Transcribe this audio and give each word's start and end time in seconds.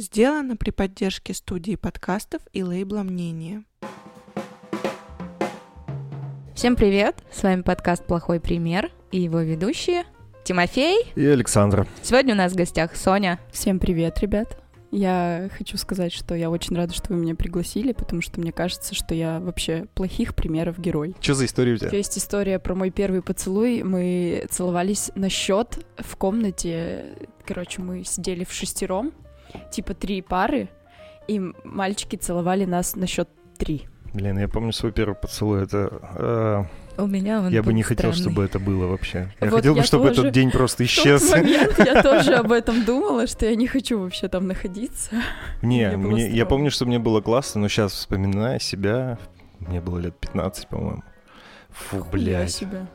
Сделано 0.00 0.56
при 0.56 0.70
поддержке 0.70 1.34
студии 1.34 1.74
подкастов 1.74 2.40
и 2.52 2.62
лейбла 2.62 3.02
«Мнение». 3.02 3.64
Всем 6.54 6.76
привет! 6.76 7.16
С 7.32 7.42
вами 7.42 7.62
подкаст 7.62 8.06
«Плохой 8.06 8.38
пример» 8.38 8.92
и 9.10 9.20
его 9.20 9.40
ведущие 9.40 10.04
Тимофей 10.44 11.04
и 11.16 11.26
Александра. 11.26 11.84
Сегодня 12.00 12.34
у 12.34 12.36
нас 12.36 12.52
в 12.52 12.54
гостях 12.54 12.94
Соня. 12.94 13.40
Всем 13.50 13.80
привет, 13.80 14.20
ребят! 14.20 14.62
Я 14.92 15.50
хочу 15.58 15.76
сказать, 15.76 16.12
что 16.12 16.36
я 16.36 16.48
очень 16.48 16.76
рада, 16.76 16.94
что 16.94 17.12
вы 17.12 17.18
меня 17.18 17.34
пригласили, 17.34 17.90
потому 17.90 18.22
что 18.22 18.38
мне 18.40 18.52
кажется, 18.52 18.94
что 18.94 19.16
я 19.16 19.40
вообще 19.40 19.86
плохих 19.94 20.36
примеров 20.36 20.78
герой. 20.78 21.16
Что 21.20 21.34
за 21.34 21.46
история 21.46 21.72
у 21.72 21.76
тебя? 21.76 21.90
Есть 21.90 22.16
история 22.16 22.60
про 22.60 22.76
мой 22.76 22.90
первый 22.90 23.20
поцелуй. 23.20 23.82
Мы 23.82 24.46
целовались 24.48 25.10
на 25.16 25.28
счет 25.28 25.84
в 25.98 26.16
комнате. 26.16 27.16
Короче, 27.44 27.82
мы 27.82 28.04
сидели 28.04 28.44
в 28.44 28.52
шестером, 28.52 29.12
типа 29.70 29.94
три 29.94 30.22
пары, 30.22 30.68
и 31.26 31.40
мальчики 31.64 32.16
целовали 32.16 32.64
нас 32.64 32.96
на 32.96 33.06
счет 33.06 33.28
три. 33.58 33.86
Блин, 34.14 34.38
я 34.38 34.48
помню 34.48 34.72
свой 34.72 34.92
первый 34.92 35.14
поцелуй. 35.14 35.62
Это 35.64 36.66
у 36.96 37.06
меня 37.06 37.40
он 37.42 37.50
Я 37.50 37.62
бы 37.62 37.72
не 37.72 37.82
странный. 37.84 37.96
хотел, 38.10 38.12
чтобы 38.12 38.42
это 38.44 38.58
было 38.58 38.86
вообще. 38.86 39.32
Я 39.40 39.48
Вот 39.50 39.56
хотел 39.58 39.74
бы, 39.74 39.80
я 39.80 39.84
чтобы 39.84 40.08
тоже 40.08 40.20
этот 40.22 40.32
день 40.32 40.50
просто 40.50 40.84
исчез. 40.84 41.22
В 41.30 41.30
тот 41.30 41.36
момент 41.42 41.78
я 41.78 42.02
тоже 42.02 42.34
об 42.34 42.50
этом 42.50 42.84
думала, 42.84 43.26
что 43.28 43.46
я 43.46 43.54
не 43.54 43.66
хочу 43.68 44.00
вообще 44.00 44.26
там 44.28 44.46
находиться. 44.48 45.10
Не, 45.62 45.96
Мне 45.96 46.28
я 46.30 46.44
помню, 46.46 46.70
что 46.72 46.86
мне 46.86 46.98
было 46.98 47.20
классно, 47.20 47.60
но 47.60 47.68
сейчас, 47.68 47.92
вспоминая 47.92 48.58
себя, 48.58 49.18
мне 49.60 49.80
было 49.80 49.98
лет 49.98 50.18
15, 50.18 50.66
по-моему. 50.68 51.02
Фу, 51.70 51.98
Хуя 52.00 52.10
блядь. 52.10 52.50
себе. 52.50 52.86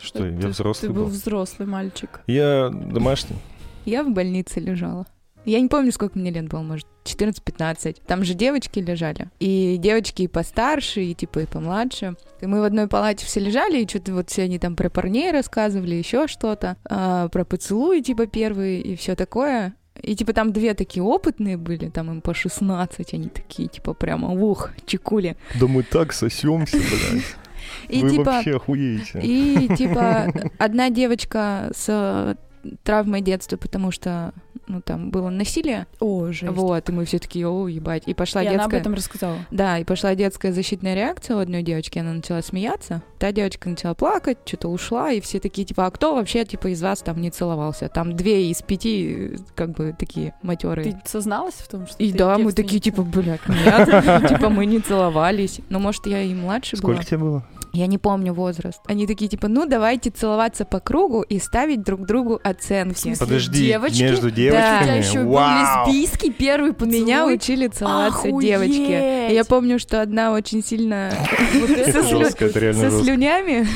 Что, 0.00 0.20
Ты- 0.24 0.30
я 0.42 0.48
взрослый 0.48 0.88
Ты 0.88 0.94
был 0.94 1.04
был? 1.04 1.10
взрослый 1.10 1.68
мальчик. 1.68 2.20
Я 2.26 2.70
домашний. 2.70 3.36
Я 3.84 4.02
в 4.02 4.10
больнице 4.10 4.58
лежала. 4.58 5.06
Я 5.46 5.60
не 5.60 5.68
помню, 5.68 5.92
сколько 5.92 6.18
мне 6.18 6.30
лет 6.30 6.48
было, 6.48 6.60
может, 6.60 6.86
14-15. 7.04 8.02
Там 8.06 8.24
же 8.24 8.34
девочки 8.34 8.80
лежали. 8.80 9.30
И 9.38 9.76
девочки 9.78 10.22
и 10.22 10.28
постарше, 10.28 11.02
и 11.02 11.14
типа 11.14 11.40
и 11.40 11.46
помладше. 11.46 12.16
И 12.40 12.46
мы 12.46 12.60
в 12.60 12.64
одной 12.64 12.88
палате 12.88 13.24
все 13.24 13.40
лежали, 13.40 13.82
и 13.82 13.88
что-то 13.88 14.12
вот 14.12 14.28
все 14.28 14.42
они 14.42 14.58
там 14.58 14.74
про 14.74 14.90
парней 14.90 15.30
рассказывали, 15.30 15.94
еще 15.94 16.26
что-то. 16.26 16.76
а, 16.84 17.28
про 17.28 17.44
поцелуи, 17.44 18.00
типа, 18.00 18.26
первые, 18.26 18.80
и 18.80 18.96
все 18.96 19.14
такое. 19.14 19.74
И 20.02 20.14
типа 20.14 20.32
там 20.32 20.52
две 20.52 20.74
такие 20.74 21.02
опытные 21.02 21.56
были, 21.56 21.88
там 21.88 22.10
им 22.10 22.20
по 22.20 22.34
16, 22.34 23.14
они 23.14 23.28
такие, 23.28 23.68
типа, 23.68 23.94
прямо, 23.94 24.30
ух, 24.32 24.72
чекули. 24.84 25.36
Да 25.58 25.66
мы 25.66 25.84
так 25.84 26.12
сосемся, 26.12 26.76
блядь. 26.76 27.24
И 27.88 28.02
Вы 28.02 28.10
типа... 28.10 28.24
вообще 28.24 28.56
охуеете. 28.56 29.20
И 29.22 29.68
типа 29.76 30.32
одна 30.58 30.90
девочка 30.90 31.70
с 31.74 32.36
травмой 32.82 33.20
детства, 33.20 33.56
потому 33.56 33.90
что 33.90 34.32
ну 34.66 34.80
там 34.80 35.10
было 35.10 35.30
насилие, 35.30 35.86
О, 36.00 36.30
жесть. 36.32 36.52
вот, 36.52 36.88
и 36.88 36.92
мы 36.92 37.04
все 37.04 37.18
такие, 37.18 37.48
о, 37.48 37.68
ебать, 37.68 38.02
и 38.06 38.14
пошла 38.14 38.42
И 38.42 38.46
она 38.46 38.56
об 38.56 38.60
детская, 38.70 38.80
этом 38.80 38.94
рассказала. 38.94 39.38
да, 39.50 39.78
и 39.78 39.84
пошла 39.84 40.14
детская 40.14 40.52
защитная 40.52 40.94
реакция 40.94 41.36
у 41.36 41.38
одной 41.40 41.62
девочки, 41.62 41.98
она 41.98 42.12
начала 42.12 42.42
смеяться, 42.42 43.02
та 43.18 43.32
девочка 43.32 43.68
начала 43.68 43.94
плакать, 43.94 44.38
что-то 44.44 44.68
ушла, 44.68 45.12
и 45.12 45.20
все 45.20 45.40
такие, 45.40 45.66
типа, 45.66 45.86
а 45.86 45.90
кто 45.90 46.14
вообще, 46.14 46.44
типа, 46.44 46.68
из 46.68 46.82
вас 46.82 47.00
там 47.00 47.20
не 47.20 47.30
целовался? 47.30 47.88
Там 47.88 48.16
две 48.16 48.50
из 48.50 48.62
пяти, 48.62 49.36
как 49.54 49.70
бы, 49.72 49.94
такие 49.98 50.34
матерые. 50.42 50.92
Ты 50.92 50.98
созналась 51.04 51.54
в 51.54 51.68
том, 51.68 51.86
что 51.86 51.96
И 52.02 52.12
ты 52.12 52.18
да, 52.18 52.38
мы 52.38 52.52
такие, 52.52 52.80
типа, 52.80 53.02
блядь, 53.02 53.40
нет, 53.48 54.28
типа, 54.28 54.48
мы 54.48 54.66
не 54.66 54.80
целовались. 54.80 55.60
Ну, 55.68 55.78
может, 55.78 56.06
я 56.06 56.22
и 56.22 56.34
младше 56.34 56.76
была. 56.76 56.94
Сколько 56.94 57.04
тебе 57.08 57.18
было? 57.18 57.46
Я 57.76 57.86
не 57.86 57.98
помню 57.98 58.32
возраст. 58.32 58.80
Они 58.86 59.06
такие, 59.06 59.28
типа, 59.28 59.48
ну, 59.48 59.66
давайте 59.66 60.08
целоваться 60.10 60.64
по 60.64 60.80
кругу 60.80 61.20
и 61.20 61.38
ставить 61.38 61.82
друг 61.82 62.06
другу 62.06 62.40
оценки. 62.42 62.98
Смысле, 62.98 63.26
Подожди, 63.26 63.66
девочки? 63.66 64.02
между 64.02 64.28
У 64.28 64.30
девочками? 64.30 64.82
тебя 64.84 64.94
еще 64.94 65.22
был 65.24 65.32
Вау! 65.32 65.86
лесбийский 65.88 66.32
первый 66.32 66.72
поцелуй? 66.72 67.00
Меня 67.00 67.26
учили 67.26 67.68
целоваться 67.68 68.28
Охуеть! 68.28 68.46
девочки. 68.46 69.30
И 69.30 69.34
Я 69.34 69.44
помню, 69.44 69.78
что 69.78 70.00
одна 70.00 70.32
очень 70.32 70.64
сильно 70.64 71.10
со, 71.92 72.02
слю- 72.02 72.30
со 72.30 72.90
слюнями. 73.02 73.66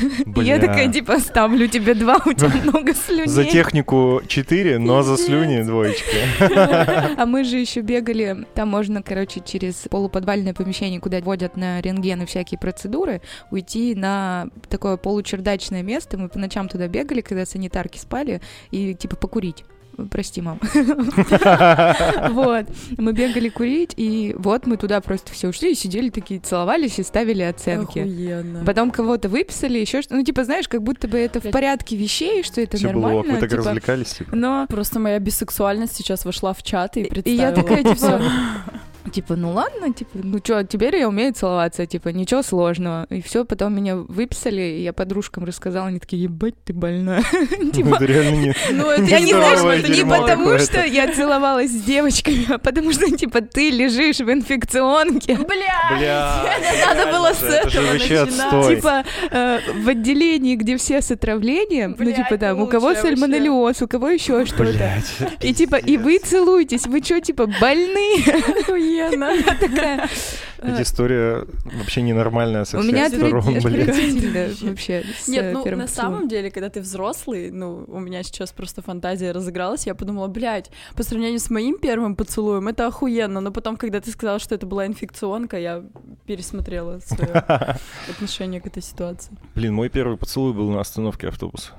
Я 0.43 0.57
такая, 0.59 0.91
типа, 0.91 1.19
ставлю 1.19 1.67
тебе 1.67 1.93
два, 1.93 2.17
у 2.25 2.33
тебя 2.33 2.51
много 2.63 2.95
слюней. 2.95 3.27
За 3.27 3.43
технику 3.45 4.21
4, 4.27 4.79
но 4.79 5.03
за 5.03 5.15
слюни 5.17 5.61
двоечка. 5.61 6.15
А 7.17 7.25
мы 7.25 7.43
же 7.43 7.57
еще 7.57 7.81
бегали, 7.81 8.45
там 8.55 8.69
можно, 8.69 9.03
короче, 9.03 9.41
через 9.45 9.75
полуподвальное 9.89 10.53
помещение, 10.53 10.99
куда 10.99 11.19
водят 11.19 11.55
на 11.57 11.79
рентген 11.81 12.21
и 12.23 12.25
всякие 12.25 12.57
процедуры, 12.57 13.21
уйти 13.51 13.90
на 13.95 14.49
такое 14.69 14.97
получердачное 14.97 15.83
место. 15.83 16.17
Мы 16.17 16.29
по 16.29 16.39
ночам 16.39 16.67
туда 16.69 16.87
бегали, 16.87 17.21
когда 17.21 17.45
санитарки 17.45 17.97
спали, 17.97 18.41
и 18.71 18.93
типа 18.95 19.15
покурить. 19.15 19.63
Прости, 20.09 20.41
мам. 20.41 20.59
Вот. 22.31 22.65
Мы 22.97 23.13
бегали 23.13 23.49
курить, 23.49 23.93
и 23.97 24.33
вот 24.37 24.65
мы 24.65 24.77
туда 24.77 25.01
просто 25.01 25.31
все 25.33 25.49
ушли 25.49 25.71
и 25.73 25.75
сидели 25.75 26.09
такие, 26.09 26.39
целовались 26.39 26.97
и 26.99 27.03
ставили 27.03 27.41
оценки. 27.43 27.99
Охуенно. 27.99 28.63
Потом 28.65 28.91
кого-то 28.91 29.29
выписали, 29.29 29.77
еще 29.79 30.01
что 30.01 30.15
Ну, 30.15 30.23
типа, 30.23 30.43
знаешь, 30.43 30.67
как 30.67 30.81
будто 30.81 31.07
бы 31.07 31.17
это 31.17 31.39
в 31.41 31.51
порядке 31.51 31.95
вещей, 31.95 32.41
что 32.43 32.61
это 32.61 32.77
Все 32.77 32.89
было 32.89 33.01
нормально. 33.07 33.33
вы 33.33 33.39
так 33.39 33.49
типа, 33.49 33.63
развлекались, 33.63 34.13
типа. 34.13 34.35
но 34.35 34.65
Просто 34.69 34.99
моя 34.99 35.19
бисексуальность 35.19 35.95
сейчас 35.95 36.25
вошла 36.25 36.53
в 36.53 36.63
чат 36.63 36.97
и 36.97 37.01
И 37.01 37.09
представила. 37.09 37.41
я 37.41 37.51
такая, 37.51 37.83
типа. 37.83 38.21
Типа, 39.11 39.35
ну 39.35 39.51
ладно, 39.51 39.93
типа, 39.93 40.11
ну 40.13 40.39
чё, 40.39 40.63
теперь 40.63 40.95
я 40.95 41.07
умею 41.09 41.33
целоваться, 41.33 41.85
типа, 41.85 42.09
ничего 42.09 42.43
сложного. 42.43 43.07
И 43.09 43.21
все, 43.21 43.45
потом 43.45 43.75
меня 43.75 43.95
выписали, 43.95 44.61
и 44.61 44.83
я 44.83 44.93
подружкам 44.93 45.43
рассказала, 45.43 45.87
они 45.87 45.99
такие, 45.99 46.23
ебать, 46.23 46.55
ты 46.63 46.73
больная. 46.73 47.23
Ну, 47.61 47.71
Типа, 47.71 47.95
это 47.95 48.05
реально 48.05 48.35
не... 48.35 48.55
Ну, 48.71 48.89
это 48.89 49.03
я 49.03 49.19
не 49.19 49.33
знаю, 49.33 49.57
что 49.57 49.71
это 49.71 49.91
не 49.91 50.03
потому, 50.03 50.59
что 50.59 50.83
я 50.85 51.11
целовалась 51.13 51.71
с 51.71 51.83
девочками, 51.83 52.45
а 52.49 52.57
потому 52.57 52.91
что, 52.91 53.09
типа, 53.15 53.41
ты 53.41 53.69
лежишь 53.69 54.19
в 54.19 54.31
инфекционке. 54.31 55.35
Бля! 55.35 56.43
Надо 56.85 57.11
было 57.11 57.33
с 57.33 57.43
этого 57.43 57.93
начинать. 57.93 58.67
Типа 58.67 59.03
э, 59.31 59.59
в 59.83 59.89
отделении, 59.89 60.55
где 60.55 60.77
все 60.77 61.01
с 61.01 61.11
отравлением, 61.11 61.95
ну 61.97 62.11
типа 62.11 62.37
там, 62.37 62.61
у 62.61 62.67
кого 62.67 62.93
сальмонеллез, 62.95 63.81
у 63.81 63.87
кого 63.87 64.09
еще 64.09 64.45
что-то. 64.45 65.01
И 65.41 65.53
типа, 65.53 65.75
и 65.75 65.97
вы 65.97 66.19
целуетесь, 66.19 66.85
вы 66.87 67.01
что, 67.01 67.19
типа, 67.19 67.47
больные? 67.59 68.21
Охуенно. 68.99 69.31
Я 69.45 69.55
такая, 69.55 70.09
Эта 70.57 70.81
история 70.83 71.45
вообще 71.63 72.01
ненормальная 72.01 72.65
меня 72.91 73.09
Здорово, 73.09 73.57
отвратительно 73.57 74.31
блядь. 74.31 74.61
вообще 74.61 75.03
Нет, 75.27 75.43
э, 75.43 75.51
ну 75.53 75.75
на 75.75 75.87
самом 75.87 76.27
деле, 76.27 76.51
когда 76.51 76.69
ты 76.69 76.81
взрослый, 76.81 77.51
ну, 77.51 77.85
у 77.87 77.99
меня 77.99 78.23
сейчас 78.23 78.51
просто 78.51 78.81
фантазия 78.81 79.31
разыгралась, 79.31 79.85
я 79.87 79.95
подумала, 79.95 80.27
блядь, 80.27 80.69
по 80.95 81.03
сравнению 81.03 81.39
с 81.39 81.49
моим 81.49 81.77
первым 81.79 82.15
поцелуем, 82.15 82.67
это 82.67 82.87
охуенно, 82.87 83.41
но 83.41 83.51
потом, 83.51 83.77
когда 83.77 83.99
ты 83.99 84.11
сказала, 84.11 84.39
что 84.39 84.55
это 84.55 84.65
была 84.65 84.85
инфекционка, 84.85 85.57
я 85.57 85.83
пересмотрела 86.25 86.99
свое 86.99 87.31
отношение 88.09 88.61
к 88.61 88.67
этой 88.67 88.83
ситуации. 88.83 89.31
Блин, 89.55 89.73
мой 89.73 89.89
первый 89.89 90.17
поцелуй 90.17 90.53
был 90.53 90.69
на 90.69 90.81
остановке 90.81 91.27
автобуса. 91.27 91.71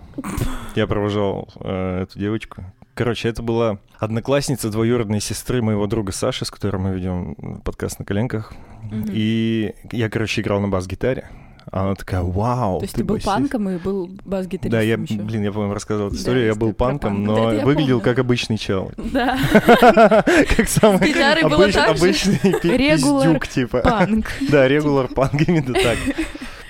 Я 0.75 0.87
провожал 0.87 1.49
э, 1.61 2.03
эту 2.03 2.19
девочку. 2.19 2.65
Короче, 2.95 3.29
это 3.29 3.43
была 3.43 3.79
одноклассница 3.99 4.69
двоюродной 4.71 5.21
сестры 5.21 5.63
моего 5.63 5.87
друга 5.87 6.13
Саши, 6.13 6.45
с 6.45 6.51
которым 6.51 6.83
мы 6.83 6.91
ведем 6.95 7.61
подкаст 7.65 7.99
на 7.99 8.05
коленках. 8.05 8.53
И 9.11 9.75
я, 9.93 10.11
короче, 10.11 10.43
играл 10.43 10.61
на 10.61 10.69
бас-гитаре. 10.69 11.29
А 11.71 11.85
Она 11.85 11.95
такая, 11.95 12.23
вау, 12.23 12.81
То 12.81 12.85
есть 12.85 12.97
ты 12.97 13.05
был 13.05 13.15
басист». 13.15 13.27
панком 13.33 13.69
и 13.71 13.79
был 13.79 14.11
бас-гитаристом 14.25 14.71
Да, 14.73 14.81
я, 14.83 14.95
ещё. 14.97 15.23
блин, 15.23 15.45
я, 15.45 15.53
по-моему, 15.53 15.73
рассказывал 15.75 16.09
эту 16.09 16.17
Да, 16.17 16.21
историю. 16.21 16.47
Я 16.47 16.55
был 16.57 16.73
панком, 16.75 17.15
панк. 17.25 17.27
но 17.27 17.35
Да, 17.53 17.65
выглядел 17.65 18.01
помню. 18.01 18.15
как 18.15 18.19
обычный 18.19 18.59
чел. 18.59 18.91
Да. 18.97 19.39
Как 20.57 20.69
самый 20.69 20.99
обычный 20.99 22.39
пиздюк, 22.61 23.47
типа. 23.47 23.79
Панк. 23.79 24.27
Да, 24.51 24.67
регуляр 24.69 25.07
панк, 25.07 25.41
именно 25.49 25.73
так. 25.73 25.97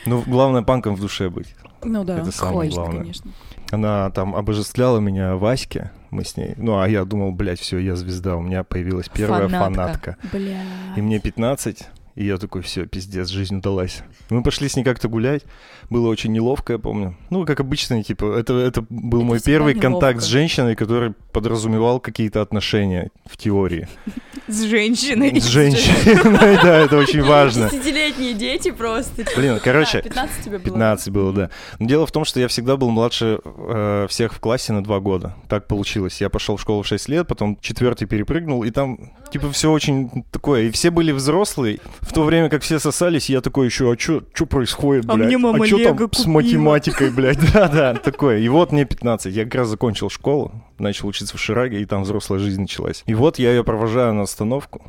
Ну, 0.05 0.23
главное, 0.27 0.63
панком 0.63 0.95
в 0.95 1.01
душе 1.01 1.31
быть. 1.31 1.55
Ну 1.83 2.05
да, 2.05 2.19
Это 2.19 2.31
самое 2.31 2.71
главное. 2.71 3.01
конечно. 3.01 3.31
Она 3.71 4.11
там 4.11 4.37
обожествляла 4.37 4.99
меня 4.99 5.37
Ваське, 5.37 5.91
мы 6.13 6.25
с 6.25 6.37
ней. 6.37 6.55
Ну, 6.59 6.79
а 6.79 6.89
я 6.89 7.05
думал, 7.05 7.33
блядь, 7.33 7.59
все, 7.59 7.79
я 7.79 7.97
звезда, 7.97 8.37
у 8.37 8.43
меня 8.43 8.63
появилась 8.65 9.09
первая 9.09 9.49
Фанатка. 9.49 9.65
фанатка. 9.65 10.17
Бля. 10.33 10.61
И 10.97 11.01
мне 11.01 11.19
15, 11.19 11.89
и 12.15 12.25
я 12.27 12.37
такой, 12.39 12.63
все, 12.63 12.87
пиздец, 12.87 13.29
жизнь 13.29 13.57
удалась. 13.57 14.03
Мы 14.31 14.43
пошли 14.43 14.69
с 14.69 14.77
ней 14.77 14.85
как-то 14.85 15.09
гулять, 15.09 15.43
было 15.91 16.09
очень 16.09 16.33
неловко, 16.33 16.75
я 16.75 16.79
помню. 16.79 17.17
Ну, 17.31 17.45
как 17.47 17.61
обычно, 17.61 18.03
типа, 18.03 18.37
это, 18.39 18.55
это 18.55 18.85
был 18.89 19.21
Это 19.21 19.27
мой 19.27 19.41
первый 19.41 19.75
неловко. 19.75 19.91
контакт 19.91 20.23
с 20.23 20.27
женщиной, 20.27 20.77
который 20.77 21.15
подразумевал 21.33 22.01
какие-то 22.01 22.43
отношения 22.43 23.11
в 23.25 23.37
теории. 23.37 23.89
С 24.49 24.63
женщиной. 24.65 25.41
С 25.41 25.47
женщиной, 25.47 26.59
да, 26.63 26.81
это 26.81 26.99
очень 26.99 27.23
важно. 27.23 27.71
Десятилетние 27.71 28.35
дети 28.35 28.71
просто. 28.73 29.25
Блин, 29.37 29.61
короче, 29.63 29.99
А, 29.99 30.03
15 30.03 30.45
тебе 30.45 30.59
было? 30.59 30.65
15 30.65 31.11
было, 31.11 31.33
да. 31.33 31.51
Но 31.79 31.87
дело 31.87 32.07
в 32.07 32.13
том, 32.13 32.25
что 32.25 32.41
я 32.41 32.49
всегда 32.49 32.77
был 32.77 32.91
младше 32.91 33.39
э, 33.45 34.07
всех 34.11 34.35
в 34.35 34.41
классе 34.41 34.73
на 34.73 34.83
два 34.83 34.99
года. 34.99 35.37
Так 35.49 35.69
получилось. 35.69 36.21
Я 36.21 36.29
пошел 36.29 36.57
в 36.57 36.61
школу 36.61 36.83
в 36.83 36.87
6 36.87 37.09
лет, 37.09 37.27
потом 37.29 37.57
четвертый 37.61 38.07
перепрыгнул, 38.07 38.65
и 38.65 38.71
там, 38.71 39.13
типа, 39.33 39.51
все 39.53 39.71
очень 39.71 40.25
такое. 40.33 40.63
И 40.63 40.71
все 40.73 40.91
были 40.91 41.13
взрослые. 41.13 41.79
В 42.03 42.13
то 42.13 42.25
время 42.25 42.49
как 42.51 42.63
все 42.63 42.79
сосались, 42.79 43.31
я 43.31 43.41
такой 43.41 43.67
еще, 43.67 43.91
а 43.93 43.97
что 43.99 44.23
происходит, 44.47 45.05
А 45.09 45.15
блядь? 45.15 45.29
мне 45.29 45.39
мама 45.39 45.65
а 45.65 45.67
чё 45.67 45.79
там 45.79 45.97
Лего 45.99 46.09
с 46.13 46.17
купила?» 46.19 46.33
математикой, 46.35 47.11
блядь? 47.11 47.39
Да-да, 47.53 47.95
такое. 47.95 48.39
И 48.39 48.49
вот 48.49 48.73
мне 48.73 48.85
15. 48.85 49.35
Я 49.35 49.45
как 49.45 49.55
раз 49.55 49.69
закончил 49.69 50.11
школу, 50.11 50.53
начал 50.79 51.09
учиться 51.09 51.37
в 51.37 51.41
Шираге, 51.41 51.81
и 51.81 51.85
там 51.87 52.03
взрослая 52.03 52.39
жизнь 52.39 52.61
началась. 52.61 53.03
И 53.07 53.15
вот 53.15 53.39
я 53.39 53.51
ее 53.51 53.65
провожаю 53.65 54.15
на 54.15 54.23
остановку, 54.23 54.83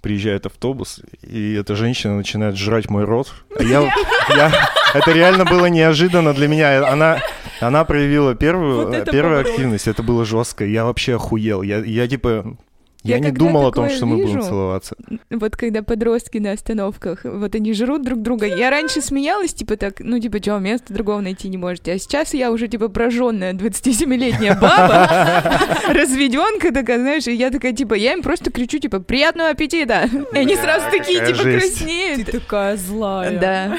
приезжает 0.00 0.46
автобус, 0.46 1.00
и 1.22 1.54
эта 1.54 1.76
женщина 1.76 2.16
начинает 2.16 2.56
жрать 2.56 2.88
мой 2.90 3.04
рот. 3.04 3.32
А 3.58 3.62
я, 3.62 3.82
я- 4.36 4.52
это 4.94 5.12
реально 5.12 5.44
было 5.44 5.66
неожиданно 5.66 6.32
для 6.32 6.48
меня. 6.48 6.88
Она, 6.88 7.18
она 7.60 7.84
проявила 7.84 8.34
первую, 8.34 8.86
Вот 8.88 9.10
первую 9.10 9.40
активность, 9.40 9.88
это 9.88 10.02
было 10.02 10.24
жестко. 10.24 10.64
Я 10.64 10.84
вообще 10.84 11.16
охуел. 11.16 11.62
Я, 11.62 11.78
я 11.78 12.06
типа... 12.08 12.56
Я, 13.02 13.16
Я 13.16 13.20
не 13.20 13.32
думал 13.32 13.66
о 13.66 13.72
том, 13.72 13.90
что 13.90 14.06
мы 14.06 14.16
будем 14.16 14.36
вижу, 14.36 14.42
целоваться. 14.42 14.96
Вот 15.30 15.56
когда 15.56 15.82
подростки 15.82 16.38
на 16.38 16.52
остановках, 16.52 17.24
вот 17.24 17.54
они 17.54 17.72
жрут 17.72 18.02
друг 18.04 18.22
друга. 18.22 18.46
Я 18.46 18.70
раньше 18.70 19.00
смеялась, 19.00 19.52
типа 19.52 19.76
так, 19.76 20.00
ну 20.00 20.20
типа, 20.20 20.38
что, 20.40 20.58
места 20.58 20.94
другого 20.94 21.20
найти 21.20 21.48
не 21.48 21.56
можете. 21.56 21.92
А 21.92 21.98
сейчас 21.98 22.32
я 22.32 22.52
уже 22.52 22.68
типа 22.68 22.88
прожженная 22.88 23.54
27-летняя 23.54 24.54
баба, 24.54 25.60
разведенка 25.92 26.72
такая, 26.72 26.98
знаешь, 26.98 27.26
и 27.26 27.34
я 27.34 27.50
такая, 27.50 27.72
типа, 27.72 27.94
я 27.94 28.12
им 28.12 28.22
просто 28.22 28.50
кричу, 28.52 28.78
типа, 28.78 29.00
приятного 29.00 29.50
аппетита. 29.50 30.08
И 30.32 30.38
они 30.38 30.56
сразу 30.56 30.86
такие, 30.90 31.26
типа, 31.26 31.42
жесть. 31.42 31.78
Ты 31.78 31.84
краснеют. 31.84 32.30
такая 32.30 32.76
злая. 32.76 33.38
Да. 33.38 33.76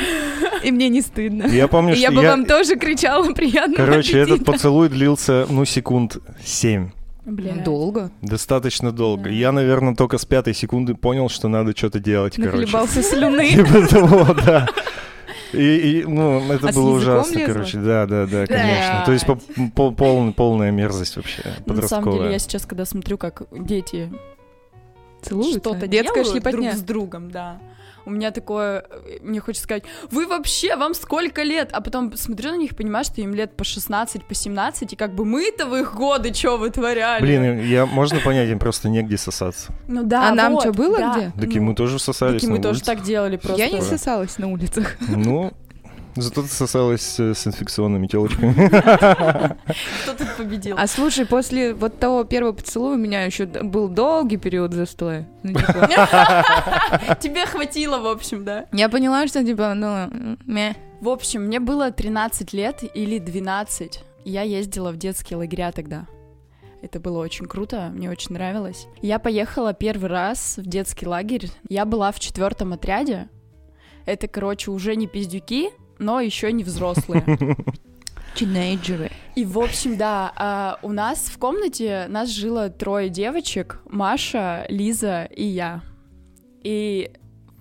И 0.64 0.72
мне 0.72 0.90
не 0.90 1.02
стыдно. 1.02 1.46
Я 1.48 1.68
помню, 1.68 1.96
И 1.96 2.00
я 2.00 2.10
что 2.12 2.18
бы 2.20 2.28
вам 2.28 2.46
тоже 2.46 2.76
кричала 2.76 3.32
приятного 3.34 3.76
Короче, 3.76 4.18
этот 4.18 4.32
аппетита. 4.36 4.52
поцелуй 4.52 4.90
длился, 4.90 5.46
ну, 5.50 5.66
секунд 5.66 6.18
семь. 6.44 6.90
Блядь. 7.26 7.64
Долго. 7.64 8.12
Достаточно 8.22 8.92
долго. 8.92 9.24
Да. 9.24 9.30
Я, 9.30 9.52
наверное, 9.52 9.96
только 9.96 10.18
с 10.18 10.26
пятой 10.26 10.54
секунды 10.54 10.94
понял, 10.96 11.30
что 11.30 11.48
надо 11.48 11.76
что-то 11.76 12.00
делать, 12.00 12.36
короче. 12.36 12.58
Нахлебался 12.58 13.02
слюны. 13.02 13.50
Типа 13.52 13.88
того, 13.88 14.34
да. 14.46 14.68
И, 15.54 16.00
и, 16.02 16.04
ну, 16.04 16.52
это 16.52 16.70
А 16.70 16.72
было 16.74 16.90
ужасно, 16.98 17.38
лезла? 17.38 17.54
короче. 17.54 17.78
Да, 17.78 18.06
да, 18.08 18.26
да, 18.26 18.46
конечно. 18.48 19.04
То 19.06 19.12
есть 19.12 19.26
по- 19.26 19.40
по- 19.76 19.92
пол- 19.92 20.34
полная 20.34 20.72
мерзость 20.72 21.16
вообще, 21.16 21.44
На 21.44 21.52
самом 21.52 21.56
деле, 21.56 21.66
подростковая. 21.66 22.32
я 22.32 22.40
сейчас, 22.40 22.66
когда 22.66 22.86
смотрю, 22.86 23.18
как 23.20 23.44
дети 23.52 24.12
Целуются. 25.22 25.60
что-то 25.60 25.88
делают 25.88 26.28
шлепотня. 26.28 26.72
друг 26.72 26.74
с 26.74 26.82
другом, 26.82 27.32
да. 27.32 27.60
У 28.06 28.10
меня 28.10 28.32
такое, 28.32 28.86
э, 28.90 29.20
мне 29.22 29.40
хочется 29.40 29.64
сказать, 29.64 29.84
вы 30.12 30.28
вообще, 30.28 30.76
вам 30.76 30.94
сколько 30.94 31.44
лет? 31.44 31.70
А 31.74 31.82
потом 31.82 32.16
смотрю 32.18 32.52
на 32.52 32.58
них, 32.58 32.76
понимаю, 32.76 33.06
что 33.06 33.22
им 33.22 33.34
лет 33.34 33.56
по 33.56 33.64
16, 33.64 34.26
по 34.26 34.34
17, 34.36 34.94
и 34.94 34.96
как 34.96 35.14
бы 35.16 35.26
мы-то 35.26 35.66
в 35.66 35.76
их 35.76 35.96
годы 35.96 36.34
что 36.34 36.58
вытворяли? 36.58 37.22
Блин, 37.22 37.62
я, 37.66 37.86
можно 37.86 38.20
понять, 38.20 38.50
им 38.50 38.60
просто 38.60 38.90
негде 38.90 39.18
сосаться. 39.18 39.74
ну 39.88 40.04
да, 40.04 40.30
А 40.30 40.36
нам 40.36 40.54
вот, 40.54 40.64
чё, 40.64 40.74
было 40.74 40.98
да. 40.98 41.14
где? 41.18 41.32
Так 41.40 41.56
и 41.56 41.60
Ну, 41.60 41.66
мы 41.68 41.76
тоже 41.76 42.00
сосались 42.00 42.42
так 42.42 42.50
и 42.50 42.52
мы 42.52 42.58
на 42.58 42.64
тоже 42.64 42.78
улице. 42.78 42.86
так 42.86 43.04
делали 43.04 43.38
просто. 43.38 43.62
Я 43.62 43.70
не 43.70 43.82
сосалась 43.82 44.38
на 44.38 44.48
улицах. 44.50 44.96
Ну, 45.08 45.54
зато 46.16 46.42
ты 46.44 46.48
сосалась 46.48 47.20
с 47.20 47.48
инфекционными 47.48 48.08
телочками. 48.08 48.54
Кто 50.04 50.14
тут 50.18 50.36
победил? 50.38 50.76
А 50.78 50.88
слушай, 50.88 51.26
после 51.26 51.74
вот 51.74 52.00
того 52.00 52.24
первого 52.24 52.54
поцелуя 52.54 52.96
у 52.96 53.00
меня 53.00 53.24
еще 53.24 53.46
был 53.46 53.88
долгий 53.88 54.38
период 54.38 54.74
застоя. 54.74 55.28
Ну, 55.44 55.54
типа, 55.54 57.18
Тебе 57.22 57.46
хватило, 57.46 58.00
в 58.00 58.08
общем, 58.08 58.46
да? 58.46 58.66
Я 58.72 58.90
поняла, 58.90 59.28
что 59.28 59.44
типа, 59.44 59.74
ну, 59.74 60.38
мя. 60.46 60.76
В 61.02 61.10
общем, 61.10 61.44
мне 61.44 61.60
было 61.60 61.92
13 61.92 62.54
лет 62.54 62.84
или 62.94 63.20
12. 63.20 64.04
и 64.24 64.30
Я 64.32 64.44
ездила 64.44 64.92
в 64.92 64.98
детские 64.98 65.38
лагеря 65.38 65.72
тогда. 65.72 66.08
Это 66.82 67.00
было 67.00 67.20
очень 67.20 67.46
круто, 67.46 67.92
мне 67.94 68.10
очень 68.10 68.34
нравилось. 68.34 68.88
Я 69.02 69.18
поехала 69.18 69.74
первый 69.74 70.10
раз 70.10 70.56
в 70.58 70.66
детский 70.68 71.08
лагерь. 71.08 71.50
Я 71.70 71.86
была 71.86 72.12
в 72.12 72.20
четвертом 72.20 72.74
отряде. 72.74 73.30
Это, 74.06 74.28
короче, 74.28 74.70
уже 74.70 74.98
не 74.98 75.08
пиздюки, 75.08 75.70
но 76.00 76.20
еще 76.20 76.52
не 76.52 76.64
взрослые. 76.64 77.24
Тинейджеры. 78.36 79.12
И, 79.36 79.46
в 79.46 79.60
общем, 79.60 79.96
да, 79.98 80.32
а, 80.36 80.80
у 80.82 80.92
нас 80.92 81.30
в 81.30 81.38
комнате 81.38 82.06
нас 82.10 82.30
жило 82.30 82.70
трое 82.70 83.10
девочек, 83.10 83.80
Маша, 83.90 84.66
Лиза 84.70 85.26
и 85.26 85.44
я. 85.44 85.82
И 86.64 87.12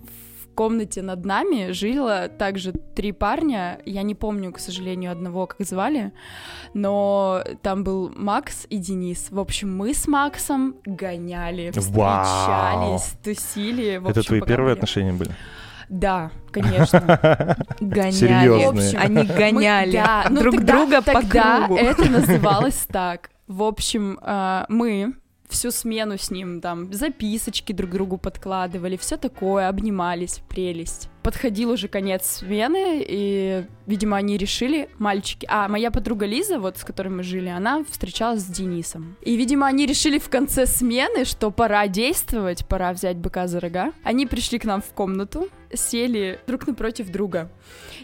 в 0.01 0.55
комнате 0.55 1.01
над 1.01 1.25
нами 1.25 1.71
жило 1.71 2.27
также 2.27 2.73
три 2.73 3.11
парня, 3.11 3.79
я 3.85 4.01
не 4.03 4.15
помню, 4.15 4.51
к 4.51 4.59
сожалению, 4.59 5.11
одного, 5.11 5.45
как 5.47 5.65
звали, 5.67 6.11
но 6.73 7.43
там 7.61 7.83
был 7.83 8.11
Макс 8.15 8.65
и 8.69 8.77
Денис. 8.77 9.27
В 9.29 9.39
общем, 9.39 9.75
мы 9.75 9.93
с 9.93 10.07
Максом 10.07 10.75
гоняли, 10.85 11.71
Вау. 11.75 12.97
встречались, 12.97 13.13
тусили. 13.23 13.97
В 13.97 14.09
Это 14.09 14.19
общем, 14.21 14.27
твои 14.27 14.39
пока 14.41 14.49
первые 14.49 14.73
были. 14.75 14.79
отношения 14.79 15.13
были? 15.13 15.35
Да, 15.93 16.31
конечно. 16.51 17.55
Гоняли. 17.79 18.11
Серьезные. 18.11 18.97
Они 18.97 19.23
гоняли 19.27 19.91
Мы- 19.91 19.93
да, 19.93 20.25
ну 20.29 20.39
друг 20.41 20.55
тогда- 20.55 20.73
друга 20.73 21.01
по 21.03 21.13
тогда 21.13 21.57
кругу. 21.67 21.77
это 21.77 22.05
называлось 22.09 22.87
так. 22.91 23.29
В 23.47 23.61
общем, 23.61 24.17
а, 24.23 24.65
мы 24.69 25.13
всю 25.49 25.69
смену 25.69 26.17
с 26.17 26.31
ним 26.31 26.61
там 26.61 26.91
записочки 26.91 27.73
друг 27.73 27.91
другу 27.91 28.17
подкладывали, 28.17 28.97
все 28.97 29.17
такое, 29.17 29.69
обнимались, 29.69 30.41
прелесть. 30.49 31.09
Подходил 31.23 31.71
уже 31.71 31.87
конец 31.87 32.39
смены, 32.39 33.03
и, 33.07 33.63
видимо, 33.87 34.17
они 34.17 34.37
решили, 34.37 34.89
мальчики... 34.99 35.47
А, 35.49 35.69
моя 35.69 35.89
подруга 35.89 36.25
Лиза, 36.25 36.59
вот 36.59 36.77
с 36.77 36.83
которой 36.83 37.07
мы 37.07 37.23
жили, 37.23 37.47
она 37.47 37.83
встречалась 37.89 38.41
с 38.41 38.45
Денисом. 38.45 39.15
И, 39.21 39.37
видимо, 39.37 39.67
они 39.67 39.85
решили 39.85 40.19
в 40.19 40.27
конце 40.29 40.65
смены, 40.65 41.23
что 41.23 41.49
пора 41.49 41.87
действовать, 41.87 42.67
пора 42.67 42.91
взять 42.91 43.15
быка 43.17 43.47
за 43.47 43.61
рога. 43.61 43.93
Они 44.03 44.25
пришли 44.25 44.59
к 44.59 44.65
нам 44.65 44.81
в 44.81 44.87
комнату, 44.93 45.47
сели 45.73 46.39
друг 46.45 46.67
напротив 46.67 47.09
друга. 47.09 47.49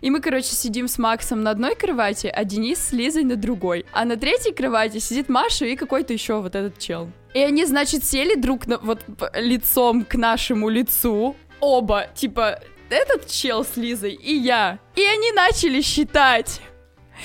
И 0.02 0.10
мы, 0.10 0.22
короче, 0.22 0.56
сидим 0.56 0.88
с 0.88 0.98
Максом 0.98 1.44
на 1.44 1.52
одной 1.52 1.76
кровати, 1.76 2.28
а 2.34 2.44
Денис 2.46 2.80
с 2.80 2.94
Лизой 2.94 3.24
на 3.24 3.36
другой. 3.36 3.86
А 3.92 4.06
на 4.06 4.16
третьей 4.16 4.54
кровати 4.54 5.00
сидит 5.00 5.28
Маша 5.30 5.66
и 5.66 5.76
какой-то 5.76 6.14
еще 6.14 6.42
вот 6.42 6.56
этот 6.56 6.80
чел. 6.80 7.10
И 7.34 7.40
они, 7.40 7.66
значит, 7.66 8.04
сели 8.04 8.36
друг 8.40 8.66
на, 8.66 8.78
вот 8.78 9.02
лицом 9.36 10.06
к 10.06 10.16
нашему 10.16 10.70
лицу. 10.70 11.36
Оба, 11.60 12.08
типа, 12.16 12.62
этот 12.90 13.28
чел 13.28 13.64
с 13.64 13.78
Лизой 13.78 14.14
и 14.14 14.36
я. 14.36 14.80
И 14.96 15.04
они 15.04 15.32
начали 15.32 15.82
считать. 15.82 16.62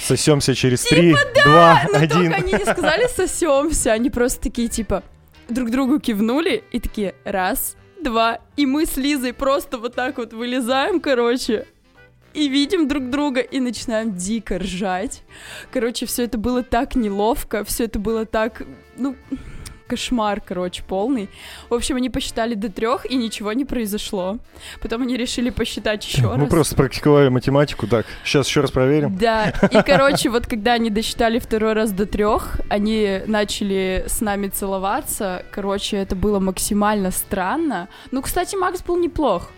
Сосемся 0.00 0.54
через 0.54 0.82
три, 0.82 1.14
два, 1.44 1.82
Но 1.92 1.98
один. 1.98 2.32
только 2.32 2.36
они 2.36 2.52
не 2.52 2.64
сказали 2.64 3.06
сосемся, 3.06 3.92
они 3.92 4.10
просто 4.10 4.40
такие, 4.42 4.68
типа, 4.68 5.02
друг 5.48 5.70
другу 5.70 6.00
кивнули 6.00 6.64
и 6.72 6.80
такие, 6.80 7.14
раз, 7.24 7.76
два. 8.02 8.40
И 8.56 8.66
мы 8.66 8.86
с 8.86 8.96
Лизой 8.96 9.32
просто 9.32 9.78
вот 9.78 9.94
так 9.94 10.18
вот 10.18 10.32
вылезаем, 10.32 11.00
короче, 11.00 11.66
и 12.34 12.48
видим 12.48 12.88
друг 12.88 13.08
друга 13.10 13.40
и 13.40 13.60
начинаем 13.60 14.16
дико 14.16 14.58
ржать. 14.58 15.22
Короче, 15.72 16.06
все 16.06 16.24
это 16.24 16.36
было 16.38 16.64
так 16.64 16.96
неловко, 16.96 17.64
все 17.64 17.84
это 17.84 18.00
было 18.00 18.26
так, 18.26 18.62
ну, 18.96 19.14
кошмар, 19.86 20.40
короче, 20.40 20.82
полный. 20.82 21.28
В 21.68 21.74
общем, 21.74 21.96
они 21.96 22.10
посчитали 22.10 22.54
до 22.54 22.70
трех, 22.70 23.10
и 23.10 23.16
ничего 23.16 23.52
не 23.52 23.64
произошло. 23.64 24.38
Потом 24.80 25.02
они 25.02 25.16
решили 25.16 25.50
посчитать 25.50 26.06
еще 26.06 26.28
Мы 26.28 26.42
раз. 26.42 26.50
просто 26.50 26.76
практиковали 26.76 27.28
математику. 27.28 27.86
Так, 27.86 28.06
сейчас 28.24 28.48
еще 28.48 28.60
раз 28.60 28.70
проверим. 28.70 29.16
Да, 29.16 29.52
и, 29.70 29.82
короче, 29.82 30.30
вот 30.30 30.46
когда 30.46 30.74
они 30.74 30.90
досчитали 30.90 31.38
второй 31.38 31.74
раз 31.74 31.92
до 31.92 32.06
трех, 32.06 32.60
они 32.68 33.20
начали 33.26 34.04
с 34.06 34.20
нами 34.20 34.48
целоваться. 34.48 35.44
Короче, 35.50 35.96
это 35.96 36.16
было 36.16 36.40
максимально 36.40 37.10
странно. 37.10 37.88
Ну, 38.10 38.22
кстати, 38.22 38.56
Макс 38.56 38.82
был 38.82 38.96
неплох. 38.96 39.50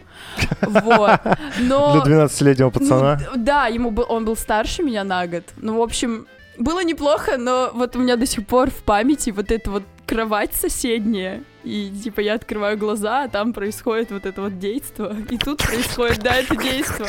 Вот. 0.61 1.21
Но... 1.61 2.03
Для 2.03 2.25
12-летнего 2.25 2.71
пацана. 2.71 3.21
Ну, 3.33 3.43
да, 3.43 3.67
ему 3.67 3.91
был, 3.91 4.07
он 4.09 4.25
был 4.25 4.37
старше 4.37 4.83
меня 4.83 5.05
на 5.05 5.27
год. 5.27 5.45
Ну, 5.57 5.79
в 5.79 5.83
общем, 5.83 6.27
было 6.59 6.83
неплохо, 6.83 7.37
но 7.37 7.71
вот 7.75 7.97
у 7.97 7.99
меня 7.99 8.17
до 8.17 8.27
сих 8.27 8.47
пор 8.47 8.71
в 8.71 8.83
памяти 8.83 9.31
вот 9.31 9.51
эта 9.51 9.71
вот 9.71 9.83
кровать 10.07 10.55
соседняя. 10.55 11.43
И, 11.65 11.91
типа, 12.03 12.21
я 12.21 12.35
открываю 12.35 12.79
глаза, 12.79 13.25
а 13.25 13.29
там 13.29 13.53
происходит 13.53 14.11
вот 14.13 14.25
это 14.27 14.41
вот 14.43 14.59
действо. 14.59 15.17
И 15.31 15.37
тут 15.37 15.59
происходит, 15.59 16.21
да, 16.21 16.35
это 16.37 16.57
действо. 16.57 17.07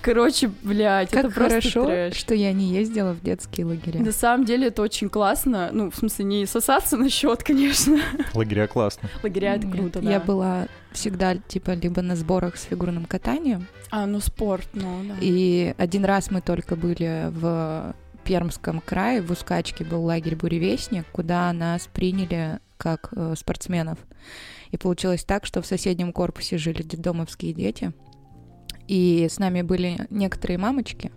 Короче, 0.00 0.48
блядь, 0.62 1.10
Как 1.10 1.24
это 1.24 1.34
просто 1.34 1.60
хорошо, 1.60 1.84
трэш. 1.86 2.14
что 2.16 2.32
я 2.34 2.52
не 2.52 2.66
ездила 2.72 3.12
в 3.12 3.20
детские 3.20 3.66
лагеря. 3.66 4.00
На 4.00 4.12
самом 4.12 4.44
деле 4.46 4.68
это 4.68 4.80
очень 4.80 5.08
классно. 5.08 5.70
Ну, 5.72 5.90
в 5.90 5.96
смысле, 5.96 6.24
не 6.24 6.46
сосаться 6.46 6.96
на 6.96 7.10
счет, 7.10 7.42
конечно. 7.42 7.98
Лагеря 8.34 8.68
классно. 8.68 9.08
Лагеря 9.24 9.56
это 9.56 9.66
Нет, 9.66 9.76
круто, 9.76 10.00
да. 10.00 10.10
Я 10.10 10.20
была 10.20 10.68
всегда, 10.92 11.36
типа, 11.36 11.72
либо 11.72 12.00
на 12.02 12.14
сборах 12.14 12.56
с 12.56 12.62
фигурным 12.64 13.06
катанием, 13.06 13.66
А, 13.90 14.06
ну 14.06 14.20
спорт, 14.20 14.68
ну, 14.72 15.02
да. 15.08 15.14
и 15.20 15.74
один 15.78 16.04
раз 16.04 16.30
мы 16.30 16.40
только 16.42 16.76
были 16.76 17.26
в 17.30 17.94
Пермском 18.28 18.82
крае, 18.82 19.22
в 19.22 19.30
Ускачке 19.30 19.86
был 19.86 20.04
лагерь 20.04 20.36
«Буревестник», 20.36 21.06
куда 21.12 21.50
нас 21.54 21.88
приняли 21.90 22.60
как 22.76 23.08
э, 23.16 23.32
спортсменов. 23.38 23.98
И 24.70 24.76
получилось 24.76 25.24
так, 25.24 25.46
что 25.46 25.62
в 25.62 25.66
соседнем 25.66 26.12
корпусе 26.12 26.58
жили 26.58 26.82
детдомовские 26.82 27.54
дети, 27.54 27.94
и 28.86 29.26
с 29.30 29.38
нами 29.38 29.62
были 29.62 30.06
некоторые 30.10 30.58
мамочки, 30.58 31.10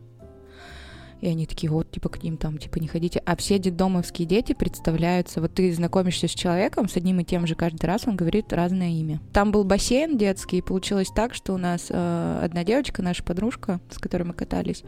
И 1.19 1.27
они 1.27 1.45
такие, 1.45 1.69
вот, 1.69 1.91
типа, 1.91 2.07
к 2.07 2.23
ним 2.23 2.37
там, 2.37 2.57
типа, 2.57 2.77
не 2.79 2.87
ходите. 2.87 3.21
А 3.25 3.35
все 3.35 3.59
детдомовские 3.59 4.25
дети 4.25 4.53
представляются, 4.53 5.41
вот 5.41 5.53
ты 5.53 5.73
знакомишься 5.73 6.29
с 6.29 6.31
человеком, 6.31 6.87
с 6.87 6.95
одним 6.95 7.19
и 7.19 7.25
тем 7.25 7.45
же 7.45 7.55
каждый 7.55 7.87
раз, 7.87 8.07
он 8.07 8.15
говорит 8.15 8.53
разное 8.53 8.91
имя. 8.91 9.19
Там 9.33 9.51
был 9.51 9.65
бассейн 9.65 10.17
детский, 10.17 10.59
и 10.59 10.61
получилось 10.61 11.09
так, 11.13 11.33
что 11.33 11.53
у 11.53 11.57
нас 11.57 11.87
э, 11.89 12.39
одна 12.41 12.63
девочка, 12.63 13.01
наша 13.01 13.21
подружка, 13.21 13.81
с 13.91 13.97
которой 13.97 14.23
мы 14.23 14.33
катались, 14.33 14.85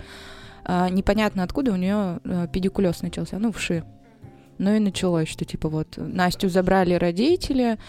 непонятно 0.89 1.43
откуда 1.43 1.71
у 1.71 1.75
нее 1.75 2.19
э, 2.23 2.47
педикулез 2.51 3.01
начался, 3.01 3.39
ну, 3.39 3.51
вши. 3.51 3.83
Ну 4.59 4.75
и 4.75 4.79
началось, 4.79 5.27
что 5.27 5.45
типа 5.45 5.67
вот 5.67 5.97
Настю 5.97 6.47
забрали 6.47 6.93
родители, 6.93 7.79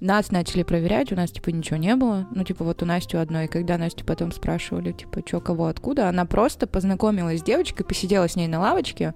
нас 0.00 0.30
начали 0.30 0.62
проверять, 0.62 1.12
у 1.12 1.16
нас 1.16 1.30
типа 1.30 1.50
ничего 1.50 1.76
не 1.76 1.94
было. 1.96 2.26
Ну 2.34 2.44
типа 2.44 2.64
вот 2.64 2.82
у 2.82 2.86
Насти 2.86 3.16
одной. 3.16 3.44
И 3.44 3.48
когда 3.48 3.78
Настю 3.78 4.04
потом 4.04 4.32
спрашивали, 4.32 4.92
типа, 4.92 5.22
что, 5.24 5.40
кого, 5.40 5.66
откуда, 5.66 6.08
она 6.08 6.24
просто 6.24 6.66
познакомилась 6.66 7.40
с 7.40 7.44
девочкой, 7.44 7.84
посидела 7.84 8.28
с 8.28 8.36
ней 8.36 8.48
на 8.48 8.60
лавочке. 8.60 9.14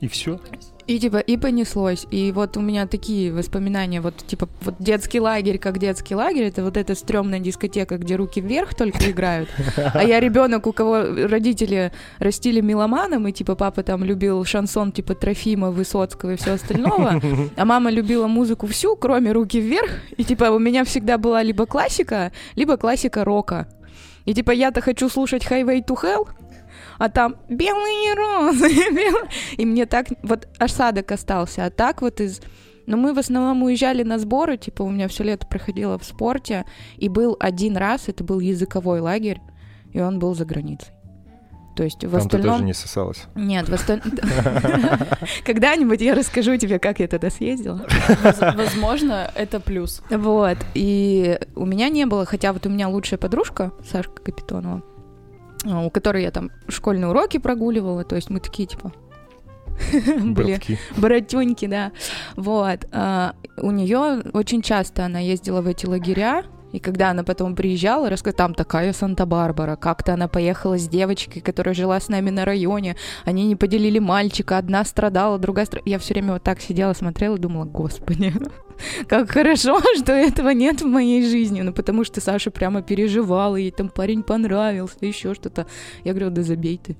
И 0.00 0.08
все. 0.08 0.40
И 0.86 0.98
типа, 0.98 1.16
и 1.16 1.36
понеслось. 1.36 2.06
И 2.10 2.30
вот 2.32 2.56
у 2.56 2.60
меня 2.60 2.86
такие 2.86 3.32
воспоминания, 3.32 4.00
вот 4.00 4.16
типа, 4.18 4.48
вот 4.60 4.74
детский 4.78 5.18
лагерь, 5.18 5.58
как 5.58 5.78
детский 5.78 6.14
лагерь, 6.14 6.44
это 6.44 6.62
вот 6.62 6.76
эта 6.76 6.94
стрёмная 6.94 7.40
дискотека, 7.40 7.96
где 7.96 8.16
руки 8.16 8.40
вверх 8.40 8.74
только 8.74 9.10
играют. 9.10 9.48
А 9.76 10.04
я 10.04 10.20
ребенок, 10.20 10.66
у 10.66 10.72
кого 10.72 11.02
родители 11.26 11.90
растили 12.18 12.60
меломаном, 12.60 13.26
и 13.28 13.32
типа 13.32 13.54
папа 13.54 13.82
там 13.82 14.04
любил 14.04 14.44
шансон 14.44 14.92
типа 14.92 15.14
Трофима, 15.14 15.70
Высоцкого 15.70 16.32
и 16.32 16.36
все 16.36 16.52
остального, 16.52 17.20
а 17.56 17.64
мама 17.64 17.90
любила 17.90 18.26
музыку 18.26 18.66
всю, 18.66 18.94
кроме 18.96 19.32
руки 19.32 19.60
вверх. 19.60 19.90
И 20.16 20.24
типа 20.24 20.50
у 20.50 20.58
меня 20.58 20.84
всегда 20.84 21.16
была 21.16 21.42
либо 21.42 21.64
классика, 21.66 22.32
либо 22.56 22.76
классика 22.76 23.24
рока. 23.24 23.68
И 24.24 24.34
типа 24.34 24.52
я-то 24.52 24.80
хочу 24.80 25.08
слушать 25.08 25.44
Highway 25.44 25.84
to 25.84 25.96
Hell, 26.02 26.28
а 26.98 27.08
там 27.08 27.36
белые 27.48 28.14
розы, 28.14 28.68
белые... 28.90 29.28
и 29.56 29.64
мне 29.64 29.86
так 29.86 30.06
вот 30.22 30.48
осадок 30.58 31.12
остался, 31.12 31.66
а 31.66 31.70
так 31.70 32.02
вот 32.02 32.20
из 32.20 32.40
но 32.86 32.96
мы 32.96 33.14
в 33.14 33.18
основном 33.18 33.62
уезжали 33.62 34.02
на 34.02 34.18
сборы, 34.18 34.56
типа 34.56 34.82
у 34.82 34.90
меня 34.90 35.08
все 35.08 35.24
лето 35.24 35.46
проходило 35.46 35.98
в 35.98 36.04
спорте, 36.04 36.64
и 36.96 37.08
был 37.08 37.36
один 37.40 37.76
раз, 37.76 38.08
это 38.08 38.24
был 38.24 38.40
языковой 38.40 39.00
лагерь, 39.00 39.40
и 39.92 40.00
он 40.00 40.18
был 40.18 40.34
за 40.34 40.44
границей. 40.44 40.92
То 41.76 41.82
есть 41.82 42.04
в 42.04 42.10
Там 42.10 42.20
остальном... 42.20 42.42
ты 42.42 42.48
тоже 42.52 42.64
не 42.64 42.74
сосалась. 42.74 43.24
Нет, 43.34 43.68
в 43.68 43.74
остальном... 43.74 44.04
Когда-нибудь 45.44 46.00
я 46.00 46.14
расскажу 46.14 46.56
тебе, 46.56 46.78
как 46.78 47.00
я 47.00 47.08
тогда 47.08 47.30
съездила. 47.30 47.84
Воз- 48.22 48.54
Возможно, 48.54 49.30
это 49.34 49.58
плюс. 49.58 50.00
Вот, 50.08 50.58
и 50.74 51.38
у 51.56 51.66
меня 51.66 51.88
не 51.88 52.06
было, 52.06 52.26
хотя 52.26 52.52
вот 52.52 52.64
у 52.66 52.68
меня 52.68 52.88
лучшая 52.88 53.18
подружка, 53.18 53.72
Сашка 53.90 54.22
Капитонова, 54.22 54.82
у 55.64 55.90
которой 55.90 56.22
я 56.22 56.30
там 56.30 56.50
школьные 56.68 57.08
уроки 57.08 57.38
прогуливала, 57.38 58.04
то 58.04 58.16
есть 58.16 58.30
мы 58.30 58.40
такие, 58.40 58.66
типа, 58.68 58.92
были 60.06 60.52
Братки. 60.52 60.78
братюньки, 60.96 61.66
да. 61.66 61.92
Вот. 62.36 62.86
а, 62.92 63.34
у 63.56 63.70
нее 63.70 64.22
очень 64.32 64.62
часто 64.62 65.04
она 65.04 65.18
ездила 65.20 65.60
в 65.62 65.66
эти 65.66 65.86
лагеря, 65.86 66.44
и 66.74 66.80
когда 66.80 67.10
она 67.10 67.22
потом 67.22 67.54
приезжала, 67.54 68.10
рассказала, 68.10 68.36
там 68.36 68.54
такая 68.54 68.92
Санта-Барбара, 68.92 69.76
как-то 69.76 70.14
она 70.14 70.26
поехала 70.26 70.76
с 70.76 70.88
девочкой, 70.88 71.40
которая 71.40 71.72
жила 71.72 72.00
с 72.00 72.08
нами 72.08 72.30
на 72.30 72.44
районе, 72.44 72.96
они 73.24 73.46
не 73.46 73.54
поделили 73.54 74.00
мальчика, 74.00 74.58
одна 74.58 74.84
страдала, 74.84 75.38
другая 75.38 75.66
страдала. 75.66 75.88
Я 75.88 76.00
все 76.00 76.14
время 76.14 76.32
вот 76.32 76.42
так 76.42 76.60
сидела, 76.60 76.92
смотрела 76.92 77.36
и 77.36 77.38
думала, 77.38 77.64
господи, 77.64 78.32
как 79.08 79.30
хорошо, 79.30 79.80
что 79.96 80.10
этого 80.10 80.48
нет 80.48 80.82
в 80.82 80.86
моей 80.86 81.24
жизни, 81.24 81.60
ну 81.60 81.72
потому 81.72 82.02
что 82.02 82.20
Саша 82.20 82.50
прямо 82.50 82.82
переживала, 82.82 83.54
ей 83.54 83.70
там 83.70 83.88
парень 83.88 84.24
понравился, 84.24 84.96
еще 85.02 85.34
что-то. 85.34 85.68
Я 86.02 86.12
говорю, 86.12 86.30
да 86.30 86.42
забей 86.42 86.80
ты. 86.84 86.96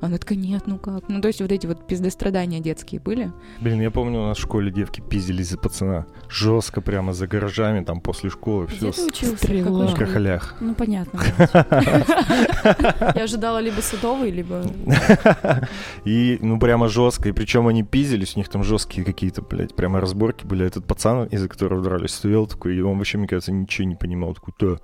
Она 0.00 0.18
такая, 0.18 0.38
нет, 0.38 0.64
ну 0.66 0.78
как? 0.78 1.08
Ну, 1.08 1.20
то 1.20 1.28
есть 1.28 1.40
вот 1.40 1.50
эти 1.50 1.66
вот 1.66 1.86
пиздострадания 1.86 2.60
детские 2.60 3.00
были. 3.00 3.32
Блин, 3.60 3.80
я 3.80 3.90
помню, 3.90 4.20
у 4.20 4.26
нас 4.26 4.36
в 4.36 4.40
школе 4.40 4.70
девки 4.70 5.00
пиздились 5.00 5.50
за 5.50 5.58
пацана. 5.58 6.06
Жестко 6.28 6.80
прямо 6.80 7.12
за 7.14 7.26
гаражами, 7.26 7.82
там 7.82 8.00
после 8.00 8.28
школы, 8.28 8.66
Где 8.66 8.92
все. 8.92 9.02
ты 9.02 9.06
учился? 9.08 9.46
В 9.46 9.94
кахалях. 9.94 10.56
Ну, 10.60 10.74
понятно. 10.74 11.20
Я 13.14 13.22
ожидала 13.24 13.58
либо 13.58 13.80
садовый, 13.80 14.30
либо... 14.30 14.62
И, 16.04 16.38
ну, 16.42 16.58
прямо 16.58 16.88
жестко. 16.88 17.28
И 17.28 17.32
причем 17.32 17.66
они 17.66 17.82
пиздились, 17.82 18.36
у 18.36 18.38
них 18.38 18.48
там 18.48 18.62
жесткие 18.64 19.04
какие-то, 19.04 19.42
блядь, 19.42 19.74
прямо 19.74 20.00
разборки 20.00 20.44
были. 20.46 20.66
Этот 20.66 20.86
пацан, 20.86 21.24
из-за 21.26 21.48
которого 21.48 21.82
дрались, 21.82 22.10
стоял 22.10 22.46
такой, 22.46 22.76
и 22.76 22.80
он 22.80 22.98
вообще, 22.98 23.18
мне 23.18 23.28
кажется, 23.28 23.52
ничего 23.52 23.88
не 23.88 23.94
понимал. 23.94 24.34
Такой, 24.34 24.54
да, 24.58 24.76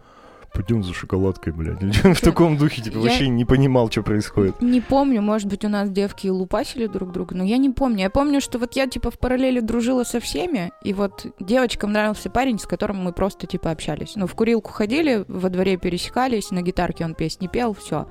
пойдем 0.54 0.82
за 0.82 0.92
шоколадкой, 0.92 1.52
блядь. 1.52 1.82
Или 1.82 2.12
в 2.12 2.20
таком 2.20 2.56
духе, 2.56 2.82
типа, 2.82 2.96
Я- 2.96 3.02
вообще 3.02 3.28
не 3.28 3.44
понимал, 3.44 3.90
что 3.90 4.02
происходит. 4.02 4.60
Не 4.60 4.80
помню, 4.80 5.22
может 5.22 5.48
быть, 5.48 5.64
у 5.64 5.68
нас 5.68 5.90
девки 5.90 6.26
и 6.26 6.30
лупасили 6.30 6.86
друг 6.86 7.12
друга, 7.12 7.34
но 7.34 7.44
я 7.44 7.56
не 7.56 7.70
помню. 7.70 8.00
Я 8.00 8.10
помню, 8.10 8.40
что 8.40 8.58
вот 8.58 8.74
я, 8.74 8.86
типа, 8.86 9.10
в 9.10 9.18
параллели 9.18 9.60
дружила 9.60 10.04
со 10.04 10.20
всеми, 10.20 10.72
и 10.82 10.92
вот 10.92 11.26
девочкам 11.40 11.92
нравился 11.92 12.30
парень, 12.30 12.58
с 12.58 12.66
которым 12.66 12.98
мы 12.98 13.12
просто, 13.12 13.46
типа, 13.46 13.70
общались. 13.70 14.14
Ну, 14.16 14.26
в 14.26 14.34
курилку 14.34 14.70
ходили, 14.70 15.24
во 15.28 15.48
дворе 15.48 15.76
пересекались, 15.76 16.50
на 16.50 16.62
гитарке 16.62 17.04
он 17.04 17.14
песни 17.14 17.46
пел, 17.46 17.74
все. 17.74 18.06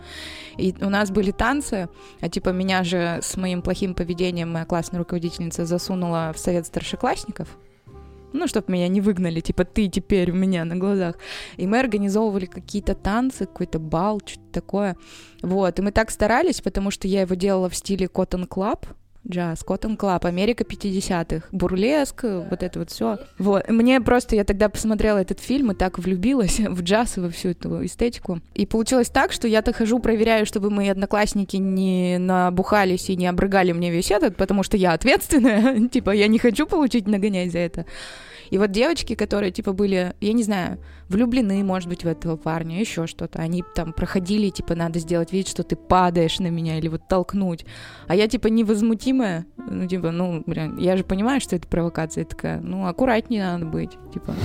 И 0.58 0.74
у 0.82 0.90
нас 0.90 1.12
были 1.12 1.32
танцы, 1.32 1.90
а, 2.22 2.30
типа, 2.30 2.50
меня 2.50 2.84
же 2.84 3.20
с 3.22 3.38
моим 3.38 3.62
плохим 3.62 3.94
поведением 3.94 4.52
моя 4.52 4.66
классная 4.66 5.00
руководительница 5.00 5.66
засунула 5.66 6.32
в 6.36 6.40
совет 6.40 6.66
старшеклассников, 6.66 7.48
ну, 8.34 8.48
чтобы 8.48 8.74
меня 8.74 8.88
не 8.88 9.02
выгнали, 9.02 9.40
типа, 9.40 9.66
ты 9.66 9.88
теперь 9.88 10.32
у 10.32 10.36
меня 10.36 10.66
на 10.66 10.76
глазах. 10.76 11.16
И 11.58 11.68
мы 11.68 11.80
организовывали 11.80 12.46
какие-то 12.46 12.96
танцы, 12.96 13.46
какой-то 13.46 13.80
бал, 13.80 14.22
что-то 14.26 14.52
такое. 14.52 14.98
Вот, 15.42 15.80
и 15.80 15.82
мы 15.82 15.92
так 15.92 16.12
старались, 16.12 16.62
потому 16.62 16.92
что 16.92 17.08
я 17.08 17.22
его 17.22 17.36
делала 17.36 17.70
в 17.70 17.76
стиле 17.76 18.08
Cotton 18.08 18.48
Club, 18.48 18.86
джаз, 19.28 19.63
Cotton 19.66 19.98
Club, 19.98 20.25
Америка 20.25 20.63
50-х, 20.63 21.48
бурлеск, 21.51 22.24
вот 22.24 22.63
это 22.63 22.80
вот 22.80 22.90
все. 22.90 23.18
Вот, 23.38 23.70
мне 23.70 24.01
просто, 24.01 24.36
я 24.36 24.44
тогда 24.44 24.70
посмотрела 24.70 25.20
этот 25.20 25.40
фильм 25.40 25.72
и 25.72 25.75
так 25.75 26.00
влюбилась 26.00 26.60
в 26.60 26.82
джаз 26.82 27.18
и 27.18 27.22
во 27.22 27.30
всю 27.30 27.50
эту 27.50 27.86
эстетику. 27.86 28.40
И 28.56 28.66
получилось 28.66 29.10
так, 29.10 29.32
что 29.32 29.48
я-то 29.48 29.74
хожу, 29.74 30.00
проверяю, 30.00 30.46
чтобы 30.46 30.70
мои 30.70 30.90
одноклассники 30.90 31.58
не 31.58 32.18
набухались 32.18 33.10
и 33.10 33.16
не 33.16 33.28
обрыгали 33.28 33.72
мне 33.72 33.92
весь 33.92 34.12
этот, 34.12 34.36
потому 34.36 34.63
что 34.63 34.78
я 34.78 34.94
ответственная, 34.94 35.88
типа, 35.92 36.12
я 36.12 36.28
не 36.28 36.40
хочу 36.40 36.66
получить 36.66 37.08
нагонять 37.08 37.51
за 37.51 37.60
это. 37.60 37.86
И 38.51 38.58
вот 38.58 38.72
девочки, 38.72 39.15
которые, 39.15 39.51
типа, 39.51 39.72
были, 39.72 40.13
я 40.20 40.34
не 40.34 40.43
знаю, 40.43 40.77
влюблены, 41.08 41.63
может 41.63 41.88
быть, 41.88 42.03
в 42.03 42.08
этого 42.08 42.36
парня, 42.36 42.79
еще 42.79 43.08
что-то, 43.08 43.39
они 43.39 43.63
там 43.75 43.93
проходили, 43.93 44.50
типа, 44.50 44.75
надо 44.75 45.00
сделать 45.00 45.31
вид, 45.31 45.48
что 45.48 45.63
ты 45.63 45.77
падаешь 45.77 46.39
на 46.39 46.48
меня 46.48 46.77
или 46.77 46.89
вот 46.89 47.08
толкнуть. 47.08 47.65
А 48.08 48.15
я, 48.15 48.27
типа, 48.27 48.48
невозмутимая, 48.48 49.46
ну, 49.55 49.88
типа, 49.88 50.12
ну, 50.12 50.43
блин, 50.46 50.77
я 50.77 50.98
же 50.98 51.05
понимаю, 51.05 51.39
что 51.39 51.55
это 51.55 51.65
провокация, 51.67 52.24
я 52.24 52.25
такая, 52.25 52.60
ну, 52.60 52.86
аккуратнее 52.88 53.43
надо 53.43 53.65
быть, 53.65 53.98
типа. 54.13 54.36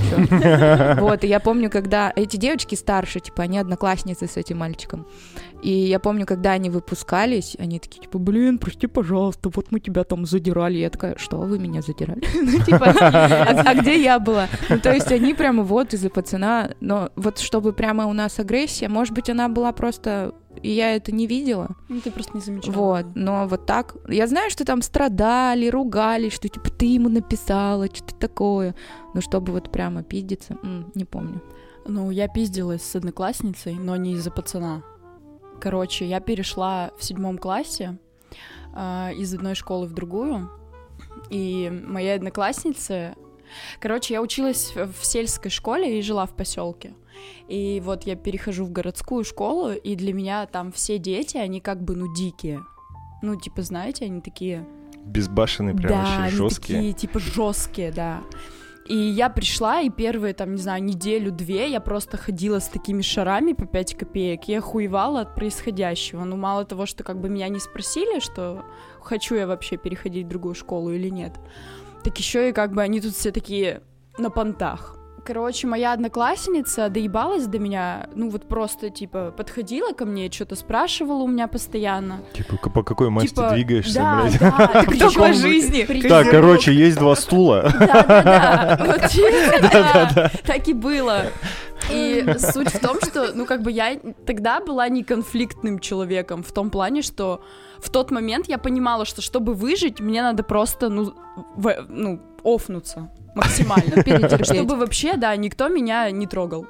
Вот, 1.01 1.25
и 1.25 1.27
я 1.27 1.41
помню, 1.41 1.69
когда 1.69 2.13
эти 2.15 2.37
девочки 2.37 2.77
старше, 2.77 3.19
типа, 3.19 3.43
они 3.43 3.59
одноклассницы 3.59 4.29
с 4.29 4.37
этим 4.37 4.59
мальчиком, 4.59 5.07
и 5.67 5.89
я 5.89 5.99
помню, 5.99 6.27
когда 6.27 6.53
они 6.53 6.71
выпускались, 6.71 7.57
они 7.59 7.81
такие, 7.81 8.03
типа, 8.03 8.21
блин, 8.21 8.59
прости, 8.59 8.87
пожалуйста, 8.87 9.51
вот 9.53 9.73
мы 9.73 9.81
тебя 9.81 10.05
там 10.05 10.25
задирали. 10.25 10.77
Я 10.77 10.91
такая, 10.91 11.17
что 11.19 11.39
вы 11.39 11.59
меня 11.59 11.83
задирали? 11.83 12.23
Ну, 12.41 12.65
типа, 12.65 12.95
а 12.97 13.63
а 13.67 13.75
где 13.75 14.01
я 14.01 14.21
была? 14.21 14.47
Ну, 14.69 14.79
то 14.79 14.93
есть 14.93 15.11
они 15.11 15.35
прямо 15.35 15.65
вот 15.65 15.93
из-за 15.93 16.09
пацана, 16.09 16.71
но 16.79 17.11
вот 17.17 17.41
чтобы 17.41 17.73
прямо 17.73 18.07
у 18.07 18.13
нас 18.13 18.39
агрессия, 18.39 18.89
может 18.89 19.13
быть, 19.13 19.29
она 19.29 19.49
была 19.49 19.73
просто... 19.73 20.35
И 20.63 20.71
я 20.71 20.95
это 20.95 21.11
не 21.11 21.27
видела. 21.27 21.75
Ну, 21.89 22.01
ты 22.01 22.13
просто 22.13 22.37
не 22.37 22.43
замечала. 22.43 22.73
Вот, 22.73 23.07
но 23.17 23.49
вот 23.49 23.67
так. 23.67 23.97
Я 24.09 24.29
знаю, 24.29 24.51
что 24.51 24.65
там 24.65 24.83
страдали, 24.83 25.67
ругались, 25.67 26.33
что 26.33 26.49
типа 26.49 26.71
ты 26.71 26.87
ему 26.87 27.09
написала, 27.09 27.87
что-то 27.87 28.15
такое. 28.15 28.77
Но 29.15 29.21
чтобы 29.21 29.53
вот 29.53 29.73
прямо 29.73 30.05
пиздиться, 30.05 30.57
не 30.95 31.05
помню. 31.05 31.43
Ну, 31.89 32.13
я 32.13 32.29
пиздилась 32.29 32.83
с 32.83 32.95
одноклассницей, 32.95 33.75
но 33.75 33.97
не 33.97 34.13
из-за 34.13 34.31
пацана. 34.31 34.83
Короче, 35.61 36.07
я 36.07 36.21
перешла 36.21 36.91
в 36.99 37.05
седьмом 37.05 37.39
классе 37.39 37.99
а, 38.73 39.11
из 39.17 39.35
одной 39.35 39.55
школы 39.55 39.87
в 39.87 39.95
другую, 39.95 40.51
и 41.31 41.71
моя 41.87 42.15
одноклассница... 42.15 43.15
Короче, 43.81 44.15
я 44.15 44.23
училась 44.23 44.75
в 44.75 45.05
сельской 45.05 45.51
школе 45.51 45.99
и 45.99 46.03
жила 46.03 46.27
в 46.27 46.35
поселке. 46.35 46.95
И 47.49 47.81
вот 47.85 48.03
я 48.05 48.17
перехожу 48.17 48.65
в 48.65 48.73
городскую 48.73 49.25
школу, 49.25 49.71
и 49.71 49.95
для 49.95 50.13
меня 50.13 50.47
там 50.47 50.73
все 50.73 50.99
дети, 50.99 51.37
они 51.37 51.61
как 51.61 51.83
бы, 51.83 51.95
ну, 51.97 52.13
дикие. 52.13 52.63
Ну, 53.23 53.37
типа, 53.37 53.63
знаете, 53.63 54.07
они 54.07 54.21
такие... 54.21 54.67
Безбашенные, 55.05 55.75
прям 55.75 55.91
да, 55.91 56.25
они 56.25 56.31
жесткие. 56.31 56.79
такие, 56.79 56.93
типа, 56.93 57.21
жесткие, 57.21 57.93
да. 57.93 58.23
И 58.89 58.97
я 58.97 59.31
пришла, 59.31 59.81
и 59.81 59.91
первые, 59.91 60.33
там, 60.33 60.53
не 60.55 60.63
знаю, 60.63 60.83
неделю-две 60.83 61.69
я 61.69 61.81
просто 61.81 62.17
ходила 62.17 62.61
с 62.61 62.69
такими 62.69 63.03
шарами 63.03 63.53
по 63.53 63.67
5 63.67 63.97
копеек. 63.97 64.45
Я 64.45 64.59
охуевала 64.59 65.23
от 65.23 65.35
происходящего. 65.35 66.23
Ну, 66.25 66.37
мало 66.37 66.65
того, 66.65 66.87
что 66.87 67.03
как 67.03 67.21
бы 67.21 67.29
меня 67.29 67.49
не 67.49 67.59
спросили, 67.59 68.21
что 68.21 68.65
хочу 69.01 69.35
я 69.35 69.47
вообще 69.47 69.77
переходить 69.77 70.27
в 70.27 70.29
другую 70.29 70.55
школу 70.55 70.93
или 70.93 71.09
нет, 71.09 71.33
так 72.05 72.17
еще 72.19 72.49
и 72.49 72.53
как 72.53 72.73
бы 72.73 72.83
они 72.83 73.01
тут 73.01 73.15
все 73.15 73.33
такие 73.33 73.83
на 74.19 74.31
понтах. 74.31 74.96
Короче, 75.27 75.67
моя 75.67 75.93
одноклассница 75.93 76.89
доебалась 76.89 77.47
до 77.47 77.59
меня, 77.59 78.09
ну 78.15 78.31
вот 78.31 78.47
просто, 78.47 78.91
типа, 78.91 79.35
подходила 79.37 79.91
ко 79.93 80.05
мне, 80.05 80.31
что-то 80.31 80.55
спрашивала 80.55 81.25
у 81.25 81.27
меня 81.27 81.49
постоянно. 81.49 82.21
Типа, 82.33 82.71
по 82.71 82.85
какой 82.85 83.11
масти 83.11 83.31
Типа, 83.31 83.51
двигаешься, 83.51 83.99
да, 83.99 84.23
блядь? 84.23 84.39
да, 84.39 84.51
Кто 84.83 84.91
причём- 84.93 85.15
по 85.15 85.33
жизни? 85.33 86.09
Так, 86.09 86.31
короче, 86.31 86.73
есть 86.73 86.99
два 86.99 87.17
стула. 87.17 87.73
Да-да-да, 87.77 90.31
так 90.47 90.69
и 90.69 90.73
было. 90.73 91.23
И 91.91 92.25
суть 92.39 92.73
в 92.73 92.79
том, 92.79 93.01
что, 93.01 93.33
ну, 93.35 93.47
как 93.47 93.63
бы 93.63 93.73
я 93.73 93.99
тогда 94.27 94.61
была 94.61 94.89
не 94.89 95.03
конфликтным 95.03 95.81
человеком 95.81 96.45
в 96.45 96.53
том 96.53 96.71
плане, 96.71 97.03
что 97.03 97.43
в 97.81 97.91
тот 97.91 98.13
момент 98.13 98.47
я 98.49 98.59
понимала, 98.59 99.05
что 99.05 99.23
чтобы 99.23 99.55
выжить, 99.55 99.99
мне 99.99 100.23
надо 100.23 100.45
просто, 100.45 100.89
ну, 100.89 101.15
в- 101.57 101.85
ну 101.89 102.21
офнуться 102.45 103.11
максимально. 103.37 104.03
Перетерпеть. 104.03 104.47
Чтобы 104.47 104.77
вообще, 104.77 105.17
да, 105.17 105.37
никто 105.37 105.69
меня 105.69 106.11
не 106.11 106.27
трогал. 106.27 106.67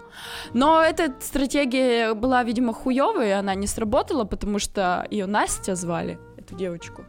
Но 0.53 0.83
эта 0.83 1.13
стратегия 1.21 2.15
была, 2.15 2.43
видимо, 2.43 2.73
хуевая, 2.73 3.39
она 3.39 3.55
не 3.55 3.67
сработала, 3.67 4.25
потому 4.25 4.59
что 4.59 5.07
ее 5.11 5.27
Настя 5.27 5.75
звали, 5.75 6.19
эту 6.47 6.55
девочку. 6.55 7.05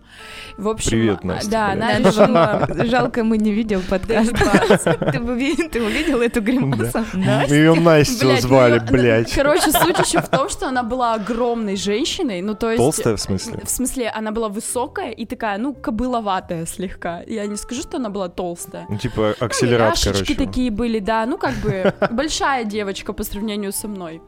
В 0.57 0.67
общем, 0.67 0.89
Привет, 0.89 1.19
а, 1.23 1.27
Настя, 1.27 1.51
Да, 1.51 1.71
она 1.71 1.99
решила 1.99 2.67
Жалко, 2.85 3.23
мы 3.23 3.37
не 3.37 3.51
видел 3.51 3.81
подкаст. 3.87 4.33
Ты 5.71 5.81
увидел 5.81 6.21
эту 6.21 6.41
гримасу? 6.41 7.05
Ее 7.53 7.73
Настю 7.75 8.27
ну 8.27 8.37
звали, 8.37 8.79
ну, 8.79 8.91
блядь. 8.91 9.31
Короче, 9.33 9.71
суть 9.71 9.99
еще 9.99 10.21
в 10.21 10.29
том, 10.29 10.49
что 10.49 10.67
она 10.67 10.83
была 10.83 11.13
огромной 11.13 11.75
женщиной, 11.75 12.41
ну 12.41 12.55
то 12.55 12.71
есть... 12.71 12.77
Толстая, 12.77 13.15
в 13.15 13.21
смысле? 13.21 13.59
В 13.63 13.69
смысле, 13.69 14.09
она 14.09 14.31
была 14.31 14.49
высокая 14.49 15.11
и 15.11 15.25
такая, 15.25 15.57
ну, 15.57 15.73
кобыловатая 15.73 16.65
слегка. 16.65 17.21
Я 17.27 17.45
не 17.45 17.55
скажу, 17.55 17.81
что 17.81 17.97
она 17.97 18.09
была 18.09 18.29
толстая. 18.29 18.85
Ну, 18.89 18.97
типа, 18.97 19.35
акселерат, 19.39 19.97
Яшечки 19.97 20.33
короче. 20.33 20.35
такие 20.35 20.71
были, 20.71 20.99
да, 20.99 21.25
ну 21.25 21.37
как 21.37 21.53
бы 21.55 21.93
большая 22.11 22.63
девочка 22.63 23.13
по 23.13 23.23
сравнению 23.23 23.71
со 23.71 23.87
мной. 23.87 24.21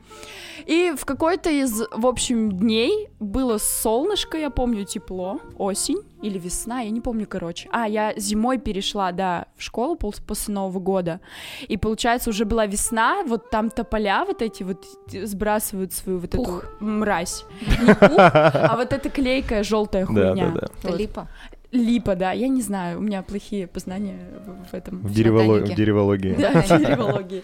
И 0.65 0.93
в 0.97 1.05
какой-то 1.05 1.49
из, 1.49 1.81
в 1.91 2.05
общем, 2.05 2.51
дней 2.51 3.09
было 3.19 3.57
солнышко, 3.57 4.37
я 4.37 4.49
помню, 4.49 4.85
тепло, 4.85 5.39
осень 5.57 5.97
или 6.21 6.37
весна, 6.37 6.81
я 6.81 6.89
не 6.89 7.01
помню, 7.01 7.25
короче. 7.27 7.69
А, 7.71 7.87
я 7.87 8.13
зимой 8.17 8.57
перешла, 8.57 9.11
да, 9.11 9.45
в 9.57 9.63
школу 9.63 9.95
после 9.95 10.53
Нового 10.53 10.79
года. 10.79 11.19
И, 11.67 11.77
получается, 11.77 12.29
уже 12.29 12.45
была 12.45 12.65
весна, 12.65 13.23
вот 13.25 13.49
там 13.49 13.69
тополя 13.69 14.25
вот 14.25 14.41
эти 14.41 14.63
вот 14.63 14.85
сбрасывают 15.11 15.93
свою 15.93 16.19
вот 16.19 16.31
Пух. 16.31 16.63
эту 16.63 16.83
мразь. 16.85 17.45
Не 17.81 17.93
пух, 17.95 18.17
а 18.17 18.75
вот 18.77 18.91
эта 18.93 19.09
клейкая 19.09 19.63
желтая 19.63 20.05
Да, 20.05 20.31
хуйня. 20.31 20.51
да, 20.51 20.61
да. 20.61 20.67
Вот. 20.83 20.99
Липа. 20.99 21.27
Липа, 21.71 22.15
да, 22.15 22.31
я 22.31 22.47
не 22.47 22.63
знаю, 22.63 22.97
у 22.97 23.01
меня 23.01 23.21
плохие 23.21 23.67
познания 23.67 24.17
в 24.45 24.71
в 24.71 24.73
этом. 24.73 24.99
В 25.01 25.11
дереволо- 25.13 25.53
ботанике. 25.59 25.73
в 25.73 25.77
деревологии. 25.77 26.33
Да, 26.33 26.61
деревологии. 26.79 27.43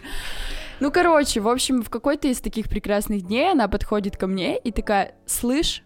Ну, 0.80 0.92
короче, 0.92 1.40
в 1.40 1.48
общем, 1.48 1.82
в 1.84 1.90
какой-то 1.90 2.28
из 2.28 2.42
таких 2.42 2.68
прекрасных 2.70 3.22
дней 3.24 3.52
она 3.52 3.68
подходит 3.68 4.18
ко 4.18 4.28
мне 4.28 4.58
и 4.58 4.72
такая, 4.72 5.16
слышь, 5.26 5.84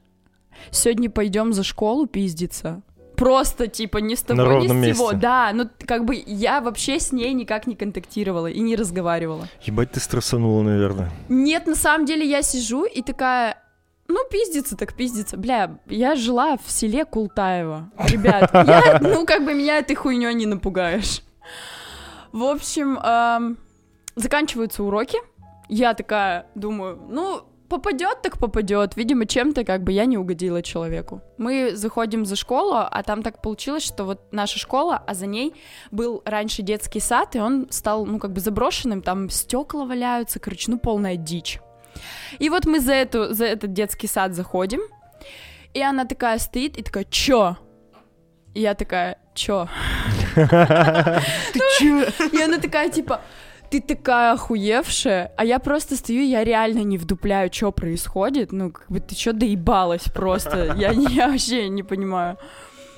сегодня 0.72 1.10
пойдем 1.10 1.54
за 1.54 1.64
школу 1.64 2.08
пиздиться. 2.08 2.82
Просто, 3.16 3.68
типа, 3.68 3.98
ни 3.98 4.16
с 4.16 4.22
того, 4.22 4.42
На 4.44 4.60
ни 4.60 4.68
с 4.68 4.70
сего. 4.70 5.12
месте. 5.12 5.16
Да, 5.18 5.52
ну, 5.54 5.70
как 5.86 6.06
бы 6.06 6.24
я 6.26 6.62
вообще 6.62 7.02
с 7.02 7.12
ней 7.12 7.34
никак 7.34 7.68
не 7.68 7.76
контактировала 7.76 8.48
и 8.48 8.62
не 8.62 8.78
разговаривала. 8.78 9.48
Ебать, 9.62 9.92
ты 9.92 10.00
стрессанула, 10.00 10.64
наверное. 10.64 11.12
Нет, 11.28 11.68
на 11.68 11.76
самом 11.76 12.06
деле 12.06 12.26
я 12.26 12.42
сижу 12.42 12.86
и 12.86 13.02
такая, 13.02 13.62
ну, 14.08 14.20
пиздится 14.32 14.78
так 14.78 14.94
пиздится. 14.94 15.36
Бля, 15.36 15.80
я 15.88 16.16
жила 16.16 16.56
в 16.58 16.72
селе 16.72 17.04
Култаево. 17.04 17.92
Ребят, 18.08 18.52
я, 18.54 19.00
ну, 19.02 19.26
как 19.26 19.44
бы 19.44 19.54
меня 19.54 19.80
этой 19.80 19.96
хуйней 19.98 20.34
не 20.34 20.46
напугаешь. 20.46 21.22
В 22.32 22.44
общем, 22.44 22.98
эм, 23.00 23.58
заканчиваются 24.20 24.84
уроки. 24.84 25.18
Я 25.68 25.94
такая 25.94 26.48
думаю, 26.56 27.00
ну, 27.10 27.44
попадет 27.70 28.22
так 28.22 28.38
попадет. 28.38 28.96
Видимо, 28.96 29.26
чем-то 29.26 29.64
как 29.64 29.84
бы 29.84 29.92
я 29.92 30.06
не 30.06 30.18
угодила 30.18 30.62
человеку. 30.62 31.22
Мы 31.38 31.76
заходим 31.76 32.26
за 32.26 32.36
школу, 32.36 32.74
а 32.76 33.04
там 33.04 33.22
так 33.22 33.42
получилось, 33.42 33.84
что 33.84 34.04
вот 34.04 34.34
наша 34.34 34.60
школа, 34.60 35.02
а 35.08 35.14
за 35.14 35.28
ней 35.28 35.54
был 35.92 36.22
раньше 36.26 36.64
детский 36.64 37.00
сад, 37.00 37.36
и 37.36 37.40
он 37.40 37.68
стал, 37.70 38.06
ну, 38.06 38.20
как 38.20 38.34
бы 38.34 38.42
заброшенным, 38.42 39.02
там 39.02 39.30
стекла 39.30 39.86
валяются, 39.86 40.40
короче, 40.40 40.72
ну, 40.72 40.80
полная 40.80 41.16
дичь. 41.16 41.60
И 42.40 42.50
вот 42.50 42.66
мы 42.66 42.80
за, 42.80 42.94
эту, 42.94 43.34
за 43.34 43.46
этот 43.46 43.74
детский 43.74 44.08
сад 44.08 44.34
заходим, 44.34 44.82
и 45.74 45.82
она 45.82 46.06
такая 46.06 46.40
стоит 46.40 46.78
и 46.78 46.84
такая, 46.84 47.06
чё? 47.06 47.58
И 48.56 48.62
я 48.62 48.74
такая, 48.74 49.20
чё? 49.36 49.68
Ты 50.36 51.60
чё? 51.78 52.04
И 52.32 52.42
она 52.42 52.58
такая, 52.58 52.90
типа, 52.90 53.22
ты 53.70 53.82
такая 53.82 54.34
охуевшая, 54.34 55.32
а 55.38 55.46
я 55.46 55.60
просто 55.60 55.96
стою, 55.96 56.24
я 56.24 56.44
реально 56.44 56.84
не 56.84 56.98
вдупляю, 56.98 57.52
что 57.52 57.72
происходит, 57.72 58.52
ну, 58.52 58.72
как 58.72 58.90
бы 58.90 59.00
ты 59.00 59.16
чё 59.16 59.34
доебалась 59.34 60.04
просто, 60.14 60.76
я, 60.78 60.92
я 60.92 61.30
вообще 61.30 61.70
не 61.70 61.84
понимаю. 61.84 62.38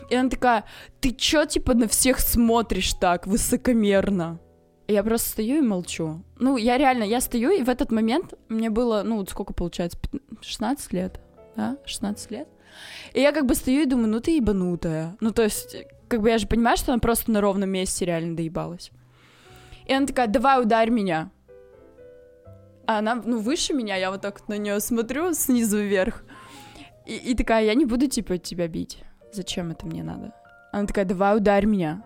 И 0.10 0.15
она 0.15 0.29
такая, 0.29 0.65
ты 0.99 1.12
чё, 1.12 1.45
типа, 1.45 1.73
на 1.73 1.88
всех 1.88 2.19
смотришь 2.19 2.93
так 2.93 3.27
высокомерно? 3.27 4.39
И 4.88 4.93
я 4.93 5.03
просто 5.03 5.29
стою 5.29 5.57
и 5.57 5.62
молчу. 5.62 6.21
Ну, 6.38 6.57
я 6.57 6.77
реально, 6.77 7.03
я 7.03 7.21
стою, 7.21 7.51
и 7.51 7.63
в 7.63 7.69
этот 7.69 7.91
момент 7.91 8.34
мне 8.49 8.69
было, 8.69 9.03
ну, 9.03 9.17
вот 9.17 9.29
сколько 9.29 9.53
получается, 9.53 9.97
15 9.99 10.43
16 10.43 10.93
лет, 10.93 11.21
да, 11.55 11.77
16 11.86 12.31
лет. 12.31 12.47
И 13.13 13.21
я 13.21 13.31
как 13.31 13.45
бы 13.45 13.55
стою 13.55 13.81
и 13.81 13.86
думаю, 13.86 14.10
ну 14.10 14.19
ты 14.19 14.38
ебанутая. 14.38 15.15
Ну, 15.19 15.31
то 15.31 15.43
есть, 15.43 15.75
как 16.07 16.21
бы 16.21 16.29
я 16.29 16.38
же 16.38 16.47
понимаю, 16.47 16.77
что 16.77 16.91
она 16.91 16.99
просто 16.99 17.31
на 17.31 17.41
ровном 17.41 17.69
месте 17.69 18.05
реально 18.05 18.36
доебалась. 18.36 18.91
И 19.91 19.93
она 19.93 20.08
такая, 20.08 20.27
давай 20.27 20.62
ударь 20.62 20.89
меня. 20.89 21.32
А 22.88 22.99
она, 22.99 23.15
ну, 23.15 23.39
выше 23.39 23.73
меня, 23.73 23.97
я 23.97 24.10
вот 24.10 24.21
так 24.21 24.47
на 24.47 24.58
нее 24.58 24.80
смотрю 24.80 25.34
снизу 25.34 25.80
вверх. 25.80 26.23
И, 27.06 27.17
и 27.17 27.36
такая, 27.36 27.65
я 27.65 27.73
не 27.73 27.84
буду, 27.84 28.08
типа, 28.08 28.38
тебя 28.38 28.69
бить. 28.69 29.04
Зачем 29.34 29.69
это 29.69 29.86
мне 29.86 30.01
надо? 30.01 30.34
Она 30.71 30.88
такая, 30.88 31.04
давай 31.04 31.36
ударь 31.36 31.65
меня. 31.65 32.06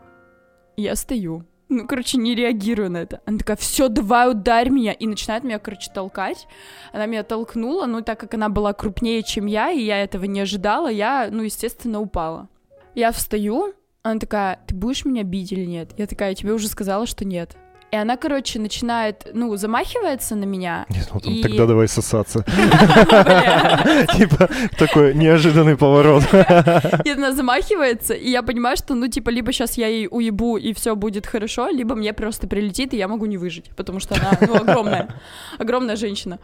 И 0.77 0.81
я 0.81 0.95
стою. 0.95 1.45
Ну, 1.69 1.85
короче, 1.85 2.17
не 2.17 2.33
реагирую 2.33 2.89
на 2.89 2.97
это. 2.97 3.21
Она 3.27 3.37
такая, 3.37 3.55
все, 3.55 3.87
давай 3.87 4.31
ударь 4.31 4.71
меня. 4.71 4.91
И 4.91 5.05
начинает 5.05 5.43
меня, 5.43 5.59
короче, 5.59 5.91
толкать. 5.93 6.47
Она 6.91 7.05
меня 7.05 7.21
толкнула, 7.21 7.85
ну, 7.85 8.01
так 8.01 8.19
как 8.19 8.33
она 8.33 8.49
была 8.49 8.73
крупнее, 8.73 9.21
чем 9.21 9.45
я, 9.45 9.69
и 9.69 9.83
я 9.83 10.01
этого 10.01 10.25
не 10.25 10.39
ожидала, 10.39 10.87
я, 10.87 11.29
ну, 11.31 11.43
естественно, 11.43 11.99
упала. 11.99 12.49
Я 12.95 13.11
встаю, 13.11 13.75
она 14.01 14.19
такая, 14.19 14.59
ты 14.65 14.73
будешь 14.73 15.05
меня 15.05 15.21
бить 15.21 15.51
или 15.51 15.65
нет? 15.65 15.91
Я 15.99 16.07
такая, 16.07 16.29
я 16.29 16.35
тебе 16.35 16.53
уже 16.53 16.67
сказала, 16.67 17.05
что 17.05 17.25
нет. 17.25 17.55
И 17.91 17.95
она, 17.97 18.17
короче, 18.17 18.59
начинает, 18.59 19.27
ну, 19.33 19.55
замахивается 19.55 20.35
на 20.35 20.43
меня. 20.45 20.85
Нет, 20.89 21.09
ну 21.13 21.19
там 21.19 21.33
И- 21.33 21.41
тогда 21.41 21.65
давай 21.65 21.87
сосаться. 21.87 22.43
Типа, 24.17 24.49
такой 24.77 25.13
неожиданный 25.13 25.77
поворот. 25.77 26.23
И 27.05 27.09
она 27.09 27.31
замахивается, 27.31 28.13
и 28.13 28.29
я 28.29 28.41
понимаю, 28.43 28.75
что, 28.75 28.95
ну, 28.95 29.07
типа, 29.07 29.29
либо 29.29 29.51
сейчас 29.53 29.77
я 29.77 29.87
ей 29.87 30.07
уебу, 30.11 30.57
и 30.57 30.73
все 30.73 30.95
будет 30.95 31.25
хорошо, 31.25 31.69
либо 31.69 31.95
мне 31.95 32.13
просто 32.13 32.47
прилетит, 32.47 32.93
и 32.93 32.97
я 32.97 33.07
могу 33.07 33.25
не 33.27 33.37
выжить, 33.37 33.69
потому 33.75 33.99
что 33.99 34.15
она, 34.15 34.37
ну, 34.41 34.55
огромная, 34.55 35.07
огромная 35.57 35.95
женщина. 35.95 36.39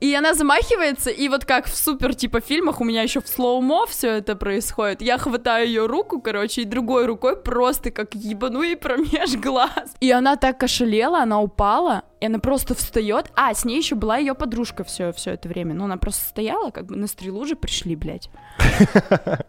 И 0.00 0.14
она 0.14 0.34
замахивается, 0.34 1.10
и 1.10 1.28
вот 1.28 1.44
как 1.44 1.66
в 1.66 1.76
супер, 1.76 2.14
типа, 2.14 2.40
фильмах 2.40 2.80
у 2.80 2.84
меня 2.84 3.02
еще 3.02 3.20
в 3.20 3.28
слоумо 3.28 3.86
все 3.86 4.18
это 4.18 4.36
происходит. 4.36 5.00
Я 5.00 5.18
хватаю 5.18 5.66
ее 5.66 5.86
руку, 5.86 6.20
короче, 6.20 6.62
и 6.62 6.64
другой 6.64 7.06
рукой 7.06 7.36
просто 7.36 7.90
как 7.90 8.14
ебану 8.14 8.62
ей 8.62 8.76
промеж 8.76 9.36
глаз. 9.36 9.94
И 10.00 10.10
она 10.10 10.36
так 10.36 10.62
ошалела, 10.62 11.20
она 11.20 11.40
упала, 11.40 12.02
и 12.20 12.26
она 12.26 12.38
просто 12.38 12.74
встает. 12.74 13.30
А, 13.34 13.54
с 13.54 13.64
ней 13.64 13.78
еще 13.78 13.94
была 13.94 14.18
ее 14.18 14.34
подружка 14.34 14.84
все, 14.84 15.12
все 15.12 15.32
это 15.32 15.48
время. 15.48 15.74
Ну, 15.74 15.84
она 15.84 15.96
просто 15.96 16.26
стояла, 16.28 16.70
как 16.70 16.86
бы 16.86 16.96
на 16.96 17.06
стрелу 17.06 17.44
же 17.44 17.56
пришли, 17.56 17.96
блядь. 17.96 18.28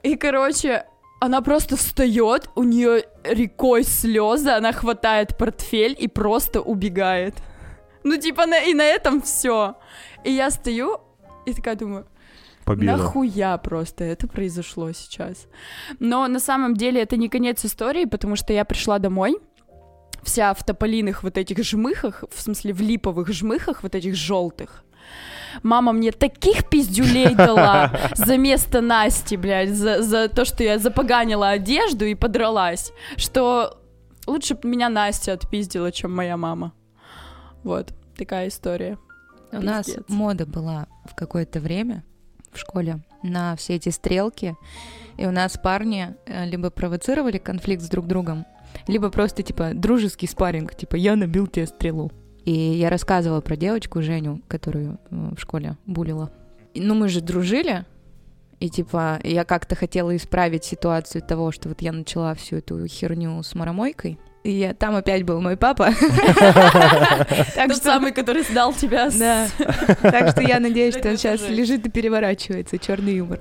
И, 0.04 0.16
короче, 0.16 0.86
она 1.20 1.42
просто 1.42 1.76
встает, 1.76 2.50
у 2.56 2.64
нее 2.64 3.06
рекой 3.24 3.84
слезы, 3.84 4.50
она 4.50 4.72
хватает 4.72 5.38
портфель 5.38 5.96
и 5.98 6.08
просто 6.08 6.62
убегает. 6.62 7.36
Ну, 8.06 8.18
типа, 8.18 8.46
на, 8.46 8.60
и 8.60 8.74
на 8.74 8.84
этом 8.84 9.20
все. 9.22 9.76
И 10.24 10.32
я 10.32 10.52
стою 10.52 11.00
и 11.46 11.54
такая 11.54 11.76
думаю, 11.76 12.06
Победа. 12.64 12.98
нахуя 12.98 13.58
просто 13.58 14.04
это 14.04 14.28
произошло 14.28 14.92
сейчас. 14.92 15.48
Но 16.00 16.28
на 16.28 16.40
самом 16.40 16.76
деле 16.76 17.02
это 17.02 17.18
не 17.18 17.30
конец 17.30 17.66
истории, 17.66 18.06
потому 18.06 18.36
что 18.36 18.54
я 18.54 18.64
пришла 18.64 19.00
домой, 19.00 19.38
вся 20.24 20.54
в 20.54 20.64
тополиных 20.64 21.24
вот 21.24 21.38
этих 21.38 21.64
жмыхах, 21.64 22.24
в 22.32 22.42
смысле 22.42 22.74
в 22.74 22.82
липовых 22.82 23.34
жмыхах, 23.34 23.82
вот 23.82 23.96
этих 23.96 24.16
желтых. 24.16 24.84
Мама 25.64 25.92
мне 25.92 26.12
таких 26.12 26.70
пиздюлей 26.70 27.34
дала 27.34 27.92
за 28.16 28.38
место 28.38 28.82
Насти, 28.82 29.36
блядь, 29.36 29.74
за, 29.74 30.04
за 30.04 30.28
то, 30.28 30.46
что 30.46 30.64
я 30.64 30.78
запоганила 30.78 31.50
одежду 31.50 32.06
и 32.06 32.14
подралась, 32.14 32.92
что 33.18 33.80
лучше 34.28 34.54
бы 34.54 34.70
меня 34.70 34.90
Настя 34.90 35.34
отпиздила, 35.34 35.92
чем 35.92 36.16
моя 36.16 36.38
мама. 36.38 36.74
Вот, 37.66 37.96
такая 38.16 38.50
история. 38.50 39.00
У 39.52 39.60
нас 39.60 39.90
мода 40.08 40.46
была 40.46 40.86
в 41.04 41.16
какое-то 41.16 41.60
время 41.60 42.04
в 42.52 42.60
школе 42.60 43.00
на 43.24 43.56
все 43.56 43.74
эти 43.74 43.90
стрелки, 43.90 44.56
и 45.18 45.26
у 45.26 45.32
нас 45.32 45.58
парни 45.62 46.16
э, 46.28 46.46
либо 46.46 46.70
провоцировали 46.70 47.40
конфликт 47.40 47.82
с 47.82 47.90
друг 47.90 48.06
другом, 48.06 48.46
либо 48.88 49.10
просто, 49.10 49.42
типа, 49.42 49.72
дружеский 49.74 50.28
спарринг, 50.28 50.76
типа, 50.76 50.96
я 50.96 51.16
набил 51.16 51.48
тебе 51.48 51.66
стрелу. 51.66 52.12
И 52.44 52.52
я 52.52 52.92
рассказывала 52.92 53.42
про 53.42 53.56
девочку 53.56 54.00
Женю, 54.04 54.44
которую 54.48 55.00
э, 55.10 55.32
в 55.36 55.40
школе 55.40 55.76
булила. 55.88 56.32
Ну, 56.76 56.94
мы 56.94 57.10
же 57.10 57.20
дружили, 57.20 57.86
и, 58.60 58.70
типа, 58.70 59.20
я 59.24 59.44
как-то 59.44 59.74
хотела 59.74 60.16
исправить 60.16 60.66
ситуацию 60.66 61.24
того, 61.24 61.52
что 61.52 61.70
вот 61.70 61.82
я 61.82 61.92
начала 61.92 62.36
всю 62.36 62.58
эту 62.58 62.86
херню 62.86 63.42
с 63.42 63.56
маромойкой. 63.56 64.20
И 64.46 64.52
я- 64.52 64.76
там 64.76 64.96
опять 64.96 65.24
был 65.24 65.42
мой 65.42 65.58
папа. 65.58 65.90
Так 67.56 67.72
Тот 67.72 67.84
самый, 67.84 68.12
который 68.12 68.44
сдал 68.44 68.74
тебя. 68.74 69.10
Да. 69.10 69.48
Так 70.04 70.30
что 70.30 70.42
я 70.42 70.60
надеюсь, 70.60 70.96
что 70.96 71.10
он 71.10 71.18
сейчас 71.18 71.50
лежит 71.50 71.88
и 71.88 71.90
переворачивается, 71.90 72.78
черный 72.78 73.16
юмор. 73.16 73.40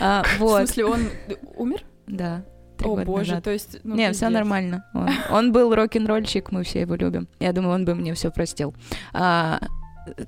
А, 0.00 0.24
В 0.38 0.48
смысле, 0.48 0.86
он 0.86 1.00
умер? 1.56 1.84
да. 2.06 2.42
О 2.82 2.96
боже, 2.96 3.32
назад. 3.32 3.44
то 3.44 3.50
есть... 3.50 3.78
ну, 3.84 3.94
Не, 3.94 4.10
все 4.12 4.30
нормально. 4.30 4.86
Он, 4.94 5.08
он 5.30 5.52
был 5.52 5.74
рок-н-ролльщик, 5.74 6.50
мы 6.50 6.64
все 6.64 6.80
его 6.80 6.94
любим. 6.94 7.28
Я 7.38 7.52
думаю, 7.52 7.74
он 7.74 7.84
бы 7.84 7.94
мне 7.94 8.14
все 8.14 8.30
простил. 8.30 8.74
А, 9.12 9.60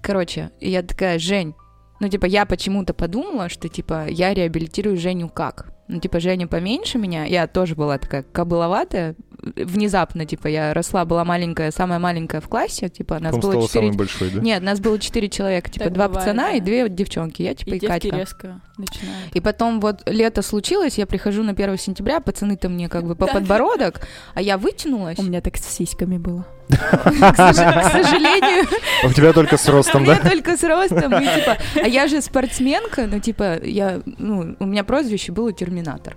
короче, 0.03 0.51
я 0.61 0.83
такая, 0.83 1.19
Жень, 1.19 1.55
ну, 1.99 2.09
типа, 2.09 2.27
я 2.27 2.45
почему-то 2.45 2.93
подумала, 2.93 3.49
что, 3.49 3.71
типа, 3.71 4.07
я 4.07 4.35
реабилитирую 4.35 4.99
Женю 4.99 5.31
как? 5.31 5.73
Ну, 5.89 5.99
типа, 5.99 6.21
Женя 6.21 6.47
поменьше 6.47 6.99
меня, 6.99 7.25
я 7.25 7.47
тоже 7.47 7.75
была 7.75 7.97
такая 7.97 8.23
кобыловатая. 8.23 9.17
Внезапно, 9.43 10.25
типа, 10.25 10.47
я 10.47 10.73
росла, 10.73 11.05
была 11.05 11.25
маленькая, 11.25 11.71
самая 11.73 11.99
маленькая 11.99 12.41
в 12.41 12.49
классе, 12.49 12.89
типа, 12.89 13.19
нас 13.19 13.35
Потом 13.35 13.41
было 13.41 13.51
стала 13.53 13.67
четыре... 13.67 13.85
самой 13.87 13.97
большой, 13.97 14.31
да? 14.31 14.41
Нет, 14.41 14.63
нас 14.63 14.79
было 14.81 14.99
четыре 14.99 15.29
человека, 15.29 15.69
типа, 15.71 15.87
Так 15.87 15.95
два 15.95 16.09
бывает, 16.09 16.27
пацана 16.27 16.51
да. 16.51 16.57
и 16.57 16.61
две 16.61 16.89
девчонки, 16.89 17.43
я, 17.43 17.55
типа, 17.55 17.71
И 17.75 17.79
и, 17.79 17.87
Катька. 17.87 18.17
резко 18.17 18.61
начинают. 18.79 19.35
И 19.35 19.41
потом 19.41 19.81
вот 19.81 20.09
лето 20.09 20.43
случилось, 20.43 20.97
я 20.99 21.07
прихожу 21.07 21.43
на 21.43 21.53
1 21.53 21.77
сентября, 21.79 22.21
пацаны-то 22.21 22.69
мне 22.69 22.89
как 22.89 23.05
бы 23.05 23.17
по 23.17 23.27
Да. 23.33 23.33
подбородок, 23.35 24.07
а 24.35 24.41
я 24.43 24.59
вытянулась. 24.59 25.19
У 25.19 25.23
меня 25.25 25.41
так 25.41 25.57
с 25.57 25.65
сиськами 25.65 26.19
было. 26.19 26.47
К 26.69 26.75
сож- 27.37 27.57
к 27.57 27.91
сожалению, 27.93 28.67
А 29.03 29.07
У 29.09 29.13
тебя 29.13 29.33
только 29.33 29.57
с 29.59 29.69
ростом, 29.69 30.05
да? 30.05 30.17
только 30.17 30.57
с 30.57 30.63
ростом, 30.63 31.11
типа, 31.11 31.59
а 31.75 31.89
я 31.89 32.07
же 32.07 32.23
спортсменка, 32.23 33.07
ну 33.07 33.19
типа, 33.19 33.59
я, 33.65 34.01
ну, 34.07 34.57
у 34.59 34.65
меня 34.67 34.85
прозвище 34.85 35.33
было 35.33 35.53
Терминатор. 35.53 36.17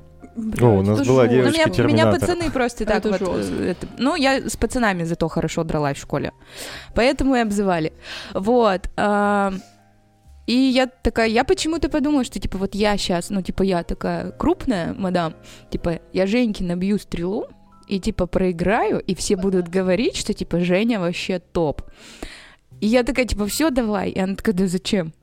О, 0.62 0.66
у 0.66 0.82
нас 0.82 1.08
была 1.08 1.28
жёстко. 1.30 1.70
Ну, 1.78 1.88
меня, 1.88 2.04
меня 2.04 2.12
пацаны 2.12 2.52
просто 2.52 2.86
так 2.86 2.98
Это 3.06 3.10
вот, 3.10 3.20
жёстко. 3.20 3.54
э, 3.64 3.72
это- 3.72 3.88
ну, 3.98 4.16
я 4.16 4.50
с 4.50 4.56
пацанами 4.58 5.04
зато 5.06 5.28
хорошо 5.30 5.64
дралась 5.64 5.98
в 5.98 6.02
школе, 6.02 6.32
поэтому 6.94 7.36
и 7.36 7.40
обзывали. 7.40 7.94
Вот. 8.34 8.90
а, 8.98 9.54
и 10.48 10.54
я 10.54 10.88
такая, 10.88 11.28
я 11.30 11.44
почему-то 11.44 11.90
подумала, 11.90 12.24
что, 12.24 12.40
типа, 12.40 12.58
вот 12.58 12.76
я 12.76 12.98
сейчас, 12.98 13.30
ну, 13.32 13.42
типа, 13.42 13.64
я 13.64 13.84
такая 13.84 14.32
крупная, 14.32 14.94
мадам, 14.94 15.34
типа, 15.72 16.00
я 16.14 16.28
Женьке 16.28 16.64
набью 16.64 17.00
стрелу, 17.00 17.48
и, 17.88 18.00
типа, 18.00 18.28
проиграю, 18.28 19.00
и 19.00 19.16
все 19.16 19.36
будут 19.38 19.70
говорить, 19.70 20.16
что, 20.18 20.34
типа, 20.34 20.60
Женя 20.60 21.00
вообще 21.00 21.40
топ. 21.40 21.82
И 22.82 22.88
я 22.88 23.04
такая, 23.04 23.26
типа, 23.26 23.46
все, 23.48 23.70
давай. 23.70 24.10
И 24.12 24.20
она 24.20 24.36
такая, 24.36 24.54
да 24.56 24.68
зачем? 24.68 25.14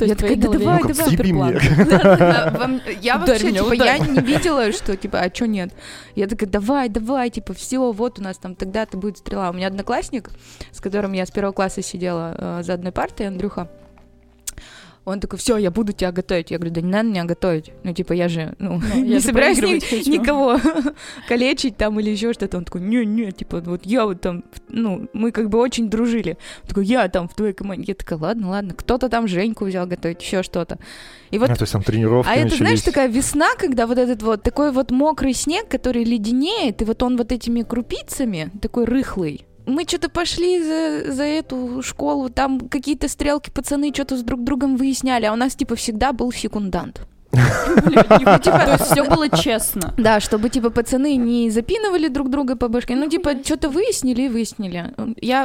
То 0.00 0.06
Я 0.06 0.12
есть 0.12 0.20
такая, 0.20 0.36
твоей 0.36 0.58
да 0.58 0.58
давай, 0.58 0.82
давай. 0.82 1.08
въеби 1.08 1.32
мне. 1.34 2.96
Я 3.02 3.18
вообще, 3.18 3.52
типа, 3.52 3.74
я 3.74 3.98
не 3.98 4.20
видела, 4.20 4.72
что, 4.72 4.96
типа, 4.96 5.18
а 5.20 5.34
что 5.34 5.46
нет? 5.46 5.74
Я 6.14 6.26
такая, 6.26 6.48
давай, 6.48 6.88
давай, 6.88 7.28
типа, 7.28 7.52
все, 7.52 7.92
вот 7.92 8.18
у 8.18 8.22
нас 8.22 8.38
там 8.38 8.54
тогда-то 8.54 8.96
будет 8.96 9.18
стрела. 9.18 9.50
У 9.50 9.52
меня 9.52 9.66
одноклассник, 9.66 10.30
с 10.72 10.80
которым 10.80 11.12
я 11.12 11.26
с 11.26 11.30
первого 11.30 11.52
класса 11.52 11.82
сидела 11.82 12.34
э, 12.34 12.62
за 12.62 12.72
одной 12.72 12.92
партой, 12.92 13.26
Андрюха, 13.28 13.68
он 15.10 15.20
такой, 15.20 15.38
все, 15.38 15.56
я 15.56 15.70
буду 15.70 15.92
тебя 15.92 16.12
готовить. 16.12 16.50
Я 16.50 16.58
говорю, 16.58 16.74
да 16.74 16.80
не 16.80 16.90
надо 16.90 17.08
меня 17.08 17.24
готовить. 17.24 17.72
Ну, 17.84 17.92
типа, 17.92 18.12
я 18.12 18.28
же, 18.28 18.54
ну, 18.58 18.80
Ну, 18.94 19.00
не 19.02 19.20
собираюсь 19.20 19.58
ни- 19.58 20.10
никого 20.10 20.58
калечить 21.28 21.76
там 21.76 21.98
или 22.00 22.10
еще 22.10 22.32
что-то. 22.32 22.58
Он 22.58 22.64
такой, 22.64 22.80
не-не, 22.80 23.32
типа, 23.32 23.60
вот 23.60 23.84
я 23.84 24.04
вот 24.06 24.20
там, 24.20 24.44
ну, 24.68 25.08
мы 25.12 25.32
как 25.32 25.48
бы 25.48 25.58
очень 25.58 25.90
дружили. 25.90 26.38
Он 26.62 26.68
такой, 26.68 26.84
я 26.86 27.08
там 27.08 27.28
в 27.28 27.34
твоей 27.34 27.52
команде. 27.52 27.84
Я 27.88 27.94
такая, 27.94 28.18
ладно, 28.18 28.50
ладно. 28.50 28.74
Кто-то 28.74 29.08
там 29.08 29.28
Женьку 29.28 29.64
взял 29.64 29.86
готовить, 29.86 30.22
еще 30.22 30.42
что-то. 30.42 30.78
И 31.30 31.38
вот 31.38 31.50
А, 31.50 31.54
то 31.54 31.62
есть 31.62 31.72
там 31.72 31.82
тренировки 31.82 32.28
а 32.28 32.34
это, 32.36 32.56
знаешь, 32.56 32.80
такая 32.82 33.08
весна, 33.08 33.54
когда 33.56 33.86
вот 33.86 33.98
этот 33.98 34.22
вот 34.22 34.42
такой 34.42 34.72
вот 34.72 34.90
мокрый 34.90 35.32
снег, 35.32 35.68
который 35.68 36.04
леденеет, 36.04 36.82
и 36.82 36.84
вот 36.84 37.02
он 37.02 37.16
вот 37.16 37.30
этими 37.32 37.62
крупицами, 37.62 38.50
такой 38.60 38.84
рыхлый. 38.84 39.46
Мы 39.70 39.84
что-то 39.84 40.08
пошли 40.08 40.60
за, 40.60 41.12
за 41.12 41.22
эту 41.22 41.80
школу, 41.82 42.28
там 42.28 42.68
какие-то 42.68 43.08
стрелки, 43.08 43.50
пацаны 43.50 43.92
что-то 43.94 44.16
с 44.16 44.22
друг 44.22 44.42
другом 44.42 44.76
выясняли, 44.76 45.26
а 45.26 45.32
у 45.32 45.36
нас 45.36 45.54
типа 45.54 45.76
всегда 45.76 46.12
был 46.12 46.32
секундант. 46.32 47.02
Не- 47.32 48.38
То 48.40 48.72
есть 48.72 48.84
все 48.92 49.04
было 49.04 49.28
честно. 49.28 49.94
Да, 49.96 50.20
чтобы 50.20 50.48
типа 50.48 50.70
пацаны 50.70 51.16
не 51.16 51.50
запинывали 51.50 52.08
друг 52.08 52.28
друга 52.28 52.56
по 52.56 52.68
башке, 52.68 52.96
ну 52.96 53.08
типа 53.08 53.34
что-то 53.44 53.68
выяснили 53.68 54.22
и 54.22 54.28
выяснили. 54.28 54.92
Я, 55.20 55.44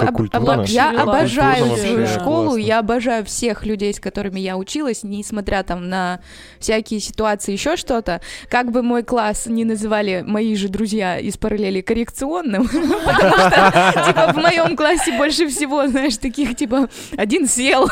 обожаю 1.01 1.65
свою 1.77 2.07
школу, 2.07 2.55
я 2.57 2.79
обожаю 2.79 3.25
всех 3.25 3.65
людей, 3.65 3.93
с 3.93 3.99
которыми 3.99 4.39
я 4.39 4.57
училась, 4.57 5.03
несмотря 5.03 5.63
там 5.63 5.89
на 5.89 6.19
всякие 6.59 6.99
ситуации, 6.99 7.51
еще 7.51 7.75
что-то. 7.75 8.21
Как 8.49 8.71
бы 8.71 8.81
мой 8.81 9.03
класс 9.03 9.45
не 9.45 9.63
называли 9.65 10.23
мои 10.25 10.55
же 10.55 10.69
друзья 10.69 11.19
из 11.19 11.37
параллели 11.37 11.81
коррекционным, 11.81 12.67
потому 13.05 13.31
что 13.31 14.03
типа 14.07 14.33
в 14.33 14.37
моем 14.37 14.75
классе 14.75 15.15
больше 15.17 15.47
всего, 15.47 15.87
знаешь, 15.87 16.17
таких 16.17 16.55
типа 16.55 16.89
один 17.15 17.47
съел, 17.47 17.87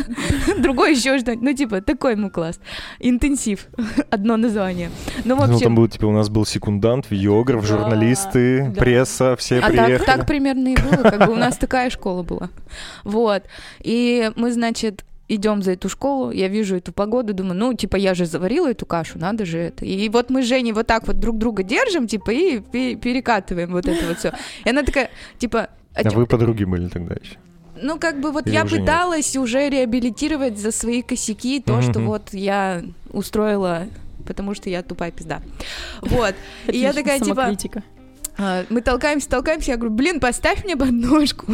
другой 0.58 0.92
еще 0.92 1.18
что-нибудь, 1.18 1.42
ну 1.42 1.52
типа 1.54 1.80
такой 1.80 2.16
мой 2.16 2.30
класс. 2.30 2.60
Интенсив, 3.30 3.66
одно 4.10 4.36
название. 4.36 4.90
Ну, 5.24 5.36
в 5.36 5.38
Ну, 5.38 5.54
общем, 5.54 5.60
там 5.64 5.74
был, 5.76 5.88
типа, 5.88 6.06
у 6.06 6.12
нас 6.12 6.28
был 6.28 6.44
секундант, 6.44 7.10
видеограф, 7.10 7.62
Да, 7.62 7.66
журналисты, 7.68 8.70
да. 8.74 8.80
пресса, 8.80 9.36
все 9.36 9.58
А 9.58 9.62
так, 9.62 9.70
приехали. 9.86 10.06
так 10.06 10.26
примерно 10.26 10.68
и 10.68 10.76
было, 10.76 11.02
как 11.02 11.26
бы 11.26 11.32
у 11.32 11.36
нас 11.36 11.56
такая 11.56 11.90
школа 11.90 12.22
была. 12.24 12.50
Вот. 13.04 13.44
И 13.82 14.30
мы, 14.36 14.52
значит, 14.52 15.04
идем 15.28 15.62
за 15.62 15.72
эту 15.72 15.88
школу, 15.88 16.32
я 16.32 16.48
вижу 16.48 16.76
эту 16.76 16.92
погоду, 16.92 17.32
думаю, 17.34 17.54
ну, 17.56 17.72
типа, 17.74 17.94
я 17.96 18.14
же 18.14 18.26
заварила 18.26 18.68
эту 18.70 18.84
кашу, 18.84 19.18
надо 19.18 19.44
же 19.46 19.58
это. 19.58 19.84
И 19.84 20.08
вот 20.08 20.28
мы 20.30 20.42
с 20.42 20.46
Женей 20.46 20.72
вот 20.72 20.88
так 20.88 21.06
вот 21.06 21.20
друг 21.20 21.38
друга 21.38 21.62
держим, 21.62 22.08
типа, 22.08 22.30
и 22.32 22.58
пе- 22.58 22.96
перекатываем 22.96 23.70
вот 23.70 23.86
это 23.86 24.06
вот 24.06 24.18
все. 24.18 24.32
И 24.64 24.70
она 24.70 24.82
такая, 24.82 25.08
типа, 25.38 25.68
а 25.94 26.00
А 26.04 26.10
вы 26.10 26.26
подруги 26.26 26.64
были 26.64 26.88
тогда 26.88 27.14
еще. 27.14 27.36
Ну, 27.82 27.98
как 27.98 28.20
бы 28.20 28.32
вот 28.32 28.46
Или 28.46 28.54
я 28.54 28.64
уже 28.64 28.76
нет? 28.76 28.86
пыталась 28.86 29.36
уже 29.36 29.68
реабилитировать 29.68 30.58
за 30.58 30.72
свои 30.72 31.02
косяки 31.02 31.60
то, 31.60 31.82
что 31.82 32.00
вот 32.00 32.32
я 32.32 32.82
устроила, 33.12 33.86
потому 34.26 34.54
что 34.54 34.70
я 34.70 34.82
тупая 34.82 35.10
пизда. 35.10 35.42
Вот. 36.02 36.34
И 36.68 36.78
я 36.78 36.92
такая, 36.92 37.20
типа, 37.20 37.56
а, 38.38 38.64
мы 38.70 38.80
толкаемся, 38.80 39.28
толкаемся, 39.28 39.72
я 39.72 39.76
говорю, 39.76 39.94
блин, 39.94 40.20
поставь 40.20 40.64
мне 40.64 40.76
подножку. 40.76 41.46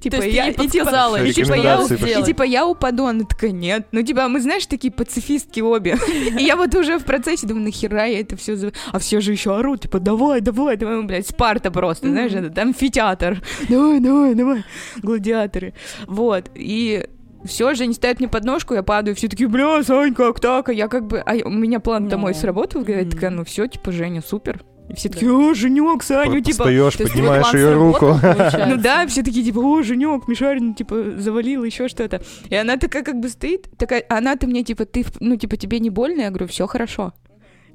Типа, 0.00 0.22
я, 0.22 0.48
и, 0.48 0.52
типа, 0.52 0.62
и, 0.62 1.32
типа, 1.32 1.54
я, 1.54 2.20
и 2.20 2.22
типа 2.22 2.42
я 2.44 2.66
упаду, 2.66 3.06
она 3.06 3.24
такая, 3.24 3.50
нет. 3.50 3.88
Ну, 3.90 4.02
типа, 4.02 4.28
мы, 4.28 4.40
знаешь, 4.40 4.64
такие 4.66 4.92
пацифистки 4.92 5.60
обе. 5.60 5.96
И 6.38 6.44
я 6.44 6.56
вот 6.56 6.72
уже 6.76 6.98
в 6.98 7.04
процессе 7.04 7.46
думаю, 7.48 7.64
нахера 7.64 8.06
я 8.06 8.20
это 8.20 8.36
все... 8.36 8.56
А 8.92 8.98
все 9.00 9.20
же 9.20 9.32
еще 9.32 9.56
орут, 9.56 9.82
типа, 9.82 9.98
давай, 9.98 10.40
давай, 10.40 10.76
давай, 10.76 10.96
Ну, 10.96 11.02
блядь, 11.04 11.26
Спарта 11.26 11.72
просто, 11.72 12.08
знаешь, 12.08 12.32
это 12.32 12.50
там 12.50 12.68
амфитеатр. 12.68 13.42
Давай, 13.68 13.98
давай, 13.98 14.34
давай, 14.34 14.64
гладиаторы. 15.02 15.74
Вот, 16.06 16.50
и 16.54 17.04
все, 17.44 17.74
Женя 17.74 17.92
ставит 17.94 18.20
мне 18.20 18.28
подножку, 18.28 18.74
я 18.74 18.82
падаю, 18.82 19.16
все 19.16 19.28
такие, 19.28 19.48
бля, 19.48 19.82
Сань, 19.82 20.14
как 20.14 20.38
так? 20.40 20.68
А 20.68 20.72
я 20.72 20.86
как 20.88 21.06
бы, 21.06 21.18
а 21.20 21.34
у 21.44 21.50
меня 21.50 21.80
план 21.80 22.04
Ну. 22.04 22.10
домой 22.10 22.34
сработал, 22.34 22.82
говорит, 22.82 23.10
такая, 23.10 23.30
ну 23.30 23.44
все, 23.44 23.66
типа, 23.66 23.90
Женя, 23.92 24.22
супер. 24.22 24.62
И 24.88 24.94
все 24.94 25.08
такие, 25.10 25.30
о, 25.30 25.52
Женек, 25.54 26.02
Саню, 26.02 26.40
типа, 26.40 26.64
Встаешь, 26.64 26.96
поднимаешь 26.96 27.52
ее 27.52 27.74
руку. 27.74 28.18
ну 28.66 28.76
да, 28.76 29.06
все 29.06 29.22
такие 29.22 29.44
типа, 29.44 29.58
о, 29.58 29.82
Женек, 29.82 30.26
Мишарин, 30.28 30.74
типа, 30.74 31.18
завалил 31.18 31.62
еще 31.64 31.88
что-то. 31.88 32.22
И 32.48 32.54
она 32.54 32.76
такая 32.78 33.02
как 33.02 33.20
бы 33.20 33.28
стоит, 33.28 33.68
такая, 33.76 34.04
она-то 34.08 34.46
мне 34.46 34.64
типа, 34.64 34.86
ты, 34.86 35.04
ну 35.20 35.36
типа, 35.36 35.56
тебе 35.56 35.78
не 35.78 35.90
больно? 35.90 36.22
Я 36.22 36.28
говорю, 36.30 36.46
все 36.46 36.66
хорошо. 36.66 37.12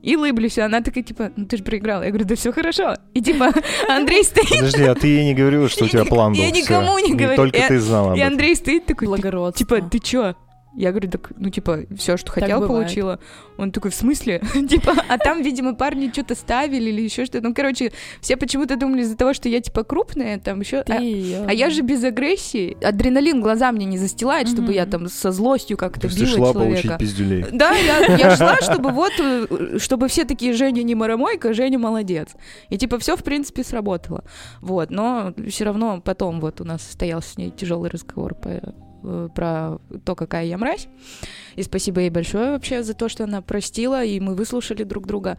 И 0.02 0.18
лыблюсь, 0.18 0.58
и 0.58 0.62
она 0.62 0.82
такая, 0.82 1.04
типа, 1.04 1.32
ну 1.38 1.46
ты 1.46 1.56
же 1.58 1.64
проиграла. 1.64 2.04
Я 2.04 2.10
говорю, 2.10 2.26
да 2.26 2.36
все 2.36 2.52
хорошо. 2.52 2.96
И 3.14 3.22
типа, 3.22 3.54
Андрей 3.88 4.24
стоит, 4.24 4.50
Подожди, 4.50 4.84
а 4.84 4.96
ты 4.96 5.08
ей 5.08 5.24
не 5.24 5.34
говорила, 5.34 5.70
что 5.70 5.86
у 5.86 5.88
тебя 5.88 6.04
план 6.04 6.34
был? 6.34 6.40
Я 6.42 6.52
никому 6.52 7.00
не 7.00 7.14
говорю. 7.14 7.38
Только 7.38 7.60
ты 7.68 7.80
знала 7.80 8.14
и. 8.14 8.20
Андрей 8.20 8.56
стоит 8.56 8.86
такой, 8.86 9.06
«Ты- 9.08 9.12
Благородство. 9.14 9.66
типа, 9.66 9.88
ты 9.90 10.00
чё? 10.00 10.36
Я 10.76 10.90
говорю, 10.90 11.10
так, 11.10 11.32
ну, 11.38 11.50
типа, 11.50 11.82
все, 11.96 12.18
что 12.18 12.32
хотела, 12.32 12.62
бывает. 12.62 12.86
получила. 12.88 13.20
Он 13.58 13.72
такой, 13.72 13.92
в 13.92 13.96
смысле? 13.96 14.42
типа, 14.70 14.94
а 15.08 15.18
там, 15.20 15.44
видимо, 15.44 15.76
парни 15.76 16.10
что-то 16.12 16.34
ставили 16.36 16.90
или 16.90 17.02
еще 17.02 17.26
что-то. 17.26 17.48
Ну, 17.48 17.54
короче, 17.54 17.92
все 18.22 18.38
почему-то 18.38 18.76
думали 18.76 19.02
из-за 19.02 19.16
того, 19.16 19.34
что 19.34 19.50
я, 19.50 19.62
типа, 19.62 19.84
крупная, 19.84 20.40
там 20.40 20.62
еще... 20.62 20.84
Её- 20.88 21.46
А 21.48 21.54
я 21.54 21.70
же 21.70 21.82
без 21.82 22.04
агрессии. 22.04 22.76
Адреналин 22.84 23.42
глаза 23.42 23.72
мне 23.72 23.86
не 23.86 23.98
застилает, 24.00 24.48
чтобы 24.48 24.74
я 24.74 24.86
там 24.88 25.08
со 25.10 25.32
злостью 25.32 25.78
То 25.78 25.86
как-то 25.86 26.08
била 26.08 26.28
шла 26.28 26.52
человека. 26.54 26.60
получить 26.60 26.98
пиздюлей. 26.98 27.46
Да, 27.52 27.72
я, 27.74 28.16
я 28.18 28.36
шла, 28.36 28.58
чтобы 28.62 28.90
вот, 28.90 29.14
э, 29.20 29.78
чтобы 29.78 30.08
все 30.08 30.26
такие, 30.26 30.54
Женя 30.54 30.82
не 30.82 30.96
маромойка, 30.96 31.54
Женя 31.54 31.78
молодец. 31.78 32.30
И 32.70 32.78
типа 32.78 32.98
все, 32.98 33.16
в 33.16 33.24
принципе, 33.24 33.64
сработало. 33.64 34.24
Вот, 34.62 34.90
но 34.90 35.34
все 35.50 35.66
равно 35.66 36.02
потом 36.02 36.40
вот 36.42 36.62
у 36.62 36.64
нас 36.64 36.82
состоялся 36.82 37.30
с 37.30 37.38
ней 37.38 37.52
тяжелый 37.52 37.92
разговор 37.92 38.34
по, 38.34 38.50
про 39.36 39.78
то, 40.06 40.16
какая 40.16 40.46
я 40.46 40.58
мразь. 40.58 40.88
И 41.56 41.64
спасибо 41.64 42.02
ей 42.02 42.10
большое 42.10 42.52
вообще 42.52 42.84
за 42.84 42.94
то, 42.94 43.10
что 43.10 43.24
она 43.24 43.42
простила, 43.42 44.04
и 44.04 44.20
мы 44.20 44.36
выслушали 44.36 44.84
друг 44.84 45.08
друга. 45.08 45.38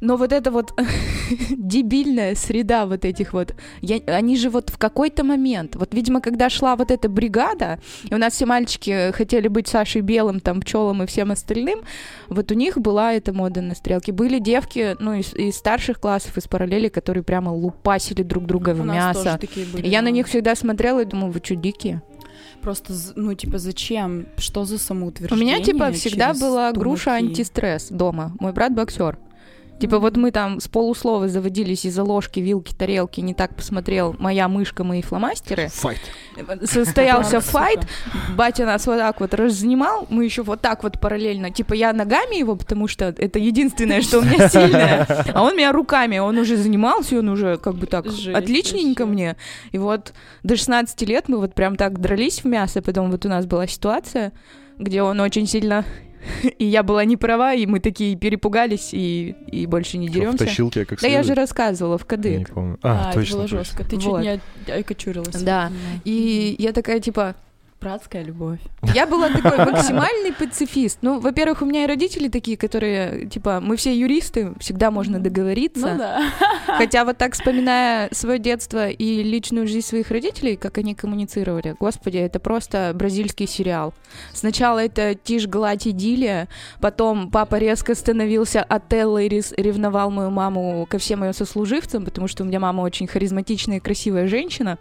Но 0.00 0.16
вот 0.16 0.32
эта 0.32 0.50
вот 0.50 0.74
дебильная 1.50 2.34
среда 2.34 2.84
вот 2.86 3.04
этих 3.04 3.32
вот, 3.32 3.54
я, 3.80 3.96
они 4.06 4.36
же 4.36 4.50
вот 4.50 4.70
в 4.70 4.78
какой-то 4.78 5.24
момент, 5.24 5.76
вот, 5.76 5.94
видимо, 5.94 6.20
когда 6.20 6.50
шла 6.50 6.76
вот 6.76 6.90
эта 6.90 7.08
бригада, 7.08 7.78
и 8.04 8.14
у 8.14 8.18
нас 8.18 8.34
все 8.34 8.44
мальчики 8.44 9.12
хотели 9.12 9.48
быть 9.48 9.68
Сашей 9.68 10.02
Белым, 10.02 10.40
там, 10.40 10.60
пчелом 10.60 11.02
и 11.02 11.06
всем 11.06 11.30
остальным, 11.30 11.80
вот 12.28 12.50
у 12.50 12.54
них 12.54 12.78
была 12.78 13.14
эта 13.14 13.32
мода 13.32 13.62
на 13.62 13.74
стрелки. 13.74 14.10
Были 14.10 14.38
девки, 14.38 14.96
ну, 15.00 15.14
из, 15.14 15.32
из 15.34 15.56
старших 15.56 16.00
классов, 16.00 16.36
из 16.36 16.48
параллели, 16.48 16.88
которые 16.88 17.22
прямо 17.22 17.50
лупасили 17.50 18.22
друг 18.22 18.44
друга 18.44 18.74
в 18.74 18.80
У 18.80 18.84
нас 18.84 18.96
мясо. 18.96 19.24
тоже 19.24 19.38
такие 19.38 19.66
были, 19.66 19.86
я 19.86 20.02
на 20.02 20.06
да. 20.06 20.10
них 20.10 20.26
всегда 20.26 20.54
смотрела 20.54 21.00
и 21.00 21.04
думала, 21.04 21.30
вы 21.30 21.40
что, 21.42 21.54
дикие? 21.54 22.02
Просто, 22.64 22.94
ну, 23.14 23.34
типа, 23.34 23.58
зачем? 23.58 24.24
Что 24.38 24.64
за 24.64 24.76
У 24.76 24.78
самоутверждение? 24.78 25.56
меня, 25.56 25.62
типа, 25.62 25.92
всегда 25.92 26.32
была 26.32 26.72
груша 26.72 27.12
антистресс 27.12 27.88
дома. 27.90 28.32
Мой 28.40 28.52
брат 28.52 28.74
боксер. 28.74 29.18
Типа, 29.80 29.98
вот 29.98 30.16
мы 30.16 30.30
там 30.30 30.60
с 30.60 30.68
полуслова 30.68 31.28
заводились 31.28 31.84
из-за 31.84 32.04
ложки, 32.04 32.38
вилки, 32.40 32.72
тарелки, 32.72 33.20
не 33.20 33.34
так 33.34 33.56
посмотрел 33.56 34.14
моя 34.18 34.48
мышка, 34.48 34.84
мои 34.84 35.02
фломастеры. 35.02 35.68
Файт. 35.68 35.98
Состоялся 36.62 37.40
файт, 37.40 37.80
батя 38.36 38.66
нас 38.66 38.86
вот 38.86 38.98
так 38.98 39.20
вот 39.20 39.34
разнимал, 39.34 40.06
мы 40.08 40.24
еще 40.24 40.42
вот 40.42 40.60
так 40.60 40.84
вот 40.84 41.00
параллельно, 41.00 41.50
типа 41.50 41.74
я 41.74 41.92
ногами 41.92 42.36
его, 42.36 42.54
потому 42.56 42.86
что 42.86 43.06
это 43.06 43.38
единственное, 43.38 44.00
что 44.00 44.20
у 44.20 44.22
меня 44.22 44.48
сильное, 44.48 45.06
а 45.34 45.42
он 45.42 45.56
меня 45.56 45.72
руками, 45.72 46.18
он 46.18 46.38
уже 46.38 46.56
занимался, 46.56 47.18
он 47.18 47.28
уже 47.28 47.56
как 47.56 47.74
бы 47.74 47.86
так 47.86 48.06
Жесть 48.06 48.28
отличненько 48.28 49.06
мне. 49.06 49.36
И 49.72 49.78
вот 49.78 50.12
до 50.44 50.56
16 50.56 51.02
лет 51.02 51.28
мы 51.28 51.38
вот 51.38 51.54
прям 51.54 51.76
так 51.76 52.00
дрались 52.00 52.44
в 52.44 52.46
мясо, 52.46 52.80
потом 52.80 53.10
вот 53.10 53.26
у 53.26 53.28
нас 53.28 53.44
была 53.44 53.66
ситуация, 53.66 54.32
где 54.78 55.02
он 55.02 55.20
очень 55.20 55.46
сильно... 55.46 55.84
И 56.58 56.64
я 56.64 56.82
была 56.82 57.04
не 57.04 57.16
права, 57.16 57.54
и 57.54 57.66
мы 57.66 57.80
такие 57.80 58.16
перепугались, 58.16 58.90
и, 58.92 59.34
и 59.50 59.66
больше 59.66 59.98
не 59.98 60.08
деремся. 60.08 60.44
Втащил 60.44 60.70
тебя 60.70 60.84
как 60.84 61.00
Да 61.00 61.06
я 61.08 61.22
же 61.22 61.34
рассказывала 61.34 61.98
в 61.98 62.06
Я 62.10 62.16
не 62.16 62.22
кадык. 62.44 62.54
помню. 62.54 62.78
А, 62.82 63.06
А, 63.06 63.10
это 63.10 63.20
точно, 63.20 63.36
было 63.36 63.44
точно. 63.44 63.58
жестко. 63.58 63.84
Ты 63.84 63.96
Вот. 63.96 64.22
чуть 64.24 64.40
не 64.68 64.72
окочурилась. 64.72 65.42
Да. 65.42 65.70
И 66.04 66.56
я 66.58 66.72
такая, 66.72 67.00
типа, 67.00 67.34
Братская 67.84 68.22
любовь. 68.22 68.60
Я 68.94 69.06
была 69.06 69.28
такой 69.28 69.58
максимальный 69.58 70.32
пацифист. 70.32 71.00
Ну, 71.02 71.20
во-первых, 71.20 71.60
у 71.60 71.66
меня 71.66 71.84
и 71.84 71.86
родители 71.86 72.28
такие, 72.28 72.56
которые, 72.56 73.26
типа, 73.26 73.60
мы 73.60 73.76
все 73.76 73.94
юристы, 73.94 74.54
всегда 74.58 74.90
можно 74.90 75.20
договориться. 75.20 75.88
Ну 75.88 75.98
да. 75.98 76.22
Хотя 76.66 77.04
вот 77.04 77.18
так, 77.18 77.34
вспоминая 77.34 78.08
свое 78.12 78.38
детство 78.38 78.88
и 78.88 79.22
личную 79.22 79.66
жизнь 79.66 79.86
своих 79.86 80.10
родителей, 80.10 80.56
как 80.56 80.78
они 80.78 80.94
коммуницировали, 80.94 81.76
господи, 81.78 82.16
это 82.16 82.40
просто 82.40 82.92
бразильский 82.94 83.46
сериал. 83.46 83.92
Сначала 84.32 84.78
это 84.78 85.14
тишь, 85.14 85.46
гладь, 85.46 85.86
идиллия, 85.86 86.48
потом 86.80 87.30
папа 87.30 87.56
резко 87.56 87.94
становился 87.94 88.62
Отелло 88.62 89.18
и 89.18 89.28
ревновал 89.28 90.10
мою 90.10 90.30
маму 90.30 90.86
ко 90.88 90.96
всем 90.96 91.22
ее 91.22 91.34
сослуживцам, 91.34 92.06
потому 92.06 92.28
что 92.28 92.44
у 92.44 92.46
меня 92.46 92.60
мама 92.60 92.80
очень 92.80 93.06
харизматичная 93.06 93.76
и 93.76 93.80
красивая 93.80 94.26
женщина, 94.26 94.78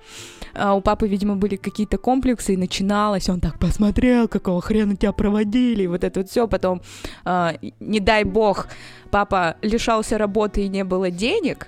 а 0.54 0.74
у 0.74 0.80
папы, 0.80 1.06
видимо, 1.06 1.36
были 1.36 1.58
какие-то 1.58 1.98
комплексы, 1.98 2.54
и 2.54 2.58
начиналось, 2.94 3.30
он 3.30 3.40
так 3.40 3.58
посмотрел, 3.58 4.28
какого 4.28 4.62
хрена 4.62 4.96
тебя 4.96 5.12
проводили, 5.12 5.88
вот 5.88 6.04
это 6.04 6.20
вот 6.20 6.30
все, 6.30 6.48
потом, 6.48 6.82
а, 7.26 7.56
не 7.80 8.00
дай 8.00 8.24
бог, 8.24 8.68
папа 9.10 9.56
лишался 9.62 10.18
работы 10.18 10.66
и 10.66 10.68
не 10.68 10.84
было 10.84 11.10
денег, 11.10 11.68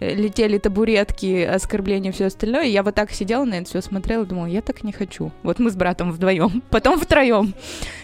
э, 0.00 0.12
летели 0.12 0.58
табуретки, 0.58 1.44
оскорбления, 1.44 2.10
все 2.10 2.26
остальное. 2.26 2.64
Я 2.64 2.82
вот 2.82 2.94
так 2.94 3.12
сидела 3.12 3.44
на 3.44 3.54
это 3.54 3.68
все 3.68 3.80
смотрела, 3.80 4.26
думала, 4.26 4.46
я 4.46 4.60
так 4.60 4.82
не 4.82 4.92
хочу. 4.92 5.30
Вот 5.44 5.60
мы 5.60 5.70
с 5.70 5.76
братом 5.76 6.10
вдвоем, 6.10 6.62
потом 6.70 6.98
втроем. 6.98 7.54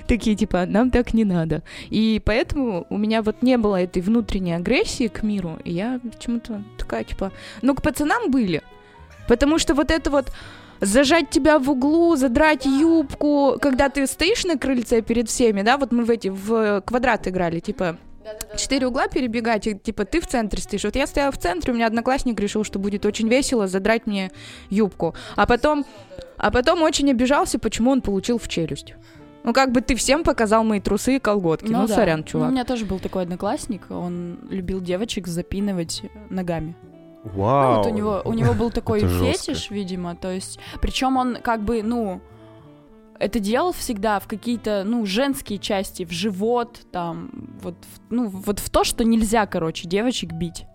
Такие, 0.06 0.36
типа, 0.36 0.66
нам 0.66 0.90
так 0.90 1.14
не 1.14 1.24
надо. 1.24 1.62
И 1.90 2.22
поэтому 2.24 2.86
у 2.90 2.98
меня 2.98 3.22
вот 3.22 3.42
не 3.42 3.56
было 3.58 3.82
этой 3.82 4.02
внутренней 4.02 4.54
агрессии 4.54 5.08
к 5.08 5.24
миру. 5.24 5.58
И 5.64 5.72
я 5.72 6.00
почему-то 6.00 6.62
такая, 6.78 7.02
типа, 7.02 7.32
ну, 7.62 7.74
к 7.74 7.82
пацанам 7.82 8.30
были. 8.30 8.62
Потому 9.26 9.58
что 9.58 9.74
вот 9.74 9.90
это 9.90 10.10
вот 10.10 10.30
зажать 10.80 11.30
тебя 11.30 11.58
в 11.58 11.70
углу, 11.70 12.16
задрать 12.16 12.66
юбку, 12.66 13.56
когда 13.60 13.88
ты 13.88 14.06
стоишь 14.06 14.44
на 14.44 14.58
крыльце 14.58 15.02
перед 15.02 15.28
всеми, 15.28 15.62
да, 15.62 15.76
вот 15.78 15.92
мы 15.92 16.04
в 16.04 16.10
эти, 16.10 16.28
в 16.28 16.82
квадрат 16.82 17.26
играли, 17.28 17.60
типа, 17.60 17.98
четыре 18.56 18.86
угла 18.86 19.08
перебегать, 19.08 19.66
и, 19.66 19.78
типа, 19.78 20.04
ты 20.04 20.20
в 20.20 20.26
центре 20.26 20.60
стоишь. 20.60 20.84
Вот 20.84 20.96
я 20.96 21.06
стояла 21.06 21.32
в 21.32 21.38
центре, 21.38 21.72
у 21.72 21.76
меня 21.76 21.86
одноклассник 21.86 22.38
решил, 22.40 22.64
что 22.64 22.78
будет 22.78 23.06
очень 23.06 23.28
весело 23.28 23.66
задрать 23.66 24.06
мне 24.06 24.30
юбку. 24.70 25.14
А 25.36 25.46
потом, 25.46 25.84
а 26.36 26.50
потом 26.50 26.82
очень 26.82 27.10
обижался, 27.10 27.58
почему 27.58 27.90
он 27.90 28.02
получил 28.02 28.38
в 28.38 28.48
челюсть. 28.48 28.94
Ну, 29.44 29.52
как 29.52 29.70
бы 29.70 29.80
ты 29.80 29.94
всем 29.94 30.24
показал 30.24 30.64
мои 30.64 30.80
трусы 30.80 31.16
и 31.16 31.18
колготки. 31.20 31.70
Ну, 31.70 31.86
да. 31.86 31.94
сорян, 31.94 32.20
Ну, 32.20 32.24
чувак. 32.24 32.48
у 32.48 32.52
меня 32.52 32.64
тоже 32.64 32.84
был 32.84 32.98
такой 32.98 33.22
одноклассник, 33.22 33.82
он 33.90 34.40
любил 34.50 34.80
девочек 34.80 35.28
запинывать 35.28 36.02
ногами. 36.30 36.74
Ну, 37.34 37.42
Вау. 37.42 37.76
вот 37.78 37.86
у 37.86 37.94
него, 37.94 38.22
у 38.24 38.32
него 38.32 38.54
был 38.54 38.70
такой 38.72 39.00
жестко. 39.00 39.52
фетиш, 39.52 39.70
видимо, 39.70 40.14
то 40.14 40.30
есть, 40.30 40.58
причем 40.80 41.16
он 41.16 41.36
как 41.36 41.62
бы, 41.62 41.82
ну, 41.82 42.20
это 43.18 43.40
делал 43.40 43.72
всегда 43.72 44.20
в 44.20 44.26
какие-то, 44.26 44.84
ну, 44.84 45.06
женские 45.06 45.58
части, 45.58 46.04
в 46.04 46.12
живот, 46.12 46.80
там, 46.92 47.30
вот, 47.62 47.76
ну, 48.10 48.28
вот 48.28 48.58
в 48.58 48.70
то, 48.70 48.84
что 48.84 49.04
нельзя, 49.04 49.46
короче, 49.46 49.88
девочек 49.88 50.32
бить. 50.32 50.66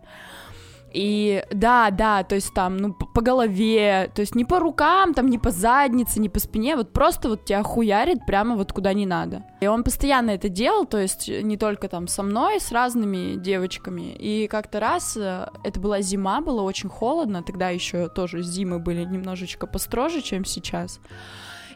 И 0.93 1.43
да, 1.51 1.89
да, 1.89 2.23
то 2.23 2.35
есть 2.35 2.53
там, 2.53 2.77
ну, 2.77 2.93
по 2.93 3.21
голове, 3.21 4.11
то 4.13 4.21
есть 4.21 4.35
не 4.35 4.45
по 4.45 4.59
рукам, 4.59 5.13
там, 5.13 5.27
не 5.27 5.37
по 5.37 5.51
заднице, 5.51 6.19
не 6.19 6.29
по 6.29 6.39
спине, 6.39 6.75
вот 6.75 6.91
просто 6.91 7.29
вот 7.29 7.45
тебя 7.45 7.63
хуярит 7.63 8.25
прямо 8.25 8.55
вот 8.55 8.73
куда 8.73 8.93
не 8.93 9.05
надо. 9.05 9.43
И 9.61 9.67
он 9.67 9.83
постоянно 9.83 10.31
это 10.31 10.49
делал, 10.49 10.85
то 10.85 10.97
есть 10.97 11.29
не 11.29 11.57
только 11.57 11.87
там 11.87 12.07
со 12.07 12.23
мной, 12.23 12.59
с 12.59 12.71
разными 12.71 13.35
девочками. 13.35 14.15
И 14.19 14.47
как-то 14.47 14.79
раз, 14.79 15.15
э, 15.15 15.47
это 15.63 15.79
была 15.79 16.01
зима, 16.01 16.41
было 16.41 16.61
очень 16.61 16.89
холодно, 16.89 17.41
тогда 17.43 17.69
еще 17.69 18.09
тоже 18.09 18.41
зимы 18.41 18.79
были 18.79 19.05
немножечко 19.05 19.67
построже, 19.67 20.21
чем 20.21 20.43
сейчас. 20.43 20.99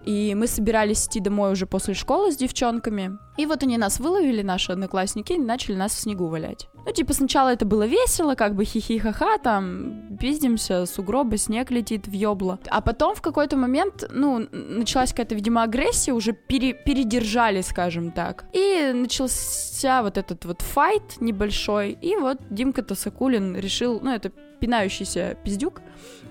И 0.05 0.35
мы 0.35 0.47
собирались 0.47 1.07
идти 1.07 1.19
домой 1.19 1.51
уже 1.51 1.65
после 1.65 1.93
школы 1.93 2.31
с 2.31 2.37
девчонками. 2.37 3.17
И 3.37 3.45
вот 3.45 3.63
они 3.63 3.77
нас 3.77 3.99
выловили, 3.99 4.41
наши 4.41 4.71
одноклассники, 4.71 5.33
и 5.33 5.37
начали 5.37 5.75
нас 5.75 5.93
в 5.93 5.99
снегу 5.99 6.27
валять. 6.27 6.67
Ну, 6.85 6.91
типа, 6.91 7.13
сначала 7.13 7.49
это 7.49 7.65
было 7.65 7.85
весело, 7.85 8.35
как 8.35 8.55
бы 8.55 8.63
хихи-ха-ха, 8.63 9.39
там, 9.39 10.17
пиздимся, 10.19 10.85
сугробы, 10.85 11.37
снег 11.37 11.71
летит 11.71 12.07
в 12.07 12.11
ёбло. 12.11 12.59
А 12.69 12.79
потом 12.81 13.15
в 13.15 13.21
какой-то 13.21 13.57
момент, 13.57 14.07
ну, 14.11 14.47
началась 14.51 15.09
какая-то, 15.09 15.35
видимо, 15.35 15.63
агрессия, 15.63 16.13
уже 16.13 16.33
пере- 16.33 16.73
передержали, 16.73 17.61
скажем 17.61 18.11
так. 18.11 18.45
И 18.53 18.91
начался 18.93 20.03
вот 20.03 20.17
этот 20.17 20.45
вот 20.45 20.61
файт 20.61 21.19
небольшой, 21.19 21.97
и 21.99 22.15
вот 22.15 22.37
Димка 22.49 22.83
Тосакулин 22.83 23.57
решил, 23.57 23.99
ну, 24.01 24.13
это 24.13 24.31
пинающийся 24.59 25.37
пиздюк, 25.43 25.81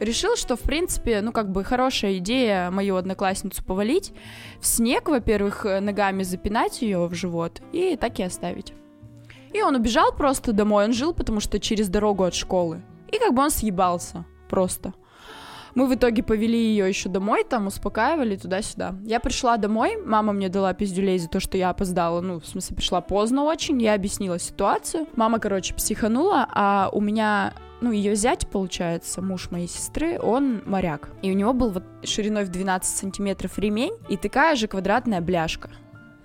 решил, 0.01 0.37
что, 0.37 0.57
в 0.57 0.61
принципе, 0.63 1.21
ну, 1.21 1.33
как 1.33 1.51
бы 1.51 1.63
хорошая 1.65 2.19
идея 2.19 2.71
мою 2.71 2.97
одноклассницу 2.97 3.63
повалить, 3.65 4.13
в 4.65 4.67
снег, 4.67 5.11
во-первых, 5.11 5.67
э, 5.67 5.81
ногами 5.81 6.23
запинать 6.23 6.81
ее 6.81 7.07
в 7.07 7.13
живот 7.13 7.61
и 7.73 7.97
так 7.97 8.19
и 8.19 8.23
оставить. 8.23 8.73
И 9.53 9.61
он 9.61 9.77
убежал 9.77 10.11
просто 10.13 10.55
домой, 10.55 10.87
он 10.87 10.95
жил, 10.95 11.13
потому 11.13 11.41
что 11.41 11.61
через 11.61 11.91
дорогу 11.91 12.25
от 12.25 12.35
школы. 12.35 12.81
И 13.13 13.19
как 13.19 13.35
бы 13.35 13.43
он 13.43 13.51
съебался 13.51 14.25
просто. 14.49 14.95
Мы 15.75 15.87
в 15.87 15.95
итоге 15.95 16.23
повели 16.23 16.59
ее 16.59 16.89
еще 16.89 17.09
домой, 17.09 17.45
там 17.45 17.67
успокаивали 17.67 18.37
туда-сюда. 18.37 18.95
Я 19.05 19.19
пришла 19.19 19.57
домой, 19.57 19.97
мама 20.05 20.33
мне 20.33 20.49
дала 20.49 20.73
пиздюлей 20.73 21.19
за 21.19 21.29
то, 21.29 21.41
что 21.41 21.59
я 21.59 21.71
опоздала. 21.71 22.21
Ну, 22.21 22.41
в 22.41 22.47
смысле, 22.47 22.77
пришла 22.77 23.01
поздно 23.01 23.43
очень, 23.43 23.83
я 23.83 23.95
объяснила 23.95 24.39
ситуацию. 24.39 25.07
Мама, 25.17 25.41
короче, 25.41 25.75
психанула, 25.75 26.47
а 26.53 26.91
у 26.93 27.01
меня 27.01 27.55
ну, 27.81 27.91
ее 27.91 28.15
зять, 28.15 28.47
получается, 28.49 29.21
муж 29.21 29.51
моей 29.51 29.69
сестры, 29.69 30.19
он 30.19 30.63
моряк. 30.65 31.11
И 31.23 31.31
у 31.31 31.35
него 31.35 31.53
был 31.53 31.71
вот 31.71 31.85
шириной 32.03 32.45
в 32.45 32.49
12 32.49 32.97
сантиметров 32.97 33.59
ремень 33.59 33.95
и 34.09 34.17
такая 34.17 34.57
же 34.57 34.69
квадратная 34.69 35.21
бляшка. 35.21 35.71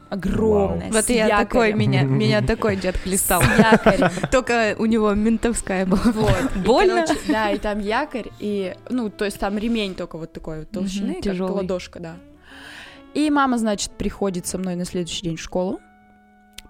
Огромная. 0.10 0.92
Вот 0.92 1.06
с 1.06 1.10
я 1.10 1.28
такой, 1.30 1.70
якорем. 1.70 1.80
меня, 1.80 2.04
меня 2.04 2.42
такой 2.42 2.76
дед 2.76 2.98
хлестал. 2.98 3.44
Только 4.32 4.76
у 4.80 4.86
него 4.86 5.14
ментовская 5.14 5.86
была. 5.86 6.02
Вот. 6.04 6.56
И, 6.56 6.60
Больно? 6.66 7.06
короче, 7.06 7.20
да, 7.28 7.52
и 7.52 7.60
там 7.60 7.80
якорь, 7.80 8.30
и, 8.40 8.76
ну, 8.90 9.10
то 9.10 9.26
есть 9.26 9.40
там 9.40 9.58
ремень 9.58 9.94
только 9.94 10.18
вот 10.18 10.34
такой 10.34 10.60
вот 10.60 10.72
толщины, 10.72 11.22
как 11.22 11.40
ладошка, 11.40 12.00
да. 12.00 12.16
И 13.14 13.30
мама, 13.30 13.58
значит, 13.58 13.92
приходит 13.92 14.48
со 14.48 14.58
мной 14.58 14.76
на 14.76 14.86
следующий 14.86 15.24
день 15.24 15.36
в 15.36 15.42
школу, 15.42 15.80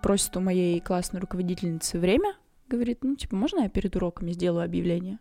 просит 0.02 0.36
у 0.38 0.42
моей 0.42 0.80
классной 0.80 1.20
руководительницы 1.20 1.98
время, 2.00 2.34
говорит, 2.68 3.00
ну, 3.04 3.16
типа, 3.16 3.36
можно 3.36 3.62
я 3.62 3.70
перед 3.70 3.96
уроками 3.96 4.32
сделаю 4.32 4.64
объявление? 4.66 5.20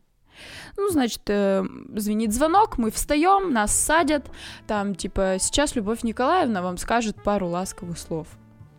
Ну, 0.77 0.89
значит, 0.91 1.23
э, 1.27 1.65
звенит 1.95 2.33
звонок, 2.33 2.79
мы 2.79 2.91
встаем, 2.91 3.53
нас 3.53 3.73
садят, 3.73 4.31
там, 4.67 4.95
типа, 4.95 5.37
сейчас 5.39 5.77
Любовь 5.77 6.03
Николаевна 6.03 6.63
вам 6.63 6.77
скажет 6.79 7.23
пару 7.23 7.49
ласковых 7.49 7.99
слов. 7.99 8.27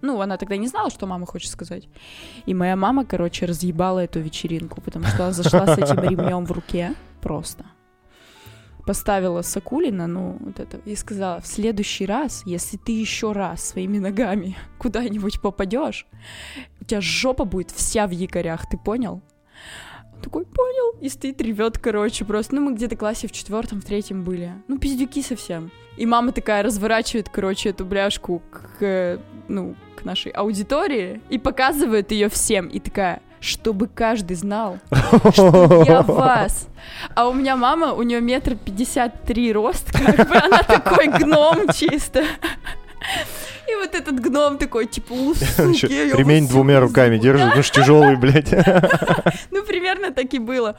Ну, 0.02 0.22
она 0.22 0.38
тогда 0.38 0.58
не 0.58 0.68
знала, 0.68 0.90
что 0.90 1.08
мама 1.08 1.26
хочет 1.26 1.52
сказать. 1.52 1.90
И 2.46 2.54
моя 2.54 2.76
мама, 2.76 3.06
короче, 3.06 3.46
разъебала 3.46 4.00
эту 4.00 4.20
вечеринку, 4.20 4.82
потому 4.82 5.06
что 5.06 5.26
она 5.26 5.34
зашла 5.34 5.68
с 5.68 5.78
этим 5.78 6.00
ремнем 6.00 6.46
в 6.46 6.52
руке 6.52 6.96
просто. 7.22 7.66
Поставила 8.86 9.42
Сакулина, 9.42 10.08
ну, 10.08 10.38
вот 10.40 10.60
это, 10.60 10.78
и 10.78 10.96
сказала, 10.96 11.42
в 11.42 11.48
следующий 11.48 12.06
раз, 12.06 12.44
если 12.46 12.78
ты 12.78 12.94
еще 12.94 13.34
раз 13.34 13.64
своими 13.64 14.00
ногами 14.00 14.58
куда-нибудь 14.80 15.42
попадешь, 15.42 16.08
тебя 16.90 17.02
жопа 17.02 17.46
будет 17.46 17.72
вся 17.72 18.08
в 18.08 18.12
якорях, 18.12 18.68
ты 18.68 18.78
понял? 18.78 19.22
Такой, 20.22 20.46
понял, 20.46 20.98
и 21.02 21.10
стоит, 21.10 21.42
ревет, 21.42 21.78
короче, 21.78 22.26
просто. 22.26 22.56
Ну, 22.56 22.62
мы 22.62 22.74
где-то 22.74 22.96
классе 22.96 23.28
в 23.28 23.32
четвертом, 23.32 23.82
в 23.82 23.86
третьем 23.86 24.24
были. 24.24 24.54
Ну, 24.68 24.78
пиздюки 24.78 25.22
совсем. 25.22 25.72
И 25.98 26.06
мама 26.06 26.32
такая 26.32 26.64
разворачивает, 26.64 27.30
короче, 27.30 27.70
эту 27.70 27.86
бляшку 27.86 28.42
к, 28.52 29.20
ну, 29.48 29.76
к 29.96 30.06
нашей 30.06 30.32
аудитории 30.32 31.22
и 31.30 31.38
показывает 31.38 32.12
ее 32.12 32.30
всем. 32.30 32.68
И 32.68 32.80
такая, 32.80 33.22
чтобы 33.40 33.88
каждый 33.88 34.36
знал, 34.36 34.80
что 35.34 35.84
я 35.88 36.02
вас. 36.02 36.68
А 37.16 37.28
у 37.28 37.34
меня 37.34 37.56
мама, 37.56 37.94
у 37.94 38.04
нее 38.04 38.22
метр 38.22 38.56
пятьдесят 38.56 39.24
три 39.24 39.52
рост, 39.52 39.92
как 39.92 40.30
бы 40.30 40.36
она 40.36 40.64
такой 40.64 41.08
гном 41.08 41.70
чисто. 41.74 42.24
И 43.68 43.76
вот 43.76 43.96
этот 43.96 44.20
гном 44.20 44.58
такой, 44.58 44.88
типа, 44.88 45.14
у, 45.14 45.36
суки, 45.36 46.16
Ремень 46.16 46.48
двумя 46.48 46.80
руками 46.80 47.16
пизду». 47.16 47.24
держит, 47.24 47.56
ну 47.56 47.64
ж 47.64 47.70
тяжелый, 47.72 48.16
блядь. 48.16 48.52
Ну, 49.52 49.64
примерно 49.64 50.12
так 50.12 50.34
и 50.34 50.40
было. 50.40 50.78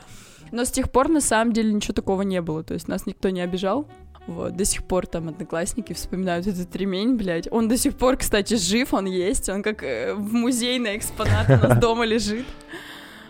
Но 0.51 0.65
с 0.65 0.71
тех 0.71 0.91
пор, 0.91 1.07
на 1.07 1.21
самом 1.21 1.53
деле, 1.53 1.71
ничего 1.71 1.93
такого 1.93 2.23
не 2.23 2.41
было. 2.41 2.63
То 2.63 2.73
есть 2.73 2.87
нас 2.87 3.05
никто 3.05 3.29
не 3.29 3.41
обижал. 3.41 3.87
Вот, 4.27 4.55
до 4.55 4.65
сих 4.65 4.83
пор 4.83 5.07
там 5.07 5.29
одноклассники 5.29 5.93
вспоминают 5.93 6.45
этот 6.45 6.75
ремень, 6.75 7.15
блядь. 7.15 7.47
Он 7.51 7.67
до 7.67 7.77
сих 7.77 7.95
пор, 7.97 8.17
кстати, 8.17 8.55
жив, 8.55 8.93
он 8.93 9.05
есть. 9.05 9.49
Он 9.49 9.63
как 9.63 9.83
э, 9.83 10.13
в 10.13 10.33
музейный 10.33 10.97
экспонат 10.97 11.49
у 11.49 11.67
нас 11.67 11.77
дома 11.81 12.05
лежит. 12.05 12.45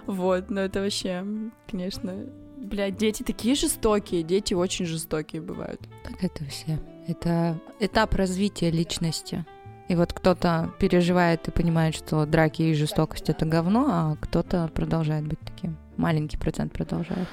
Вот, 0.06 0.50
но 0.50 0.62
это 0.62 0.82
вообще, 0.82 1.24
конечно... 1.70 2.16
Блядь, 2.58 2.96
дети 2.96 3.24
такие 3.24 3.56
жестокие, 3.56 4.22
дети 4.22 4.54
очень 4.54 4.86
жестокие 4.86 5.42
бывают. 5.42 5.82
Так 6.04 6.24
это 6.24 6.46
все. 6.46 6.80
Это 7.08 7.58
этап 7.80 8.16
развития 8.16 8.70
личности. 8.72 9.46
И 9.88 9.96
вот 9.96 10.14
кто-то 10.14 10.72
переживает 10.80 11.48
и 11.48 11.52
понимает, 11.52 11.96
что 11.96 12.26
драки 12.26 12.62
и 12.62 12.74
жестокость 12.74 13.30
это 13.30 13.46
говно, 13.46 13.86
а 13.90 14.16
кто-то 14.22 14.70
продолжает 14.74 15.28
быть 15.28 15.40
таким. 15.40 15.76
Маленький 15.98 16.38
процент 16.38 16.72
продолжает. 16.72 17.28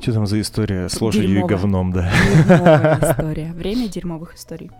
Что 0.00 0.14
там 0.14 0.26
за 0.26 0.40
история 0.40 0.88
с 0.88 0.98
лошадью 1.00 1.40
и 1.40 1.44
говном, 1.44 1.92
да? 1.92 2.10
Дерьмовая 2.48 2.98
история. 3.02 3.52
Время 3.52 3.88
дерьмовых 3.88 4.34
историй. 4.34 4.70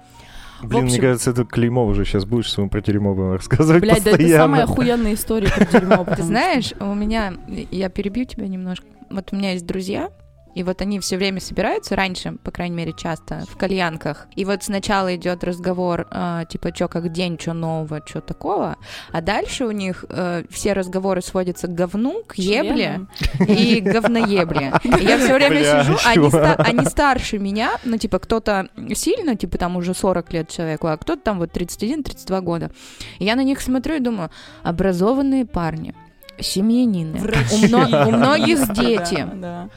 Блин, 0.63 0.83
мне 0.85 0.93
общем- 0.93 1.03
кажется, 1.03 1.31
это 1.31 1.45
клеймо 1.45 1.85
уже 1.87 2.05
сейчас 2.05 2.25
будешь 2.25 2.51
своему 2.51 2.71
про 2.71 2.81
Теремова 2.81 3.35
рассказывать 3.37 3.83
Блядь, 3.83 4.05
да 4.05 4.11
это 4.11 4.19
постоянно. 4.19 4.45
самая 4.45 4.65
охуенная 4.65 5.15
история 5.15 5.49
про 5.49 5.65
дерьмо. 5.67 6.05
Ты 6.17 6.23
знаешь, 6.23 6.73
у 6.81 6.95
меня, 6.95 7.35
я 7.71 7.89
перебью 7.91 8.25
тебя 8.25 8.47
немножко. 8.47 8.87
Вот 9.11 9.29
у 9.33 9.37
меня 9.37 9.53
есть 9.53 9.67
друзья, 9.67 10.11
и 10.55 10.63
вот 10.63 10.83
они 10.83 10.99
все 11.01 11.17
время 11.17 11.41
собираются, 11.41 11.95
раньше, 11.97 12.33
по 12.43 12.51
крайней 12.51 12.77
мере, 12.77 12.93
часто, 12.93 13.45
в 13.49 13.57
кальянках. 13.57 14.27
И 14.37 14.45
вот 14.45 14.63
сначала 14.65 15.15
идет 15.15 15.45
разговор, 15.45 16.07
э, 16.11 16.45
типа, 16.49 16.75
что 16.75 16.89
как 16.89 17.11
день, 17.13 17.39
что 17.39 17.53
нового, 17.53 18.03
что 18.07 18.21
такого. 18.21 18.77
А 19.13 19.21
дальше 19.21 19.65
у 19.65 19.71
них 19.71 20.05
э, 20.09 20.45
все 20.51 20.73
разговоры 20.73 21.23
сводятся 21.23 21.67
к 21.69 21.75
говну, 21.75 22.23
к 22.27 22.35
ебле 22.35 23.07
Членом. 23.39 23.57
и 23.59 23.81
говноебле. 23.81 24.73
Я 24.85 25.19
все 25.19 25.35
время 25.35 25.51
Бля, 25.61 25.83
сижу, 25.85 25.97
они, 26.05 26.15
чувак. 26.15 26.31
ста- 26.55 26.63
они 26.65 26.85
старше 26.87 27.39
меня, 27.39 27.73
ну, 27.85 27.97
типа, 27.97 28.19
кто-то 28.19 28.69
сильно, 28.95 29.37
типа, 29.37 29.59
там 29.59 29.77
уже 29.77 29.95
40 29.95 30.33
лет 30.33 30.49
человеку, 30.49 30.87
а 30.89 30.97
кто-то 30.97 31.23
там 31.23 31.39
вот 31.39 31.51
31-32 31.57 32.41
года. 32.41 32.71
И 33.19 33.25
я 33.25 33.37
на 33.37 33.43
них 33.45 33.61
смотрю 33.61 33.97
и 33.97 34.01
думаю, 34.01 34.31
образованные 34.63 35.47
парни, 35.47 35.95
семьянины, 36.39 37.19
у, 37.53 37.57
мно- 37.67 38.07
у 38.09 38.11
многих 38.13 38.67
да, 38.69 38.75
дети. 38.75 39.27
да. 39.35 39.69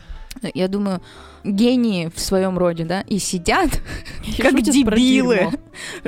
Я 0.53 0.67
думаю, 0.67 1.01
гении 1.43 2.11
в 2.13 2.19
своем 2.19 2.57
роде, 2.57 2.85
да, 2.85 3.01
и 3.01 3.19
сидят 3.19 3.69
И 4.27 4.41
как 4.41 4.61
дебилы. 4.61 5.51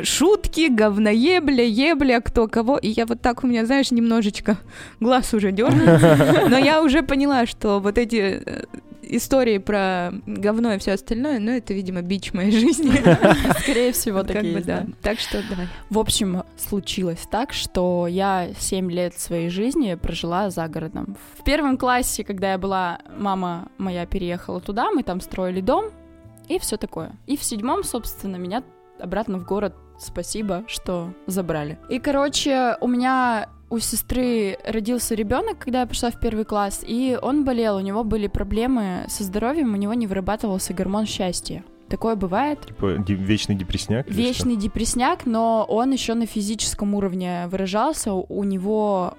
Шутки, 0.02 0.68
говноебля, 0.70 1.64
ебля, 1.64 2.22
кто 2.22 2.48
кого. 2.48 2.78
И 2.78 2.90
я 2.90 3.06
вот 3.06 3.22
так 3.22 3.44
у 3.44 3.48
меня, 3.48 3.66
знаешь, 3.66 3.92
немножечко 3.92 4.58
глаз 5.00 5.34
уже 5.34 5.52
дернулся. 5.52 6.46
Но 6.50 6.58
я 6.58 6.82
уже 6.82 7.02
поняла, 7.02 7.46
что 7.46 7.80
вот 7.80 7.98
эти 7.98 8.42
э, 8.46 8.64
истории 9.10 9.58
про 9.58 10.12
говно 10.26 10.74
и 10.74 10.78
все 10.78 10.94
остальное, 10.94 11.39
ну, 11.39 11.52
это, 11.52 11.74
видимо, 11.74 12.02
бич 12.02 12.34
моей 12.34 12.52
жизни. 12.52 12.91
Скорее 13.60 13.91
всего, 13.91 14.20
Вот 14.20 14.28
так 14.28 14.38
как 14.38 14.46
и 14.46 14.52
бы, 14.52 14.56
есть, 14.58 14.68
да. 14.68 14.82
да. 14.82 14.94
Так 15.02 15.20
что 15.20 15.41
давай. 15.50 15.68
В 15.89 16.00
общем, 16.00 16.44
случилось 16.58 17.26
так, 17.30 17.54
что 17.54 18.08
я 18.08 18.50
7 18.58 18.91
лет 18.91 19.18
своей 19.18 19.50
жизни 19.50 19.96
прожила 19.96 20.50
за 20.50 20.68
городом. 20.68 21.18
В 21.38 21.44
первом 21.44 21.78
классе, 21.78 22.24
когда 22.24 22.54
я 22.54 22.58
была, 22.58 23.00
мама 23.18 23.70
моя 23.78 24.06
переехала 24.06 24.62
туда, 24.62 24.91
мы 24.91 25.04
там 25.04 25.22
строили 25.22 25.62
дом 25.62 25.91
и 26.48 26.60
все 26.60 26.78
такое. 26.78 27.13
И 27.26 27.38
в 27.38 27.44
седьмом, 27.44 27.84
собственно, 27.84 28.36
меня 28.36 28.63
обратно 29.00 29.38
в 29.39 29.46
город, 29.46 29.76
спасибо, 30.00 30.63
что 30.68 31.13
забрали. 31.28 31.78
И, 31.89 32.00
короче, 32.00 32.78
у 32.82 32.88
меня 32.88 33.50
у 33.69 33.80
сестры 33.80 34.58
родился 34.65 35.15
ребенок, 35.15 35.60
когда 35.60 35.82
я 35.82 35.86
пришла 35.86 36.12
в 36.12 36.19
первый 36.19 36.45
класс, 36.45 36.84
и 36.86 37.17
он 37.21 37.43
болел, 37.43 37.78
у 37.78 37.82
него 37.82 38.04
были 38.04 38.28
проблемы 38.28 39.06
со 39.08 39.23
здоровьем, 39.23 39.73
у 39.73 39.78
него 39.78 39.93
не 39.93 40.08
вырабатывался 40.08 40.73
гормон 40.73 41.06
счастья. 41.06 41.63
Такое 41.89 42.15
бывает. 42.15 42.65
Типа 42.65 42.88
вечный 43.08 43.56
депресняк? 43.56 44.10
Вечный 44.10 44.56
депресняк, 44.56 45.25
но 45.25 45.65
он 45.67 45.91
еще 45.91 46.15
на 46.15 46.25
физическом 46.25 46.95
уровне 46.95 47.47
выражался. 47.47 48.13
У 48.13 48.25
у 48.28 48.43
него 48.43 49.15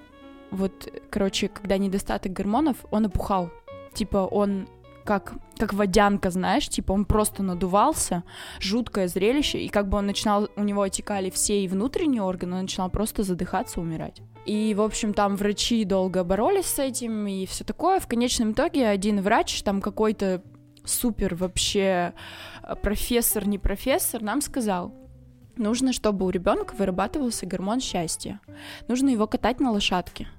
вот, 0.51 0.87
короче, 1.09 1.47
когда 1.47 1.77
недостаток 1.77 2.33
гормонов, 2.33 2.77
он 2.91 3.05
опухал. 3.05 3.49
Типа 3.93 4.17
он 4.17 4.67
как, 5.03 5.33
как 5.57 5.73
водянка, 5.73 6.29
знаешь, 6.29 6.67
типа 6.67 6.91
он 6.91 7.05
просто 7.05 7.41
надувался, 7.41 8.23
жуткое 8.59 9.07
зрелище, 9.07 9.59
и 9.59 9.69
как 9.69 9.87
бы 9.87 9.97
он 9.97 10.05
начинал, 10.05 10.49
у 10.57 10.63
него 10.63 10.81
отекали 10.81 11.29
все 11.29 11.63
и 11.63 11.67
внутренние 11.67 12.21
органы, 12.21 12.57
он 12.57 12.61
начинал 12.63 12.89
просто 12.89 13.23
задыхаться, 13.23 13.79
умирать. 13.79 14.21
И, 14.47 14.73
в 14.73 14.81
общем, 14.81 15.13
там 15.13 15.35
врачи 15.35 15.83
долго 15.83 16.23
боролись 16.23 16.67
с 16.67 16.79
этим 16.79 17.27
и 17.27 17.45
все 17.45 17.65
такое. 17.65 17.99
В 17.99 18.07
конечном 18.07 18.53
итоге 18.53 18.87
один 18.87 19.21
врач, 19.21 19.61
там 19.61 19.81
какой-то 19.81 20.41
супер 20.85 21.35
вообще 21.35 22.13
э, 22.63 22.75
профессор, 22.81 23.45
не 23.45 23.59
профессор, 23.59 24.21
нам 24.21 24.39
сказал, 24.39 24.95
нужно, 25.57 25.91
чтобы 25.91 26.25
у 26.25 26.29
ребенка 26.29 26.75
вырабатывался 26.75 27.45
гормон 27.45 27.81
счастья. 27.81 28.39
Нужно 28.87 29.09
его 29.09 29.27
катать 29.27 29.59
на 29.59 29.71
лошадке. 29.71 30.29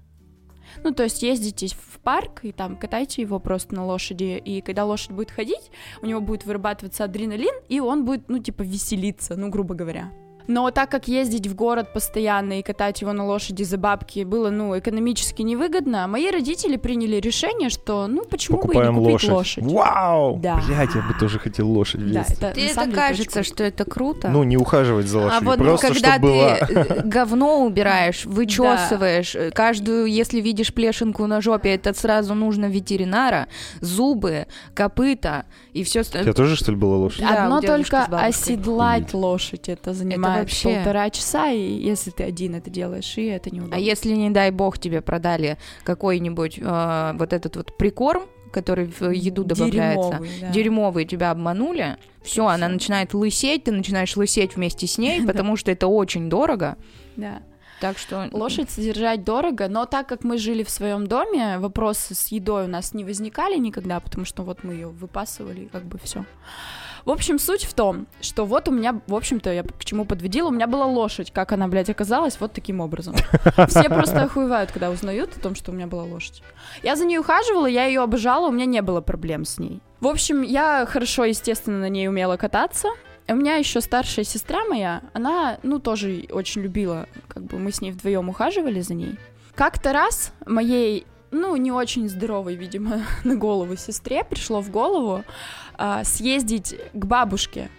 Ну, 0.82 0.92
то 0.92 1.02
есть 1.02 1.22
ездите 1.22 1.68
в 1.68 1.98
парк 2.02 2.40
и 2.44 2.52
там 2.52 2.76
катайте 2.76 3.20
его 3.20 3.38
просто 3.38 3.74
на 3.74 3.84
лошади, 3.84 4.40
и 4.42 4.62
когда 4.62 4.86
лошадь 4.86 5.10
будет 5.10 5.30
ходить, 5.30 5.70
у 6.00 6.06
него 6.06 6.22
будет 6.22 6.46
вырабатываться 6.46 7.04
адреналин, 7.04 7.54
и 7.68 7.80
он 7.80 8.06
будет, 8.06 8.28
ну, 8.28 8.38
типа, 8.38 8.62
веселиться, 8.62 9.36
ну, 9.36 9.50
грубо 9.50 9.74
говоря. 9.74 10.10
Но 10.48 10.70
так 10.70 10.90
как 10.90 11.06
ездить 11.08 11.46
в 11.46 11.54
город 11.54 11.92
постоянно 11.92 12.58
и 12.58 12.62
катать 12.62 13.00
его 13.02 13.12
на 13.12 13.24
лошади 13.24 13.62
за 13.62 13.76
бабки 13.78 14.24
было, 14.24 14.50
ну, 14.50 14.76
экономически 14.78 15.42
невыгодно, 15.42 16.06
мои 16.08 16.30
родители 16.30 16.76
приняли 16.76 17.16
решение, 17.16 17.68
что, 17.68 18.06
ну, 18.06 18.24
почему 18.24 18.58
Покупаем 18.58 18.94
бы 18.96 19.02
и 19.02 19.04
не 19.04 19.12
лошадь. 19.12 19.28
купить 19.28 19.36
лошадь. 19.36 19.64
Вау! 19.64 20.38
Да. 20.42 20.60
Блять, 20.66 20.94
я 20.94 21.02
бы 21.02 21.14
тоже 21.20 21.38
хотел 21.38 21.68
лошадь 21.70 22.00
в 22.00 22.06
Да, 22.12 22.20
детстве. 22.24 22.48
это, 22.48 22.54
Тебе 22.54 22.66
это 22.70 22.90
кажется, 22.90 23.40
очень 23.40 23.52
что 23.54 23.62
это 23.62 23.84
круто? 23.84 24.28
Ну, 24.28 24.42
не 24.42 24.56
ухаживать 24.56 25.06
за 25.06 25.18
а 25.18 25.22
лошадью, 25.24 25.46
вот 25.48 25.58
просто 25.58 25.86
когда 25.88 26.12
чтобы 26.14 26.28
была. 26.28 26.54
ты 26.56 26.74
э, 26.74 27.02
говно 27.04 27.64
убираешь, 27.64 28.24
вычесываешь, 28.24 29.34
э, 29.36 29.50
каждую, 29.50 30.06
если 30.06 30.40
видишь 30.40 30.72
плешинку 30.72 31.26
на 31.26 31.40
жопе, 31.42 31.74
это 31.74 31.92
сразу 31.92 32.34
нужно 32.34 32.66
ветеринара, 32.66 33.48
зубы, 33.82 34.46
копыта 34.74 35.44
и 35.74 35.84
все 35.84 36.00
У 36.00 36.04
тебя 36.04 36.32
тоже, 36.32 36.56
что 36.56 36.70
ли, 36.72 36.76
была 36.78 36.96
лошадь? 36.96 37.20
Да, 37.20 37.44
Одно 37.44 37.60
только 37.60 38.04
оседлать 38.04 39.12
лошадь, 39.12 39.68
это 39.68 39.92
занимает 39.92 40.37
вообще- 40.40 40.74
полтора 40.76 41.10
часа, 41.10 41.50
и 41.50 41.60
если 41.60 42.10
ты 42.10 42.24
один 42.24 42.54
это 42.54 42.70
делаешь, 42.70 43.16
и 43.16 43.26
это 43.26 43.50
неудобно. 43.50 43.76
А 43.76 43.78
если, 43.78 44.12
не 44.12 44.30
дай 44.30 44.50
бог, 44.50 44.78
тебе 44.78 45.00
продали 45.00 45.58
какой-нибудь 45.84 46.58
э, 46.60 47.12
вот 47.18 47.32
этот 47.32 47.56
вот 47.56 47.76
прикорм, 47.76 48.22
который 48.52 48.86
в 48.86 49.10
еду 49.10 49.44
добавляется, 49.44 50.10
Дерьмовый, 50.10 50.30
да. 50.40 50.50
дерьмовый, 50.50 51.04
тебя 51.04 51.30
обманули, 51.30 51.96
все, 52.22 52.46
она 52.46 52.66
Всё. 52.66 52.72
начинает 52.74 53.14
лысеть, 53.14 53.64
ты 53.64 53.72
начинаешь 53.72 54.16
лысеть 54.16 54.56
вместе 54.56 54.86
с 54.86 54.98
ней, 54.98 55.22
потому 55.26 55.56
что 55.56 55.70
это 55.70 55.86
очень 55.86 56.28
дорого. 56.30 56.76
Да. 57.16 57.42
Так 57.80 57.96
что... 57.96 58.28
Лошадь 58.32 58.70
содержать 58.70 59.22
дорого, 59.22 59.68
но 59.68 59.84
так 59.84 60.08
как 60.08 60.24
мы 60.24 60.38
жили 60.38 60.64
в 60.64 60.70
своем 60.70 61.06
доме, 61.06 61.58
вопросы 61.58 62.14
с 62.14 62.28
едой 62.28 62.64
у 62.64 62.68
нас 62.68 62.92
не 62.92 63.04
возникали 63.04 63.56
никогда, 63.56 64.00
потому 64.00 64.24
что 64.24 64.42
вот 64.42 64.64
мы 64.64 64.72
ее 64.72 64.88
выпасывали, 64.88 65.60
и 65.60 65.68
как 65.68 65.84
бы 65.84 65.98
все. 66.02 66.24
В 67.04 67.10
общем, 67.10 67.38
суть 67.38 67.64
в 67.64 67.74
том, 67.74 68.06
что 68.20 68.44
вот 68.44 68.68
у 68.68 68.70
меня, 68.70 69.00
в 69.06 69.14
общем-то, 69.14 69.52
я 69.52 69.62
к 69.62 69.84
чему 69.84 70.04
подводила, 70.04 70.48
у 70.48 70.52
меня 70.52 70.66
была 70.66 70.86
лошадь, 70.86 71.30
как 71.32 71.52
она, 71.52 71.68
блядь, 71.68 71.90
оказалась, 71.90 72.38
вот 72.40 72.52
таким 72.52 72.80
образом. 72.80 73.14
Все 73.68 73.84
просто 73.84 74.22
охуевают, 74.22 74.72
когда 74.72 74.90
узнают 74.90 75.36
о 75.36 75.40
том, 75.40 75.54
что 75.54 75.72
у 75.72 75.74
меня 75.74 75.86
была 75.86 76.04
лошадь. 76.04 76.42
Я 76.82 76.96
за 76.96 77.04
ней 77.04 77.18
ухаживала, 77.18 77.66
я 77.66 77.86
ее 77.86 78.02
обожала, 78.02 78.48
у 78.48 78.52
меня 78.52 78.66
не 78.66 78.82
было 78.82 79.00
проблем 79.00 79.44
с 79.44 79.58
ней. 79.58 79.80
В 80.00 80.06
общем, 80.06 80.42
я 80.42 80.86
хорошо, 80.86 81.24
естественно, 81.24 81.78
на 81.78 81.88
ней 81.88 82.08
умела 82.08 82.36
кататься. 82.36 82.88
У 83.26 83.34
меня 83.34 83.56
еще 83.56 83.80
старшая 83.80 84.24
сестра 84.24 84.64
моя, 84.64 85.02
она, 85.12 85.58
ну, 85.62 85.80
тоже 85.80 86.24
очень 86.30 86.62
любила, 86.62 87.06
как 87.28 87.42
бы 87.42 87.58
мы 87.58 87.72
с 87.72 87.82
ней 87.82 87.92
вдвоем 87.92 88.28
ухаживали 88.30 88.80
за 88.80 88.94
ней. 88.94 89.18
Как-то 89.54 89.92
раз 89.92 90.32
моей, 90.46 91.04
ну, 91.30 91.56
не 91.56 91.72
очень 91.72 92.08
здоровой, 92.08 92.54
видимо, 92.54 93.02
на 93.24 93.36
голову 93.36 93.76
сестре 93.76 94.24
пришло 94.24 94.60
в 94.60 94.70
голову 94.70 95.24
а, 95.76 96.04
съездить 96.04 96.76
к 96.92 97.04
бабушке, 97.04 97.70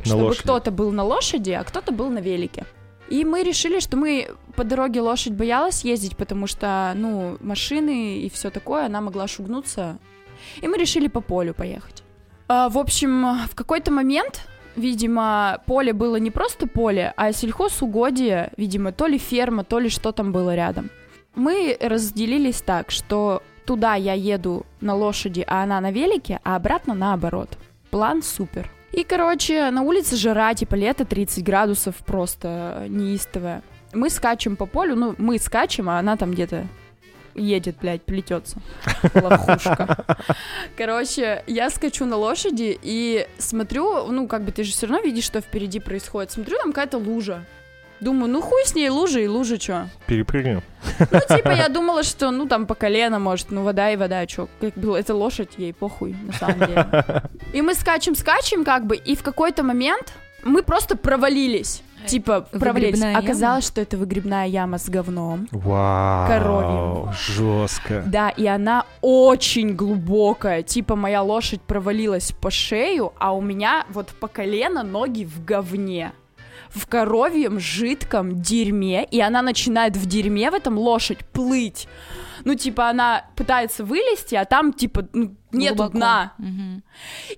На 0.00 0.06
чтобы 0.06 0.34
кто-то 0.34 0.70
был 0.70 0.92
на 0.92 1.04
лошади, 1.04 1.50
а 1.50 1.64
кто-то 1.64 1.92
был 1.92 2.10
на 2.10 2.18
велике. 2.18 2.66
И 3.08 3.24
мы 3.24 3.42
решили, 3.42 3.80
что 3.80 3.96
мы 3.96 4.30
по 4.56 4.64
дороге 4.64 5.00
лошадь 5.00 5.34
боялась 5.34 5.84
ездить, 5.84 6.16
потому 6.16 6.46
что, 6.46 6.92
ну, 6.94 7.36
машины 7.40 8.18
и 8.18 8.30
все 8.30 8.50
такое, 8.50 8.86
она 8.86 9.00
могла 9.00 9.28
шугнуться. 9.28 9.98
И 10.60 10.68
мы 10.68 10.78
решили 10.78 11.08
по 11.08 11.20
полю 11.20 11.54
поехать. 11.54 12.02
А, 12.48 12.68
в 12.68 12.78
общем, 12.78 13.46
в 13.50 13.54
какой-то 13.54 13.90
момент, 13.90 14.46
видимо, 14.76 15.62
поле 15.66 15.92
было 15.92 16.16
не 16.16 16.30
просто 16.30 16.66
поле, 16.66 17.12
а 17.16 17.32
сельхозугодие, 17.32 18.52
видимо, 18.56 18.92
то 18.92 19.06
ли 19.06 19.18
ферма, 19.18 19.64
то 19.64 19.78
ли 19.78 19.88
что 19.88 20.12
там 20.12 20.32
было 20.32 20.54
рядом. 20.54 20.90
Мы 21.34 21.76
разделились 21.80 22.60
так, 22.60 22.90
что 22.90 23.42
туда 23.64 23.94
я 23.94 24.12
еду 24.12 24.66
на 24.80 24.94
лошади, 24.94 25.44
а 25.46 25.62
она 25.62 25.80
на 25.80 25.90
велике, 25.90 26.40
а 26.44 26.56
обратно 26.56 26.94
наоборот. 26.94 27.56
План 27.90 28.22
супер. 28.22 28.70
И, 28.92 29.04
короче, 29.04 29.70
на 29.70 29.82
улице 29.82 30.16
жара, 30.16 30.52
типа 30.54 30.74
лето 30.74 31.04
30 31.04 31.42
градусов 31.42 31.96
просто 32.04 32.84
неистовая. 32.88 33.62
Мы 33.94 34.10
скачем 34.10 34.56
по 34.56 34.66
полю, 34.66 34.96
ну, 34.96 35.14
мы 35.18 35.38
скачем, 35.38 35.88
а 35.88 35.98
она 35.98 36.16
там 36.16 36.32
где-то 36.32 36.66
едет, 37.34 37.76
блядь, 37.80 38.02
плетется. 38.02 38.58
Лохушка. 39.14 40.04
Короче, 40.76 41.42
я 41.46 41.70
скачу 41.70 42.04
на 42.04 42.16
лошади 42.16 42.78
и 42.82 43.26
смотрю, 43.38 44.06
ну, 44.08 44.28
как 44.28 44.42
бы 44.42 44.52
ты 44.52 44.64
же 44.64 44.72
все 44.72 44.86
равно 44.86 45.02
видишь, 45.02 45.24
что 45.24 45.40
впереди 45.40 45.80
происходит. 45.80 46.30
Смотрю, 46.30 46.58
там 46.58 46.72
какая-то 46.72 46.98
лужа. 46.98 47.44
Думаю, 48.02 48.32
ну 48.32 48.42
хуй 48.42 48.62
с 48.64 48.74
ней, 48.74 48.88
лужа 48.88 49.20
и 49.20 49.28
лужа, 49.28 49.58
чё? 49.58 49.86
Перепрыгнем. 50.06 50.62
Ну, 50.98 51.20
типа, 51.36 51.50
я 51.50 51.68
думала, 51.68 52.02
что, 52.02 52.32
ну, 52.32 52.48
там, 52.48 52.66
по 52.66 52.74
колено, 52.74 53.20
может, 53.20 53.52
ну, 53.52 53.62
вода 53.62 53.92
и 53.92 53.96
вода, 53.96 54.26
чё? 54.26 54.48
Как 54.60 54.74
бы, 54.74 54.98
это 54.98 55.14
лошадь, 55.14 55.50
ей 55.56 55.72
похуй, 55.72 56.16
на 56.26 56.32
самом 56.32 56.58
деле. 56.58 57.22
И 57.52 57.62
мы 57.62 57.74
скачем-скачем, 57.74 58.64
как 58.64 58.86
бы, 58.86 58.96
и 58.96 59.14
в 59.14 59.22
какой-то 59.22 59.62
момент 59.62 60.12
мы 60.42 60.64
просто 60.64 60.96
провалились. 60.96 61.84
Типа, 62.06 62.40
провалились. 62.50 62.94
Выгребная 62.94 63.12
яма? 63.12 63.24
Оказалось, 63.24 63.66
что 63.68 63.80
это 63.80 63.96
выгребная 63.96 64.46
яма 64.46 64.78
с 64.78 64.88
говном. 64.88 65.46
Вау. 65.52 66.26
Коровьим. 66.26 67.12
Жестко. 67.12 68.02
Да, 68.04 68.30
и 68.30 68.46
она 68.48 68.84
очень 69.00 69.76
глубокая. 69.76 70.64
Типа 70.64 70.96
моя 70.96 71.22
лошадь 71.22 71.60
провалилась 71.62 72.32
по 72.32 72.50
шею, 72.50 73.12
а 73.20 73.32
у 73.32 73.40
меня 73.40 73.86
вот 73.90 74.08
по 74.08 74.26
колено 74.26 74.82
ноги 74.82 75.24
в 75.24 75.44
говне. 75.44 76.10
В 76.74 76.86
коровьем 76.86 77.60
жидком 77.60 78.40
дерьме, 78.40 79.04
и 79.04 79.20
она 79.20 79.42
начинает 79.42 79.96
в 79.96 80.06
дерьме 80.06 80.50
в 80.50 80.54
этом 80.54 80.78
лошадь 80.78 81.18
плыть. 81.32 81.86
Ну, 82.44 82.54
типа, 82.54 82.88
она 82.88 83.26
пытается 83.36 83.84
вылезти, 83.84 84.34
а 84.34 84.44
там, 84.44 84.72
типа, 84.72 85.06
ну, 85.12 85.36
нету 85.52 85.76
Глубоко. 85.76 85.98
дна. 85.98 86.32
Мгм. 86.38 86.82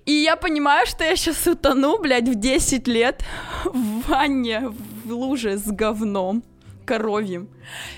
И 0.05 0.11
я 0.11 0.35
понимаю, 0.35 0.87
что 0.87 1.03
я 1.03 1.15
сейчас 1.15 1.45
утону, 1.45 1.99
блядь, 1.99 2.27
в 2.27 2.35
10 2.35 2.87
лет 2.87 3.23
в 3.65 4.09
ванне, 4.09 4.69
в 5.05 5.11
луже 5.11 5.57
с 5.57 5.67
говном 5.67 6.43
коровьим 6.85 7.49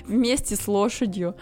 вместе 0.06 0.56
с 0.56 0.66
лошадью. 0.68 1.34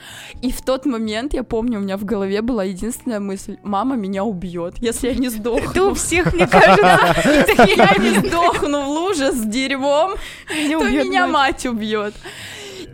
И 0.42 0.50
в 0.50 0.62
тот 0.62 0.84
момент, 0.86 1.34
я 1.34 1.42
помню, 1.44 1.78
у 1.78 1.82
меня 1.82 1.96
в 1.96 2.04
голове 2.04 2.42
была 2.42 2.64
единственная 2.64 3.20
мысль, 3.20 3.56
мама 3.62 3.96
меня 3.96 4.24
убьет, 4.24 4.74
если 4.80 5.08
я 5.08 5.14
не 5.14 5.28
Это 5.28 5.50
у 5.52 5.60
сдохну. 5.60 5.94
всех, 5.94 6.32
мне 6.34 6.46
кажется, 6.46 7.14
Если 7.24 7.76
я 7.76 7.94
не 7.98 8.28
сдохну 8.28 8.82
в 8.82 8.88
луже 8.88 9.32
с 9.32 9.42
дерьмом, 9.44 10.12
то 10.48 10.88
меня 10.88 11.26
мать. 11.26 11.64
мать 11.64 11.66
убьет. 11.66 12.14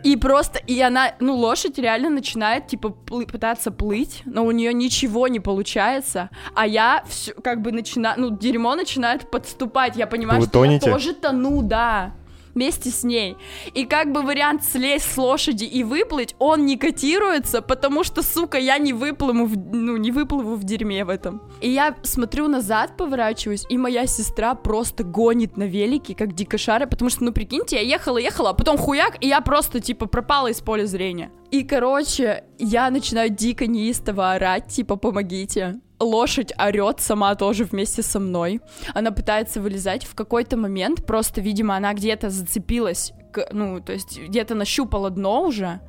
И 0.03 0.17
просто, 0.17 0.59
и 0.59 0.81
она, 0.81 1.13
ну, 1.21 1.33
лошадь 1.35 1.77
реально 1.79 2.09
начинает, 2.09 2.67
типа, 2.67 2.93
плы- 3.05 3.25
пытаться 3.25 3.71
плыть, 3.71 4.21
но 4.25 4.43
у 4.45 4.51
нее 4.51 4.73
ничего 4.73 5.29
не 5.29 5.39
получается, 5.39 6.29
а 6.55 6.67
я 6.67 7.05
все, 7.07 7.31
как 7.33 7.61
бы 7.61 7.71
начинаю, 7.71 8.19
ну, 8.19 8.29
дерьмо 8.37 8.75
начинает 8.75 9.31
подступать, 9.31 9.95
я 9.95 10.05
понимаю, 10.05 10.41
Вы 10.41 10.47
что 10.47 10.59
тонете? 10.59 10.87
я 10.87 10.91
тоже 10.93 11.13
тону, 11.13 11.61
да, 11.61 12.11
вместе 12.55 12.89
с 12.89 13.03
ней. 13.03 13.37
И 13.73 13.85
как 13.85 14.11
бы 14.11 14.21
вариант 14.21 14.63
слезть 14.63 15.11
с 15.11 15.17
лошади 15.17 15.65
и 15.65 15.83
выплыть, 15.83 16.35
он 16.39 16.65
не 16.65 16.77
котируется, 16.77 17.61
потому 17.61 18.03
что, 18.03 18.21
сука, 18.23 18.57
я 18.57 18.77
не 18.77 18.93
выплыву, 18.93 19.45
в, 19.45 19.57
ну, 19.57 19.97
не 19.97 20.11
выплыву 20.11 20.55
в 20.55 20.63
дерьме 20.63 21.05
в 21.05 21.09
этом. 21.09 21.41
И 21.61 21.69
я 21.69 21.95
смотрю 22.03 22.47
назад, 22.47 22.97
поворачиваюсь, 22.97 23.65
и 23.69 23.77
моя 23.77 24.05
сестра 24.07 24.55
просто 24.55 25.03
гонит 25.03 25.57
на 25.57 25.63
велике, 25.63 26.15
как 26.15 26.33
дикошара, 26.33 26.85
потому 26.85 27.09
что, 27.09 27.23
ну, 27.23 27.31
прикиньте, 27.31 27.75
я 27.75 27.81
ехала-ехала, 27.81 28.51
а 28.51 28.53
потом 28.53 28.77
хуяк, 28.77 29.17
и 29.21 29.27
я 29.27 29.41
просто, 29.41 29.79
типа, 29.79 30.05
пропала 30.05 30.47
из 30.47 30.61
поля 30.61 30.85
зрения. 30.85 31.31
И, 31.51 31.63
короче, 31.63 32.45
я 32.57 32.89
начинаю 32.89 33.29
дико 33.29 33.67
неистово 33.67 34.33
орать, 34.33 34.67
типа, 34.67 34.95
помогите. 34.95 35.79
Лошадь 36.03 36.53
орет 36.57 36.99
сама 36.99 37.35
тоже 37.35 37.63
вместе 37.65 38.01
со 38.01 38.19
мной. 38.19 38.61
Она 38.93 39.11
пытается 39.11 39.61
вылезать. 39.61 40.05
В 40.05 40.15
какой-то 40.15 40.57
момент 40.57 41.05
просто, 41.05 41.41
видимо, 41.41 41.75
она 41.75 41.93
где-то 41.93 42.29
зацепилась, 42.29 43.13
ну, 43.51 43.81
то 43.81 43.93
есть 43.93 44.19
где-то 44.19 44.55
нащупала 44.55 45.09
дно 45.09 45.43
уже, 45.43 45.79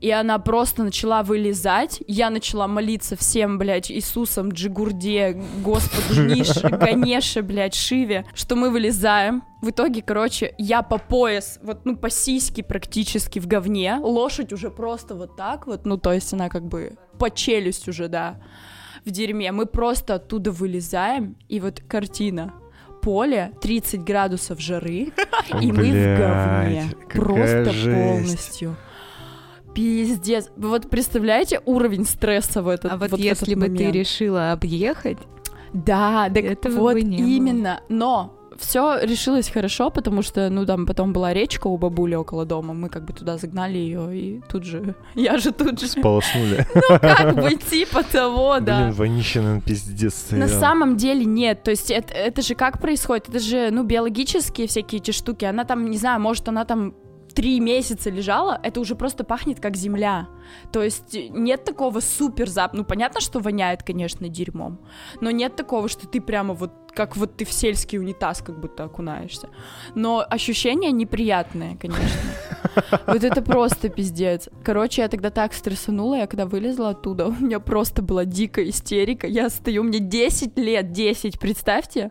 и 0.00 0.10
она 0.10 0.38
просто 0.38 0.82
начала 0.82 1.22
вылезать. 1.22 2.02
Я 2.06 2.30
начала 2.30 2.66
молиться 2.66 3.16
всем, 3.16 3.58
блядь, 3.58 3.90
Иисусом, 3.90 4.50
Джигурде, 4.50 5.40
Господу 5.62 6.22
Ниш, 6.34 6.56
Ганеше, 6.62 7.42
блядь, 7.42 7.74
Шиве, 7.74 8.24
что 8.34 8.56
мы 8.56 8.70
вылезаем. 8.70 9.42
В 9.60 9.70
итоге, 9.70 10.02
короче, 10.02 10.54
я 10.58 10.82
по 10.82 10.98
пояс, 10.98 11.58
вот, 11.62 11.84
ну, 11.84 11.96
по 11.96 12.10
сиськи 12.10 12.62
практически 12.62 13.38
в 13.38 13.46
говне. 13.46 13.98
Лошадь 14.00 14.52
уже 14.52 14.70
просто 14.70 15.14
вот 15.14 15.36
так 15.36 15.66
вот, 15.66 15.84
ну, 15.84 15.98
то 15.98 16.12
есть 16.12 16.32
она 16.32 16.48
как 16.48 16.64
бы 16.66 16.96
по 17.18 17.30
челюсть 17.30 17.88
уже, 17.88 18.08
да, 18.08 18.40
в 19.04 19.10
дерьме. 19.10 19.52
Мы 19.52 19.66
просто 19.66 20.14
оттуда 20.16 20.50
вылезаем, 20.50 21.36
и 21.48 21.60
вот 21.60 21.80
картина. 21.86 22.54
Поле, 23.02 23.52
30 23.60 24.02
градусов 24.02 24.60
жары, 24.60 25.12
и 25.60 25.72
мы 25.72 25.84
в 25.92 26.18
говне. 26.18 26.84
Просто 27.12 27.72
полностью. 27.84 28.76
Пиздец. 29.74 30.50
Вы 30.56 30.70
вот 30.70 30.90
представляете 30.90 31.60
уровень 31.64 32.04
стресса 32.04 32.62
в 32.62 32.68
этот 32.68 32.92
А 32.92 32.96
вот 32.96 33.16
если 33.18 33.52
этот 33.54 33.70
бы 33.70 33.76
ты 33.76 33.90
решила 33.92 34.52
объехать, 34.52 35.18
Да, 35.72 36.28
так 36.34 36.44
Этого 36.44 36.74
вот 36.78 36.94
бы 36.94 37.02
не 37.02 37.18
было. 37.18 37.26
именно. 37.26 37.80
Но 37.88 38.37
все 38.58 38.98
решилось 39.02 39.50
хорошо, 39.50 39.90
потому 39.90 40.22
что, 40.22 40.50
ну, 40.50 40.66
там 40.66 40.86
потом 40.86 41.12
была 41.12 41.32
речка 41.32 41.68
у 41.68 41.76
бабули 41.76 42.14
около 42.14 42.44
дома, 42.44 42.74
мы 42.74 42.88
как 42.88 43.04
бы 43.04 43.12
туда 43.12 43.38
загнали 43.38 43.78
ее, 43.78 44.16
и 44.16 44.40
тут 44.48 44.64
же, 44.64 44.94
я 45.14 45.38
же 45.38 45.52
тут 45.52 45.80
же, 45.80 45.88
Сполоснули. 45.88 46.66
ну, 46.74 46.98
как 46.98 47.34
бы 47.34 47.54
типа 47.56 48.02
того, 48.02 48.60
да. 48.60 48.90
Блин, 48.90 49.16
наверное, 49.16 49.60
пиздец 49.60 50.30
На 50.30 50.48
самом 50.48 50.96
деле 50.96 51.24
нет, 51.24 51.62
то 51.62 51.70
есть 51.70 51.90
это, 51.90 52.12
это 52.14 52.42
же 52.42 52.54
как 52.54 52.80
происходит, 52.80 53.28
это 53.28 53.38
же, 53.38 53.70
ну, 53.70 53.84
биологические 53.84 54.66
всякие 54.66 55.00
эти 55.00 55.12
штуки, 55.12 55.44
она 55.44 55.64
там, 55.64 55.90
не 55.90 55.96
знаю, 55.96 56.20
может, 56.20 56.48
она 56.48 56.64
там 56.64 56.94
три 57.38 57.60
месяца 57.60 58.10
лежала, 58.10 58.58
это 58.64 58.80
уже 58.80 58.96
просто 58.96 59.22
пахнет 59.22 59.60
как 59.60 59.76
земля. 59.76 60.28
То 60.72 60.82
есть 60.82 61.14
нет 61.14 61.64
такого 61.64 62.00
супер 62.00 62.48
зап... 62.48 62.72
Ну, 62.74 62.84
понятно, 62.84 63.20
что 63.20 63.38
воняет, 63.38 63.84
конечно, 63.84 64.28
дерьмом, 64.28 64.80
но 65.20 65.30
нет 65.30 65.54
такого, 65.54 65.88
что 65.88 66.08
ты 66.08 66.20
прямо 66.20 66.54
вот 66.54 66.72
как 66.94 67.16
вот 67.16 67.36
ты 67.36 67.44
в 67.44 67.52
сельский 67.52 67.98
унитаз 67.98 68.42
как 68.42 68.58
будто 68.58 68.84
окунаешься. 68.84 69.48
Но 69.94 70.24
ощущения 70.28 70.92
неприятные, 70.92 71.76
конечно. 71.76 72.08
Вот 73.06 73.24
это 73.24 73.42
просто 73.42 73.88
пиздец. 73.88 74.48
Короче, 74.62 75.02
я 75.02 75.08
тогда 75.08 75.30
так 75.30 75.52
стрессанула, 75.52 76.16
я 76.16 76.26
когда 76.26 76.46
вылезла 76.46 76.90
оттуда, 76.90 77.26
у 77.28 77.32
меня 77.32 77.60
просто 77.60 78.02
была 78.02 78.24
дикая 78.24 78.68
истерика. 78.68 79.26
Я 79.26 79.48
стою, 79.50 79.82
мне 79.82 79.98
10 79.98 80.58
лет, 80.58 80.92
10, 80.92 81.38
представьте. 81.38 82.10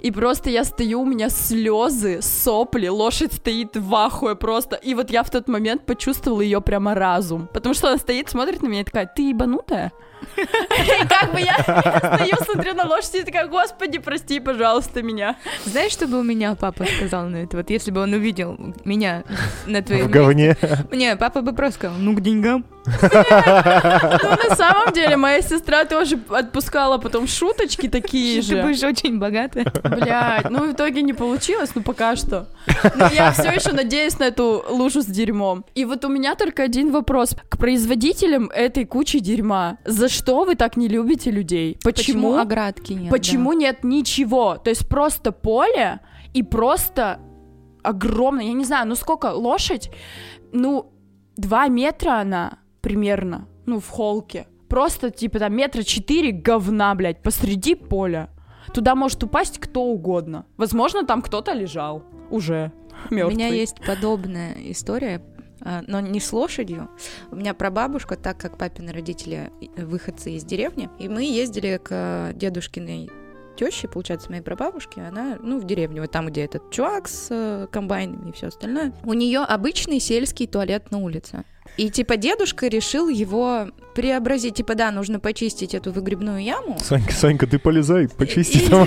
И 0.00 0.10
просто 0.10 0.50
я 0.50 0.64
стою, 0.64 1.02
у 1.02 1.06
меня 1.06 1.28
слезы, 1.28 2.20
сопли, 2.22 2.88
лошадь 2.88 3.32
стоит 3.32 3.76
в 3.76 3.94
ахуе 3.94 4.34
просто. 4.34 4.76
И 4.76 4.94
вот 4.94 5.10
я 5.10 5.22
в 5.22 5.30
тот 5.30 5.48
момент 5.48 5.86
почувствовала 5.86 6.40
ее 6.40 6.60
прямо 6.60 6.94
разум. 6.94 7.48
Потому 7.52 7.74
что 7.74 7.88
она 7.88 7.98
стоит, 7.98 8.28
смотрит 8.28 8.62
на 8.62 8.68
меня 8.68 8.80
и 8.80 8.84
такая, 8.84 9.06
ты 9.06 9.30
ебанутая? 9.30 9.92
И 10.36 11.06
как 11.08 11.32
бы 11.32 11.40
я 11.40 11.54
стою, 12.16 12.36
смотрю 12.44 12.74
на 12.74 12.86
лошадь 12.86 13.14
и 13.14 13.22
такая, 13.22 13.46
господи, 13.46 13.98
прости, 13.98 14.40
пожалуйста, 14.40 15.02
меня. 15.02 15.36
знаешь, 15.64 15.92
что 15.92 16.06
бы 16.06 16.18
у 16.18 16.22
меня 16.22 16.54
папа 16.54 16.84
сказал 16.84 17.26
на 17.26 17.36
это? 17.36 17.56
Вот 17.56 17.70
если 17.70 17.90
бы 17.90 18.00
он 18.00 18.12
увидел 18.12 18.56
меня 18.84 19.24
на 19.66 19.82
твоем 19.82 20.06
В 20.06 20.10
говне. 20.10 20.56
Не, 20.92 21.16
папа 21.16 21.40
бы 21.42 21.52
просто 21.52 21.74
сказал, 21.78 21.96
ну 21.98 22.14
к 22.14 22.20
деньгам. 22.20 22.64
Ну, 24.24 24.48
на 24.48 24.56
самом 24.56 24.92
деле, 24.92 25.16
моя 25.16 25.40
сестра 25.42 25.84
тоже 25.84 26.18
отпускала 26.28 26.98
потом 26.98 27.26
шуточки 27.26 27.88
такие 27.88 28.40
Ты 28.40 28.46
же. 28.46 28.62
будешь 28.62 28.82
очень 28.82 29.18
богатая. 29.18 29.64
Блядь, 29.82 30.50
ну 30.50 30.68
в 30.68 30.72
итоге 30.72 31.02
не 31.02 31.12
получилось, 31.12 31.70
ну 31.74 31.82
пока 31.82 32.16
что. 32.16 32.46
Но 32.94 33.08
я 33.08 33.32
все 33.32 33.50
еще 33.50 33.72
надеюсь 33.72 34.18
на 34.18 34.24
эту 34.24 34.64
лужу 34.68 35.00
с 35.02 35.06
дерьмом. 35.06 35.64
И 35.74 35.84
вот 35.84 36.04
у 36.04 36.08
меня 36.08 36.34
только 36.34 36.62
один 36.62 36.92
вопрос 36.92 37.36
к 37.48 37.56
производителям 37.58 38.50
этой 38.54 38.84
кучи 38.84 39.18
дерьма. 39.18 39.78
За 39.84 40.08
что 40.14 40.44
вы 40.44 40.54
так 40.54 40.76
не 40.76 40.88
любите 40.88 41.30
людей? 41.30 41.78
Почему? 41.82 42.38
оградки 42.38 42.92
нет? 42.92 43.10
Почему 43.10 43.52
нет 43.52 43.84
ничего? 43.84 44.56
То 44.56 44.70
есть 44.70 44.88
просто 44.88 45.32
поле 45.32 46.00
и 46.32 46.42
просто 46.42 47.20
огромное, 47.82 48.46
я 48.46 48.52
не 48.52 48.64
знаю, 48.64 48.88
ну 48.88 48.94
сколько 48.94 49.26
лошадь, 49.26 49.90
ну 50.52 50.92
два 51.36 51.68
метра 51.68 52.20
она 52.20 52.58
примерно, 52.80 53.46
ну 53.66 53.80
в 53.80 53.88
холке. 53.88 54.46
Просто 54.68 55.10
типа 55.10 55.38
там 55.38 55.54
метра 55.54 55.82
четыре 55.82 56.32
говна, 56.32 56.94
блядь, 56.94 57.22
посреди 57.22 57.74
поля. 57.74 58.30
Туда 58.72 58.94
может 58.94 59.22
упасть 59.22 59.58
кто 59.58 59.84
угодно. 59.84 60.46
Возможно, 60.56 61.04
там 61.04 61.22
кто-то 61.22 61.52
лежал 61.52 62.02
уже. 62.30 62.72
У 63.10 63.14
Мёртвый. 63.14 63.34
меня 63.34 63.48
есть 63.48 63.76
подобная 63.86 64.54
история, 64.70 65.20
но 65.86 66.00
не 66.00 66.20
с 66.20 66.32
лошадью. 66.32 66.90
У 67.30 67.36
меня 67.36 67.54
прабабушка, 67.54 68.16
так 68.16 68.38
как 68.38 68.58
папины 68.58 68.92
родители 68.92 69.50
э, 69.76 69.84
выходцы 69.84 70.32
из 70.32 70.44
деревни, 70.44 70.88
и 70.98 71.08
мы 71.08 71.24
ездили 71.24 71.80
к 71.82 71.88
э, 71.90 72.32
дедушкиной 72.34 73.10
теще, 73.56 73.88
получается, 73.88 74.30
моей 74.30 74.42
прабабушки, 74.42 75.00
она, 75.00 75.38
ну, 75.40 75.60
в 75.60 75.64
деревне, 75.64 76.00
вот 76.00 76.10
там, 76.10 76.26
где 76.26 76.44
этот 76.44 76.70
чувак 76.70 77.08
с 77.08 77.28
э, 77.30 77.66
комбайнами 77.70 78.30
и 78.30 78.32
все 78.32 78.48
остальное. 78.48 78.92
У 79.04 79.12
нее 79.12 79.40
обычный 79.40 80.00
сельский 80.00 80.46
туалет 80.46 80.90
на 80.90 80.98
улице. 80.98 81.44
И 81.76 81.90
типа 81.90 82.16
дедушка 82.16 82.68
решил 82.68 83.08
его 83.08 83.68
преобразить. 83.96 84.54
Типа, 84.54 84.74
да, 84.74 84.90
нужно 84.92 85.18
почистить 85.20 85.74
эту 85.74 85.90
выгребную 85.92 86.42
яму. 86.42 86.78
Санька, 86.80 87.12
Санька, 87.12 87.46
ты 87.46 87.58
полезай, 87.58 88.08
почисти 88.08 88.58
И, 88.58 88.68
там. 88.68 88.84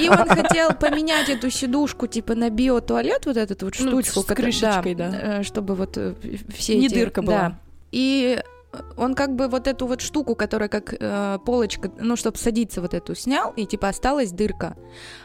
и 0.00 0.08
он 0.08 0.28
хотел 0.28 0.72
поменять 0.74 1.28
эту 1.28 1.50
сидушку, 1.50 2.06
типа, 2.06 2.34
на 2.34 2.50
биотуалет, 2.50 3.26
вот 3.26 3.36
эту 3.36 3.64
вот 3.66 3.74
Ну, 3.80 3.88
штучку. 4.02 4.20
с 4.20 4.24
крышечкой, 4.24 4.94
да. 4.94 5.10
э, 5.40 5.42
Чтобы 5.42 5.74
вот 5.74 5.96
э, 5.96 6.14
все 6.56 6.76
Не 6.78 6.86
эти- 6.86 6.94
дырка 6.94 7.22
была. 7.22 7.38
Да. 7.40 7.58
И 7.92 8.38
он 8.96 9.14
как 9.14 9.34
бы 9.34 9.48
вот 9.48 9.66
эту 9.66 9.86
вот 9.86 10.00
штуку, 10.00 10.34
которая 10.34 10.68
как 10.68 10.94
э, 10.98 11.38
полочка, 11.44 11.90
ну, 11.98 12.16
чтобы 12.16 12.36
садиться 12.36 12.80
вот 12.80 12.94
эту, 12.94 13.14
снял, 13.14 13.52
и 13.56 13.64
типа 13.64 13.88
осталась 13.88 14.30
дырка. 14.30 14.76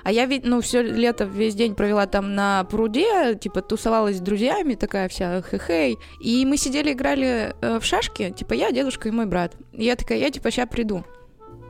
А 0.04 0.12
я 0.12 0.26
ведь, 0.26 0.46
ну, 0.46 0.62
все 0.62 0.82
лето 0.82 1.26
весь 1.26 1.56
день 1.56 1.76
провела 1.76 2.06
там 2.06 2.36
на 2.36 2.64
пруде, 2.64 3.36
типа 3.36 3.62
тусовалась 3.62 4.18
с 4.18 4.22
друзьями, 4.22 4.76
такая 4.76 5.10
вся 5.10 5.42
хе-хей. 5.42 5.98
И 6.22 6.46
мы 6.46 6.58
сидели, 6.58 6.94
играли 6.94 7.56
э, 7.62 7.80
в 7.80 7.86
шашки, 7.86 8.32
типа 8.32 8.54
я, 8.54 8.72
дедушка 8.72 9.10
и 9.10 9.12
мой 9.12 9.26
брат. 9.26 9.56
И 9.74 9.84
я 9.84 9.96
такая, 9.96 10.20
я 10.20 10.32
типа 10.32 10.50
сейчас 10.50 10.70
приду. 10.70 11.04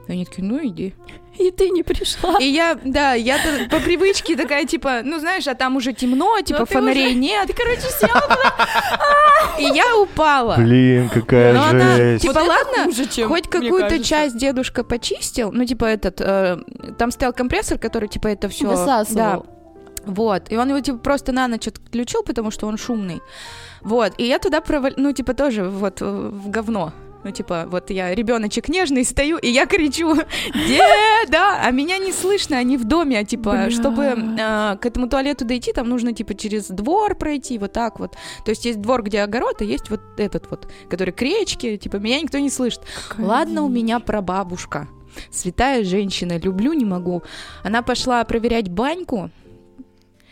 И 0.07 0.11
они 0.11 0.25
такие, 0.25 0.43
ну 0.43 0.59
иди. 0.65 0.93
И 1.39 1.49
ты 1.49 1.69
не 1.69 1.81
пришла. 1.81 2.37
И 2.39 2.45
я, 2.45 2.77
да, 2.83 3.13
я 3.13 3.37
по 3.71 3.79
привычке 3.79 4.35
такая, 4.35 4.65
типа, 4.65 5.01
ну 5.03 5.19
знаешь, 5.19 5.47
а 5.47 5.55
там 5.55 5.77
уже 5.77 5.93
темно, 5.93 6.39
типа 6.41 6.65
ты 6.65 6.73
фонарей 6.73 7.07
уже- 7.11 7.15
нет. 7.15 7.47
Ты, 7.47 7.53
короче, 7.53 7.81
села. 7.81 8.37
И 9.59 9.63
я 9.63 9.97
упала. 9.97 10.55
Блин, 10.57 11.09
какая 11.09 11.53
Но 11.53 11.63
она, 11.63 11.95
жесть. 11.95 12.23
типа, 12.23 12.33
Вот 12.33 12.47
ладно, 12.47 12.83
хуже, 12.85 13.05
чем, 13.07 13.29
Хоть 13.29 13.47
какую-то 13.47 14.03
часть 14.03 14.37
дедушка 14.37 14.83
почистил, 14.83 15.51
ну, 15.51 15.65
типа, 15.65 15.85
этот, 15.85 16.21
э, 16.21 16.57
там 16.97 17.11
стоял 17.11 17.33
компрессор, 17.33 17.77
который, 17.77 18.09
типа, 18.09 18.27
это 18.27 18.49
все... 18.49 18.67
Высасывал. 18.67 19.45
Вот, 20.05 20.51
и 20.51 20.57
он 20.57 20.69
его, 20.69 20.79
типа, 20.81 20.97
просто 20.97 21.31
на 21.31 21.47
ночь 21.47 21.67
отключил, 21.67 22.23
потому 22.23 22.51
что 22.51 22.67
он 22.67 22.77
шумный. 22.77 23.21
Вот, 23.81 24.13
и 24.17 24.25
я 24.25 24.39
туда 24.39 24.59
провал... 24.59 24.91
ну, 24.97 25.13
типа, 25.13 25.33
тоже 25.33 25.63
вот 25.63 26.01
в 26.01 26.49
говно. 26.49 26.93
Ну, 27.24 27.32
типа, 27.32 27.65
вот 27.67 27.89
я 27.89 28.13
ребеночек 28.13 28.69
нежный, 28.69 29.05
стою, 29.05 29.38
и 29.38 29.49
я 29.49 29.65
кричу, 29.65 30.15
деда, 30.53 31.59
а 31.61 31.71
меня 31.71 31.97
не 31.97 32.11
слышно, 32.11 32.57
они 32.57 32.78
в 32.78 32.86
доме, 32.86 33.19
а, 33.19 33.24
типа, 33.24 33.51
Бля. 33.51 33.71
чтобы 33.71 34.03
э, 34.03 34.78
к 34.78 34.86
этому 34.86 35.07
туалету 35.07 35.45
дойти, 35.45 35.71
там 35.74 35.89
нужно, 35.89 36.13
типа, 36.13 36.36
через 36.36 36.67
двор 36.67 37.15
пройти, 37.15 37.57
вот 37.57 37.74
так 37.74 37.99
вот. 37.99 38.15
То 38.43 38.51
есть 38.51 38.65
есть 38.65 38.82
двор, 38.82 39.03
где 39.03 39.21
огород, 39.21 39.61
а 39.61 39.63
есть 39.63 39.89
вот 39.89 40.01
этот 40.17 40.49
вот, 40.49 40.67
который 40.89 41.13
к 41.13 41.21
речке, 41.21 41.78
типа, 41.78 41.97
меня 41.97 42.21
никто 42.21 42.39
не 42.39 42.49
слышит. 42.49 42.82
Ладно, 43.17 43.63
у 43.63 43.69
меня 43.69 43.99
прабабушка. 43.99 44.88
Святая 45.32 45.84
женщина, 45.84 46.38
люблю, 46.38 46.74
не 46.74 46.86
могу. 46.86 47.24
Она 47.63 47.82
пошла 47.84 48.24
проверять 48.24 48.69
баньку, 48.69 49.30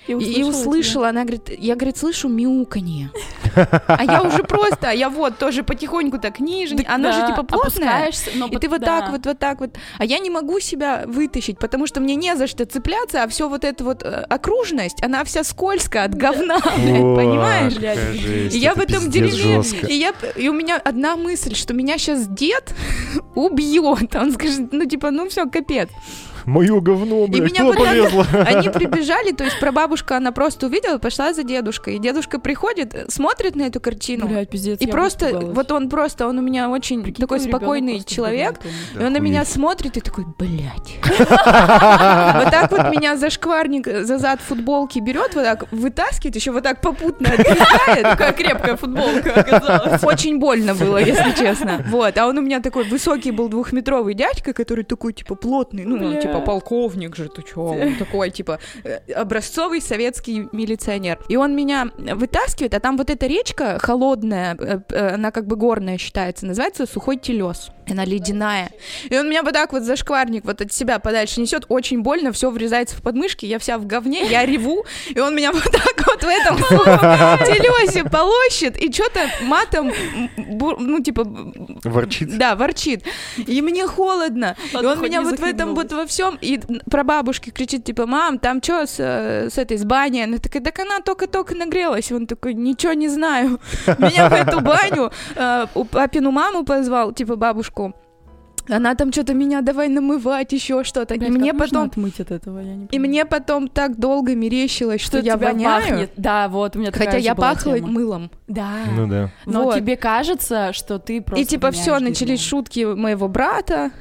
и, 0.07 0.13
и 0.13 0.43
услышала, 0.43 1.09
она 1.09 1.21
говорит, 1.21 1.49
я, 1.59 1.75
говорит, 1.75 1.97
слышу 1.97 2.27
мяуканье. 2.27 3.11
А 3.55 4.03
я 4.03 4.23
уже 4.23 4.43
просто, 4.43 4.89
а 4.89 4.93
я 4.93 5.09
вот 5.09 5.37
тоже 5.37 5.63
потихоньку 5.63 6.17
так 6.19 6.39
ниже, 6.39 6.75
Так 6.75 6.89
она 6.89 7.11
да, 7.11 7.19
же 7.19 7.27
типа 7.27 7.43
плотная. 7.43 8.11
но 8.35 8.47
И 8.47 8.57
ты 8.57 8.69
вот 8.69 8.81
да. 8.81 9.01
так 9.01 9.11
вот, 9.11 9.25
вот 9.25 9.39
так 9.39 9.59
вот. 9.59 9.71
А 9.97 10.05
я 10.05 10.19
не 10.19 10.29
могу 10.29 10.59
себя 10.59 11.03
вытащить, 11.05 11.59
потому 11.59 11.85
что 11.87 11.99
мне 11.99 12.15
не 12.15 12.35
за 12.35 12.47
что 12.47 12.65
цепляться, 12.65 13.23
а 13.23 13.27
все 13.27 13.47
вот 13.47 13.63
эта 13.63 13.83
вот 13.83 14.03
э, 14.03 14.25
окружность, 14.29 15.03
она 15.03 15.23
вся 15.23 15.43
скользкая 15.43 16.05
от 16.05 16.15
говна, 16.15 16.59
блядь, 16.77 17.15
понимаешь? 17.15 17.73
жесть, 17.73 18.55
И 18.55 18.57
я 18.57 18.73
в 18.73 18.79
этом 18.79 19.09
дерьме, 19.09 19.61
и, 19.87 19.93
я, 19.93 20.13
и 20.35 20.49
у 20.49 20.53
меня 20.53 20.77
одна 20.77 21.15
мысль, 21.15 21.55
что 21.55 21.73
меня 21.73 21.97
сейчас 21.97 22.27
дед 22.27 22.73
убьет. 23.35 24.15
Он 24.15 24.31
скажет, 24.31 24.71
ну 24.71 24.85
типа, 24.85 25.11
ну 25.11 25.29
все, 25.29 25.45
капец. 25.47 25.89
Мое 26.45 26.79
говно, 26.79 27.27
блядь, 27.27 27.51
меня 27.51 27.65
куда 27.65 27.77
полезла? 27.77 28.25
Они 28.45 28.69
прибежали, 28.69 29.31
то 29.31 29.43
есть 29.43 29.59
прабабушка, 29.59 30.17
она 30.17 30.31
просто 30.31 30.67
увидела, 30.67 30.97
пошла 30.97 31.33
за 31.33 31.43
дедушкой. 31.43 31.95
И 31.95 31.99
дедушка 31.99 32.39
приходит, 32.39 32.95
смотрит 33.09 33.55
на 33.55 33.63
эту 33.63 33.79
картину. 33.79 34.27
Блядь, 34.27 34.49
пиздец, 34.49 34.79
и 34.81 34.87
просто, 34.87 35.27
испугалась. 35.27 35.55
вот 35.55 35.71
он 35.71 35.89
просто, 35.89 36.27
он 36.27 36.39
у 36.39 36.41
меня 36.41 36.69
очень 36.69 37.03
Прикинь, 37.03 37.21
такой 37.21 37.39
спокойный 37.39 38.03
человек. 38.03 38.59
И 38.95 39.03
он 39.03 39.13
на 39.13 39.17
меня 39.17 39.45
смотрит 39.45 39.97
и 39.97 40.01
такой, 40.01 40.25
блядь. 40.37 40.99
Вот 42.41 42.49
так 42.49 42.71
вот 42.71 42.91
меня 42.91 43.17
за 43.17 43.29
шкварник, 43.29 43.87
за 43.87 44.17
зад 44.17 44.41
футболки 44.41 44.99
берет, 44.99 45.35
вот 45.35 45.43
так 45.43 45.71
вытаскивает, 45.71 46.35
еще 46.35 46.51
вот 46.51 46.63
так 46.63 46.81
попутно 46.81 47.29
отпихает. 47.29 48.03
Какая 48.11 48.33
крепкая 48.33 48.77
футболка 48.77 49.33
оказалась. 49.33 50.03
Очень 50.03 50.39
больно 50.39 50.75
было, 50.75 50.97
если 50.97 51.31
честно. 51.37 51.83
Вот, 51.89 52.17
а 52.17 52.27
он 52.27 52.37
у 52.37 52.41
меня 52.41 52.59
такой 52.59 52.83
высокий 52.85 53.31
был 53.31 53.49
двухметровый 53.49 54.13
дядька, 54.13 54.53
который 54.53 54.83
такой, 54.83 55.13
типа, 55.13 55.35
плотный, 55.35 55.85
ну, 55.85 55.97
Бля. 55.97 56.21
Типа, 56.31 56.45
полковник 56.45 57.15
же, 57.15 57.29
ты 57.29 57.41
чё? 57.43 57.61
Он 57.61 57.95
такой, 57.95 58.29
типа, 58.29 58.59
э, 58.83 58.99
образцовый 59.13 59.81
советский 59.81 60.47
милиционер. 60.51 61.19
И 61.29 61.35
он 61.35 61.55
меня 61.55 61.89
вытаскивает, 61.97 62.73
а 62.73 62.79
там 62.79 62.97
вот 62.97 63.09
эта 63.09 63.27
речка 63.27 63.79
холодная, 63.79 64.55
э, 64.59 64.79
э, 64.89 65.15
она 65.15 65.31
как 65.31 65.47
бы 65.47 65.55
горная 65.55 65.97
считается, 65.97 66.45
называется 66.45 66.85
Сухой 66.85 67.17
Телес. 67.17 67.69
Она 67.89 68.05
ледяная. 68.05 68.69
И 69.09 69.17
он 69.17 69.29
меня 69.29 69.43
вот 69.43 69.53
так 69.53 69.73
вот 69.73 69.83
за 69.83 69.95
шкварник 69.95 70.45
вот 70.45 70.61
от 70.61 70.71
себя 70.71 70.99
подальше 70.99 71.41
несет, 71.41 71.65
очень 71.67 72.01
больно, 72.01 72.31
все 72.31 72.49
врезается 72.49 72.95
в 72.95 73.01
подмышки, 73.01 73.45
я 73.45 73.59
вся 73.59 73.77
в 73.77 73.85
говне, 73.85 74.25
я 74.25 74.45
реву, 74.45 74.85
и 75.09 75.19
он 75.19 75.35
меня 75.35 75.51
вот 75.53 75.63
так 75.63 76.07
вот 76.07 76.23
в 76.23 76.27
этом 76.27 76.57
телесе 77.45 78.03
полощет, 78.05 78.77
и 78.77 78.91
что-то 78.91 79.19
матом, 79.43 79.91
ну, 80.37 80.99
типа, 81.01 81.25
Ворчит. 81.83 82.37
да, 82.37 82.55
ворчит. 82.55 83.03
И 83.37 83.61
мне 83.61 83.87
холодно. 83.87 84.55
И 84.71 84.85
он 84.85 85.01
меня 85.01 85.21
вот 85.21 85.39
в 85.39 85.43
этом 85.43 85.75
вот 85.75 85.91
во 85.91 86.05
всем. 86.05 86.20
И 86.41 86.59
про 86.89 87.03
бабушки 87.03 87.49
кричит, 87.49 87.83
типа, 87.83 88.05
мам, 88.05 88.39
там 88.39 88.61
что 88.61 88.85
с, 88.85 88.95
э, 88.99 89.49
с 89.49 89.57
этой, 89.57 89.77
с 89.77 89.83
баней? 89.85 90.23
Она 90.23 90.37
такая, 90.37 90.61
так 90.63 90.79
она 90.79 90.99
только-только 90.99 91.55
нагрелась. 91.55 92.11
Он 92.11 92.27
такой, 92.27 92.53
ничего 92.53 92.93
не 92.93 93.07
знаю. 93.09 93.59
Меня 93.97 94.29
в 94.29 94.33
эту 94.33 94.61
баню 94.61 95.11
э, 95.35 95.65
у 95.75 95.83
папину 95.85 96.31
маму 96.31 96.63
позвал, 96.63 97.11
типа, 97.13 97.35
бабушку. 97.35 97.93
Она 98.69 98.93
там 98.95 99.11
что-то 99.11 99.33
меня 99.33 99.61
давай 99.61 99.89
намывать, 99.89 100.53
еще 100.53 100.83
что-то. 100.83 101.15
И 101.15 101.29
мне 101.29 101.51
как 101.51 101.59
можно 101.59 101.79
потом... 101.79 101.89
отмыть 101.89 102.19
от 102.19 102.31
этого, 102.31 102.59
я 102.59 102.75
не 102.75 102.85
И 102.85 102.87
понимаю. 102.89 103.09
мне 103.09 103.25
потом 103.25 103.67
так 103.67 103.97
долго 103.97 104.35
мерещилось, 104.35 105.01
что, 105.01 105.17
что 105.17 105.25
я 105.25 105.33
тебя 105.35 105.47
воняю. 105.49 105.81
пахнет. 105.89 106.11
Да, 106.15 106.47
вот, 106.47 106.75
у 106.75 106.79
меня 106.79 106.91
Хотя 106.91 107.17
я 107.17 107.33
пахла 107.33 107.77
тема. 107.79 107.87
мылом. 107.87 108.31
Да. 108.47 108.69
Ну 108.95 109.07
да. 109.07 109.31
Но 109.45 109.63
Вот. 109.63 109.75
тебе 109.77 109.97
кажется, 109.97 110.73
что 110.73 110.99
ты 110.99 111.21
просто 111.21 111.41
И 111.41 111.45
типа 111.45 111.71
все, 111.71 111.97
начались 111.99 112.39
шутки 112.41 112.85
моего 112.85 113.27
брата 113.27 113.91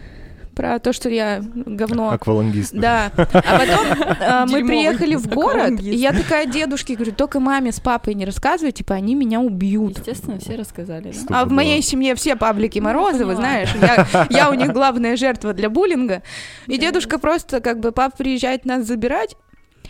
про 0.60 0.78
то, 0.78 0.92
что 0.92 1.08
я 1.08 1.40
говно. 1.42 2.10
Аквалангист. 2.10 2.74
Да. 2.74 3.10
А 3.16 3.58
потом 3.58 3.86
э, 4.20 4.44
мы 4.46 4.66
приехали 4.66 5.14
в 5.14 5.26
город, 5.26 5.80
и 5.80 5.94
я 5.94 6.12
такая 6.12 6.44
дедушке 6.44 6.96
говорю, 6.96 7.12
только 7.12 7.40
маме 7.40 7.72
с 7.72 7.80
папой 7.80 8.12
не 8.12 8.26
рассказывай, 8.26 8.70
типа 8.72 8.94
они 8.94 9.14
меня 9.14 9.40
убьют. 9.40 9.96
Естественно, 9.98 10.38
все 10.38 10.56
рассказали. 10.56 11.14
да? 11.28 11.40
А 11.40 11.44
в 11.46 11.50
моей 11.50 11.80
семье 11.80 12.14
все 12.14 12.36
Павлики 12.36 12.78
Морозовы, 12.78 13.34
поняла. 13.34 13.36
знаешь, 13.36 13.70
я, 13.80 14.26
я 14.28 14.50
у 14.50 14.54
них 14.54 14.70
главная 14.72 15.16
жертва 15.16 15.54
для 15.54 15.70
буллинга. 15.70 16.22
И 16.66 16.76
дедушка 16.76 17.18
просто, 17.18 17.60
как 17.60 17.80
бы, 17.80 17.90
пап 17.92 18.18
приезжает 18.18 18.66
нас 18.66 18.86
забирать. 18.86 19.36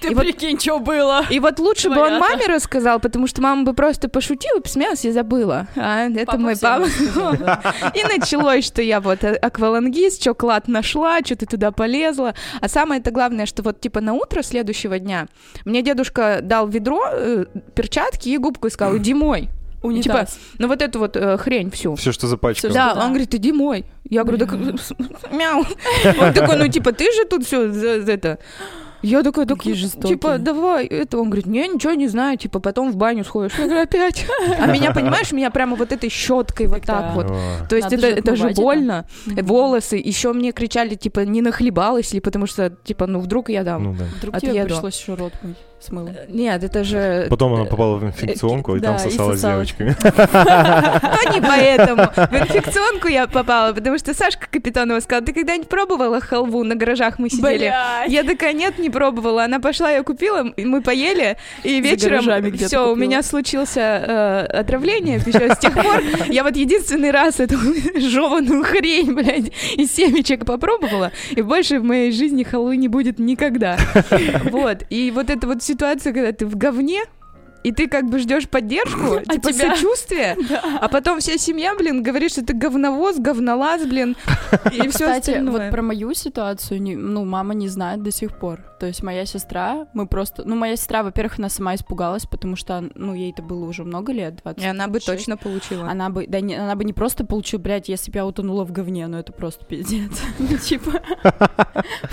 Ты 0.01 0.09
И 0.09 0.14
вот- 0.14 0.24
прикинь, 0.24 0.59
что 0.59 0.78
было. 0.78 1.24
И 1.28 1.38
вот 1.40 1.59
лучше 1.59 1.90
бы 1.90 2.01
он 2.01 2.18
маме 2.18 2.46
рассказал, 2.46 3.01
потому 3.01 3.26
что 3.26 3.42
мама 3.42 3.64
бы 3.64 3.74
просто 3.74 4.09
пошутила, 4.09 4.61
посмеялась 4.61 5.05
и 5.05 5.11
забыла. 5.11 5.66
А 5.76 6.09
это 6.09 6.26
Папа 6.26 6.38
мой 6.38 6.55
папа. 6.59 6.86
И 7.94 8.05
началось, 8.05 8.64
что 8.64 8.82
я 8.82 9.01
вот 9.01 9.24
э, 9.24 9.34
аквалангист, 9.34 10.20
что 10.22 10.34
клад 10.34 10.68
нашла, 10.68 11.20
что 11.20 11.36
ты 11.36 11.46
туда 11.46 11.70
полезла. 11.70 12.34
А 12.61 12.68
самое 12.68 13.01
это 13.01 13.11
главное, 13.11 13.46
что 13.46 13.62
вот 13.62 13.80
типа 13.80 14.01
на 14.01 14.14
утро 14.14 14.42
следующего 14.42 14.98
дня 14.98 15.26
мне 15.64 15.82
дедушка 15.82 16.40
дал 16.42 16.66
ведро, 16.66 17.03
э, 17.12 17.44
перчатки 17.74 18.28
и 18.30 18.38
губку 18.38 18.68
и 18.68 18.70
сказал, 18.70 18.96
иди 18.96 19.14
мой. 19.14 19.51
Унитаз. 19.82 20.38
Ну 20.59 20.68
вот 20.68 20.82
эту 20.82 20.98
вот 20.98 21.16
э, 21.16 21.38
хрень 21.38 21.70
всю. 21.70 21.94
Все, 21.94 22.12
что 22.12 22.26
запачкал. 22.26 22.70
Да, 22.70 22.94
да. 22.94 23.01
он 23.03 23.09
говорит, 23.11 23.34
иди 23.34 23.51
мой. 23.51 23.86
Я 24.05 24.24
говорю, 24.24 24.38
так 24.38 24.53
мяу. 25.32 25.64
Он 26.20 26.32
такой, 26.34 26.57
ну 26.57 26.68
типа 26.68 26.92
ты 26.92 27.11
же 27.12 27.24
тут 27.24 27.46
все 27.46 27.62
это. 27.66 28.38
Я 29.03 29.22
такая, 29.22 29.46
так, 29.46 29.59
Какие 29.59 29.74
жестокие. 29.74 30.11
типа, 30.16 30.38
давай, 30.38 30.86
это, 30.86 31.18
он 31.18 31.30
говорит, 31.30 31.46
не, 31.46 31.66
ничего 31.66 31.92
не 31.94 32.09
знаю, 32.09 32.36
типа, 32.36 32.61
потом 32.61 32.92
в 32.92 32.96
баню 32.96 33.24
сходишь. 33.24 33.59
Я 33.59 33.64
говорю, 33.64 33.82
опять. 33.82 34.26
А 34.59 34.66
меня, 34.66 34.92
понимаешь, 34.92 35.32
меня 35.32 35.51
прямо 35.51 35.76
вот 35.76 35.92
этой 35.92 36.11
щеткой 36.11 36.66
вот 36.66 36.82
так 36.82 37.14
вот. 37.14 37.32
То 37.68 37.76
есть 37.76 37.92
это, 37.92 38.01
же 38.01 38.07
это 38.09 38.36
же 38.36 38.51
больно. 38.51 39.07
Мгм. 39.26 39.44
Волосы. 39.44 39.96
Еще 39.96 40.32
мне 40.32 40.53
кричали, 40.53 40.94
типа, 40.94 41.20
не 41.20 41.42
нахлебалась 41.42 42.12
ли, 42.12 42.20
потому 42.20 42.46
что, 42.46 42.70
типа, 42.70 43.07
ну 43.07 43.20
вдруг 43.20 43.48
я 43.48 43.64
дам. 43.64 43.84
Ну 43.84 43.94
да. 43.94 44.05
Вдруг 44.18 44.38
тебе 44.38 44.51
Отъеду. 44.51 44.68
пришлось 44.68 45.01
еще 45.01 45.14
рот 45.14 45.32
мыть 45.42 45.57
с 45.80 45.90
мылом. 45.90 46.14
Нет, 46.28 46.62
это 46.62 46.84
же... 46.84 47.26
Потом 47.30 47.54
она 47.54 47.64
попала 47.64 47.96
в 47.96 48.04
инфекционку, 48.04 48.76
и 48.76 48.80
да, 48.80 48.96
там 48.98 49.08
и 49.08 49.10
сосалась 49.10 49.38
с 49.38 49.42
девочками. 49.42 49.96
А 50.02 51.32
не 51.34 51.40
поэтому. 51.40 52.02
В 52.02 52.34
инфекционку 52.34 53.08
я 53.08 53.26
попала, 53.26 53.72
потому 53.72 53.98
что 53.98 54.14
Сашка 54.14 54.46
Капитонова 54.50 55.00
сказала, 55.00 55.24
ты 55.24 55.32
когда-нибудь 55.32 55.68
пробовала 55.68 56.20
халву? 56.20 56.64
На 56.64 56.74
гаражах 56.74 57.18
мы 57.18 57.30
сидели. 57.30 57.72
Я 58.08 58.24
такая, 58.24 58.52
нет, 58.52 58.78
не 58.78 58.90
пробовала. 58.90 59.44
Она 59.44 59.58
пошла, 59.60 59.90
я 59.90 60.02
купила, 60.02 60.52
мы 60.56 60.82
поели, 60.82 61.36
и 61.64 61.80
вечером 61.80 62.56
все, 62.56 62.92
у 62.92 62.96
меня 62.96 63.22
случился 63.22 63.80
э, 63.80 64.46
отравление. 64.58 65.18
С 65.20 65.58
тех 65.58 65.74
пор 65.74 66.02
я 66.28 66.44
вот 66.44 66.56
единственный 66.56 67.10
раз 67.10 67.40
эту 67.40 67.56
жеваную 67.96 68.64
хрень, 68.64 69.14
блядь, 69.14 69.52
из 69.76 69.92
семечек 69.92 70.44
попробовала, 70.44 71.12
и 71.30 71.42
больше 71.42 71.80
в 71.80 71.84
моей 71.84 72.12
жизни 72.12 72.42
халвы 72.42 72.76
не 72.76 72.88
будет 72.88 73.18
никогда. 73.18 73.76
Вот. 74.50 74.84
И 74.90 75.12
вот 75.14 75.30
эта 75.30 75.46
вот 75.46 75.62
ситуация, 75.70 76.12
когда 76.12 76.32
ты 76.32 76.46
в 76.46 76.56
говне, 76.56 77.02
и 77.62 77.72
ты 77.72 77.88
как 77.88 78.06
бы 78.08 78.18
ждешь 78.18 78.48
поддержку, 78.48 79.16
А 79.16 79.32
типа 79.32 79.52
тебя- 79.52 79.74
сочувствия, 79.74 80.36
а 80.80 80.88
потом 80.88 81.20
вся 81.20 81.36
семья, 81.38 81.74
блин, 81.74 82.02
говорит, 82.02 82.32
что 82.32 82.44
ты 82.44 82.54
говновоз, 82.54 83.18
говнолаз, 83.18 83.86
блин, 83.86 84.16
и 84.72 84.80
все 84.88 84.88
Кстати, 84.90 85.30
остальное. 85.30 85.52
вот 85.64 85.70
про 85.70 85.82
мою 85.82 86.14
ситуацию, 86.14 86.80
ну, 86.82 87.24
мама 87.24 87.54
не 87.54 87.68
знает 87.68 88.02
до 88.02 88.11
сих 88.11 88.38
пор. 88.38 88.61
То 88.80 88.86
есть 88.86 89.02
моя 89.02 89.26
сестра, 89.26 89.86
мы 89.92 90.06
просто... 90.06 90.42
Ну, 90.46 90.56
моя 90.56 90.74
сестра, 90.74 91.02
во-первых, 91.02 91.38
она 91.38 91.50
сама 91.50 91.74
испугалась, 91.74 92.24
потому 92.24 92.56
что, 92.56 92.82
ну, 92.94 93.14
ей 93.14 93.30
это 93.30 93.42
было 93.42 93.66
уже 93.66 93.84
много 93.84 94.11
лет, 94.12 94.36
20 94.42 94.62
И 94.62 94.66
она 94.66 94.86
бы 94.86 94.92
26. 95.00 95.06
точно 95.06 95.36
получила. 95.36 95.90
Она 95.90 96.08
бы, 96.08 96.26
да, 96.26 96.40
не, 96.40 96.54
она 96.54 96.74
бы 96.76 96.84
не 96.84 96.94
просто 96.94 97.26
получила, 97.26 97.61
блядь, 97.61 97.90
если 97.90 98.11
бы 98.11 98.16
я 98.16 98.24
утонула 98.26 98.64
в 98.64 98.72
говне, 98.72 99.06
ну 99.06 99.18
это 99.18 99.32
просто 99.32 99.64
пиздец. 99.66 100.11
Ну, 100.38 100.56
типа, 100.56 100.92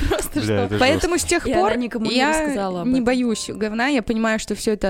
просто 0.10 0.42
что. 0.42 0.54
это 0.54 0.78
Поэтому 0.78 1.18
с 1.18 1.24
тех 1.24 1.44
пор 1.44 1.72
она 1.72 1.76
никому 1.76 2.06
не 2.06 2.18
я 2.18 2.84
не 2.84 3.02
боюсь 3.02 3.50
говна, 3.50 3.88
я 3.88 4.04
понимаю, 4.04 4.40
что 4.40 4.56
все 4.56 4.74
это 4.74 4.90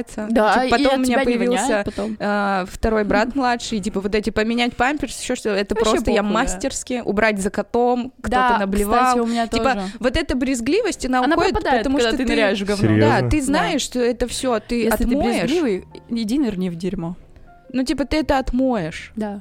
отмывается. 0.00 0.26
Да, 0.30 0.54
Типа, 0.54 0.64
и 0.66 0.70
потом 0.70 0.86
от 0.86 0.98
у 0.98 1.02
меня 1.02 1.18
появился 1.24 1.82
потом. 1.84 2.16
а, 2.20 2.64
второй 2.70 3.04
брат 3.04 3.34
младший, 3.34 3.78
и, 3.78 3.80
типа 3.80 4.00
вот 4.00 4.14
эти 4.14 4.30
поменять 4.30 4.76
памперс, 4.76 5.20
еще 5.20 5.34
что 5.34 5.50
это 5.50 5.74
Вообще 5.74 5.90
просто 5.92 6.10
я 6.10 6.22
да. 6.22 6.28
мастерски 6.28 7.02
убрать 7.04 7.38
за 7.40 7.50
котом, 7.50 8.12
кто-то 8.20 8.30
Да, 8.30 8.58
наблевал. 8.58 9.04
кстати, 9.04 9.18
у 9.20 9.26
меня 9.26 9.46
Типа, 9.46 9.74
тоже. 9.74 9.86
Вот 10.00 10.16
эта 10.16 10.34
брезгливость, 10.36 11.06
она, 11.06 11.20
Она 11.24 11.36
уходит, 11.36 11.54
потому 11.62 11.98
что 12.00 12.16
ты 12.16 12.24
ныряешь 12.24 12.60
в 12.60 12.64
говно. 12.66 12.82
Серьезно? 12.88 13.20
Да, 13.22 13.28
ты 13.28 13.38
Да. 13.40 13.44
знаешь, 13.46 13.82
что 13.82 14.00
это 14.00 14.26
все 14.28 14.58
ты 14.60 14.82
Если 14.84 15.04
ты 15.04 15.04
отмоешь. 15.04 15.42
брезгливый, 15.42 15.84
иди 16.10 16.38
нырни 16.38 16.68
в 16.68 16.76
дерьмо. 16.76 17.16
ну, 17.72 17.82
типа, 17.84 18.04
ты 18.04 18.18
это 18.18 18.38
отмоешь. 18.38 19.12
Да. 19.16 19.40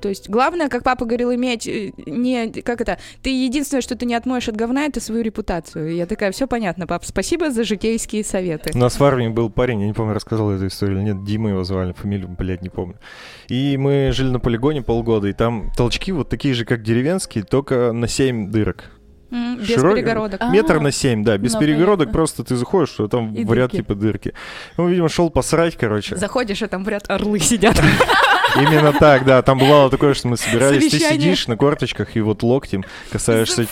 То 0.00 0.08
есть 0.08 0.28
главное, 0.28 0.68
как 0.68 0.82
папа 0.82 1.04
говорил, 1.04 1.34
иметь 1.34 1.66
э, 1.66 1.92
не 2.06 2.48
как 2.62 2.80
это. 2.80 2.98
Ты 3.22 3.30
единственное, 3.30 3.82
что 3.82 3.96
ты 3.96 4.06
не 4.06 4.14
отмоешь 4.14 4.48
от 4.48 4.56
говна, 4.56 4.84
это 4.86 5.00
свою 5.00 5.22
репутацию. 5.22 5.92
И 5.92 5.96
я 5.96 6.06
такая, 6.06 6.32
все 6.32 6.46
понятно, 6.46 6.86
пап, 6.86 7.04
спасибо 7.04 7.50
за 7.50 7.64
житейские 7.64 8.24
советы. 8.24 8.70
У 8.74 8.78
нас 8.78 8.98
в 8.98 9.04
армии 9.04 9.28
был 9.28 9.50
парень, 9.50 9.80
я 9.80 9.86
не 9.86 9.92
помню, 9.92 10.14
рассказал 10.14 10.50
эту 10.50 10.66
историю 10.66 10.98
или 10.98 11.04
нет, 11.06 11.24
Дима 11.24 11.50
его 11.50 11.64
звали, 11.64 11.92
фамилию, 11.92 12.28
блядь, 12.28 12.62
не 12.62 12.68
помню. 12.70 12.96
И 13.48 13.76
мы 13.76 14.10
жили 14.12 14.28
на 14.30 14.40
полигоне 14.40 14.82
полгода, 14.82 15.28
и 15.28 15.32
там 15.32 15.70
толчки 15.76 16.12
вот 16.12 16.28
такие 16.28 16.54
же, 16.54 16.64
как 16.64 16.82
деревенские, 16.82 17.44
только 17.44 17.92
на 17.92 18.08
7 18.08 18.50
дырок. 18.50 18.84
Без 19.30 19.66
Широкий- 19.66 19.96
перегородок. 19.96 20.40
А, 20.40 20.50
Метр 20.50 20.80
на 20.80 20.90
7, 20.90 21.22
да, 21.22 21.36
без 21.36 21.52
ну, 21.52 21.60
перегородок, 21.60 21.98
понятно. 22.06 22.12
просто 22.12 22.44
ты 22.44 22.56
заходишь, 22.56 22.88
что 22.88 23.08
там 23.08 23.34
И 23.34 23.44
в 23.44 23.52
ряд 23.52 23.72
дырки. 23.72 23.76
типа 23.82 23.94
дырки. 23.94 24.32
Ну, 24.78 24.88
видимо, 24.88 25.10
шел 25.10 25.28
посрать, 25.28 25.76
короче. 25.76 26.16
Заходишь, 26.16 26.62
а 26.62 26.68
там 26.68 26.82
в 26.82 26.88
ряд 26.88 27.10
орлы 27.10 27.38
сидят. 27.38 27.78
Именно 28.60 28.92
так, 28.92 29.24
да. 29.24 29.42
Там 29.42 29.58
бывало 29.58 29.90
такое, 29.90 30.14
что 30.14 30.28
мы 30.28 30.36
собирались, 30.36 30.90
ты 30.90 30.98
сидишь 30.98 31.46
на 31.46 31.56
корточках 31.56 32.16
и 32.16 32.20
вот 32.20 32.42
локтем 32.42 32.84
касаешься 33.10 33.66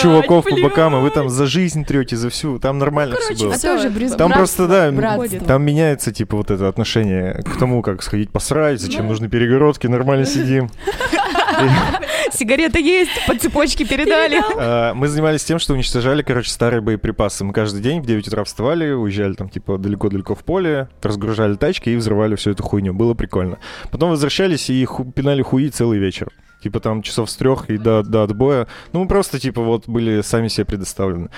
чуваков 0.00 0.44
по 0.44 0.56
бокам, 0.60 0.92
и 0.94 0.96
вы 0.96 1.02
блядь. 1.02 1.14
там 1.14 1.28
за 1.28 1.46
жизнь 1.46 1.84
трете, 1.84 2.16
за 2.16 2.30
всю. 2.30 2.58
Там 2.58 2.78
нормально 2.78 3.16
все 3.16 3.34
Короче, 3.34 3.88
было. 3.90 4.14
А 4.14 4.16
Там 4.16 4.32
просто, 4.32 4.66
да, 4.66 4.90
братство. 4.92 5.40
Там 5.40 5.62
меняется, 5.62 6.12
типа, 6.12 6.36
вот 6.36 6.50
это 6.50 6.68
отношение 6.68 7.42
к 7.42 7.58
тому, 7.58 7.82
как 7.82 8.02
сходить 8.02 8.30
посрать, 8.30 8.80
зачем 8.80 9.04
Ну. 9.04 9.10
нужны 9.10 9.28
перегородки, 9.28 9.86
нормально 9.86 10.26
сидим. 10.26 10.70
Сигарета 12.32 12.78
есть, 12.78 13.10
по 13.26 13.36
цепочке 13.36 13.84
передали. 13.84 14.40
А, 14.58 14.94
Мы 14.94 15.08
занимались 15.08 15.44
тем, 15.44 15.58
что 15.58 15.74
уничтожали, 15.74 16.22
короче, 16.22 16.50
старые 16.50 16.80
боеприпасы. 16.80 17.44
Мы 17.44 17.52
каждый 17.52 17.80
день 17.82 18.00
в 18.00 18.06
9 18.06 18.28
утра 18.28 18.44
вставали, 18.44 18.90
уезжали 18.92 19.34
там, 19.34 19.48
типа, 19.48 19.78
далеко-далеко 19.78 20.34
в 20.34 20.44
поле, 20.44 20.88
разгружали 21.02 21.54
тачки 21.54 21.90
и 21.90 21.96
взрывали 21.96 22.36
всю 22.36 22.50
эту 22.50 22.62
хуйню. 22.62 22.92
Было 22.94 23.14
прикольно. 23.14 23.58
Потом 23.90 24.10
возвращались 24.10 24.70
и 24.70 24.84
ху- 24.84 25.04
пинали 25.04 25.42
хуи 25.42 25.68
целый 25.68 25.98
вечер. 25.98 26.28
Типа 26.60 26.80
там 26.80 27.02
часов 27.02 27.30
с 27.30 27.36
трех 27.36 27.70
и 27.70 27.78
до, 27.78 28.02
до 28.02 28.24
отбоя. 28.24 28.66
Ну, 28.92 29.02
мы 29.02 29.08
просто, 29.08 29.38
типа, 29.38 29.62
вот 29.62 29.84
были 29.88 30.22
сами 30.22 30.48
себе 30.48 30.64
предоставлены. 30.64 31.28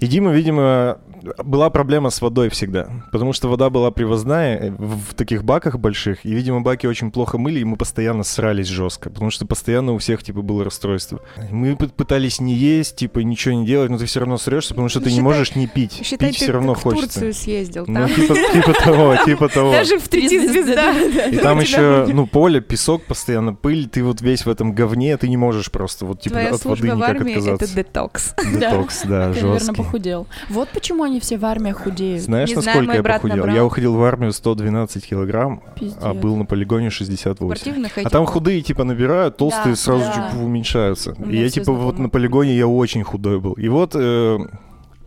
И 0.00 0.06
Дима, 0.06 0.32
видимо, 0.32 0.98
была 1.44 1.70
проблема 1.70 2.10
с 2.10 2.20
водой 2.22 2.48
всегда. 2.50 2.88
Потому 3.10 3.32
что 3.32 3.48
вода 3.48 3.68
была 3.70 3.90
привозная 3.90 4.56
э, 4.58 4.70
в, 4.70 5.10
в 5.10 5.14
таких 5.14 5.44
баках 5.44 5.78
больших. 5.78 6.24
И, 6.24 6.32
видимо, 6.32 6.60
баки 6.60 6.86
очень 6.86 7.10
плохо 7.10 7.38
мыли, 7.38 7.60
и 7.60 7.64
мы 7.64 7.76
постоянно 7.76 8.22
срались 8.22 8.68
жестко. 8.68 9.10
Потому 9.10 9.30
что 9.30 9.46
постоянно 9.46 9.92
у 9.92 9.98
всех, 9.98 10.22
типа, 10.22 10.42
было 10.42 10.64
расстройство. 10.64 11.20
Мы 11.50 11.76
пытались 11.76 12.40
не 12.40 12.54
есть, 12.54 12.96
типа, 12.96 13.20
ничего 13.20 13.54
не 13.54 13.66
делать, 13.66 13.90
но 13.90 13.98
ты 13.98 14.06
все 14.06 14.20
равно 14.20 14.38
срешься, 14.38 14.70
потому 14.70 14.88
что 14.88 15.00
ты 15.00 15.06
не 15.06 15.16
Считай- 15.16 15.22
можешь 15.22 15.54
не 15.56 15.66
пить. 15.66 16.00
Считай, 16.04 16.28
пить 16.28 16.38
ты 16.38 16.44
все 16.44 16.52
равно 16.52 16.74
как 16.74 16.80
в 16.80 16.82
хочется. 16.84 17.20
Турцию 17.20 17.34
съездил. 17.34 17.84
Ну, 17.88 17.94
Там 17.94 18.08
типа, 18.14 18.34
типа 18.52 18.72
того, 18.74 19.16
типа 19.24 19.48
того. 19.48 19.72
даже 19.72 19.98
в 19.98 20.08
Три 20.08 20.28
звезда. 20.28 20.92
И 21.28 21.36
там 21.36 21.58
еще, 21.60 22.06
ну, 22.12 22.26
поле, 22.26 22.60
песок 22.60 23.04
постоянно, 23.04 23.54
пыль, 23.54 23.88
ты 23.88 24.02
вот 24.04 24.20
весь 24.20 24.46
в 24.46 24.48
этом 24.48 24.72
говне, 24.72 25.16
ты 25.16 25.28
не 25.28 25.36
можешь 25.36 25.70
просто 25.70 26.06
вот, 26.06 26.20
типа, 26.20 26.38
от 26.40 26.64
воды 26.64 26.82
в 26.92 26.96
никак 26.96 27.08
армии— 27.10 27.32
это 27.34 27.54
отказаться. 27.54 27.76
детокс. 27.76 28.34
Детокс, 28.54 29.02
да, 29.04 29.32
жесткий. 29.32 29.87
Похудел. 29.92 30.26
Вот 30.50 30.68
почему 30.70 31.02
они 31.04 31.20
все 31.20 31.38
в 31.38 31.44
армии 31.44 31.72
худеют. 31.72 32.22
Знаешь, 32.22 32.48
Не 32.50 32.54
знаю, 32.56 32.66
насколько 32.66 32.86
мой 32.86 32.96
я 32.96 33.02
похудел? 33.02 33.36
набрал. 33.36 33.54
Я 33.56 33.64
уходил 33.64 33.94
в 33.94 34.02
армию 34.04 34.32
112 34.32 35.06
килограмм, 35.06 35.62
Пиздец. 35.78 35.98
а 36.02 36.14
был 36.14 36.36
на 36.36 36.44
полигоне 36.44 36.90
68. 36.90 37.46
Спортивных 37.56 37.96
А 37.96 38.00
этих. 38.02 38.10
там 38.10 38.26
худые, 38.26 38.62
типа, 38.62 38.84
набирают, 38.84 39.36
толстые 39.36 39.72
Да, 39.74 39.76
сразу 39.76 40.04
да. 40.04 40.30
чуть 40.32 40.40
уменьшаются. 40.40 41.12
И 41.28 41.36
я, 41.36 41.48
типа, 41.50 41.72
вот 41.72 41.80
знакомые. 41.80 42.02
на 42.02 42.08
полигоне 42.10 42.56
я 42.56 42.66
очень 42.66 43.02
худой 43.02 43.40
был. 43.40 43.52
И 43.54 43.68
вот 43.68 43.92
э, 43.94 44.38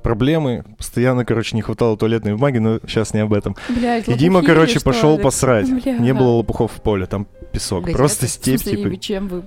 проблемы, 0.04 0.64
постоянно, 0.78 1.26
короче, 1.26 1.56
не 1.56 1.62
хватало 1.62 1.96
туалетной 1.98 2.34
бумаги, 2.34 2.58
но 2.58 2.80
сейчас 2.88 3.14
не 3.14 3.20
об 3.20 3.34
этом. 3.34 3.56
Блядь, 3.70 4.08
И 4.08 4.14
Дима, 4.16 4.42
короче, 4.44 4.80
пошел 4.80 5.18
ли? 5.18 5.24
посрать. 5.24 5.70
Бля. 5.84 5.98
Не 6.00 6.14
было 6.14 6.30
лопухов 6.30 6.72
в 6.72 6.82
поле, 6.82 7.06
там 7.06 7.28
песок. 7.52 7.84
Газеты. 7.84 7.97
Просто 7.97 8.26
В 8.26 8.30
степь, 8.30 8.62
смысле, 8.62 8.84
типа. 8.91 8.97
чем 9.02 9.28
вы... 9.28 9.43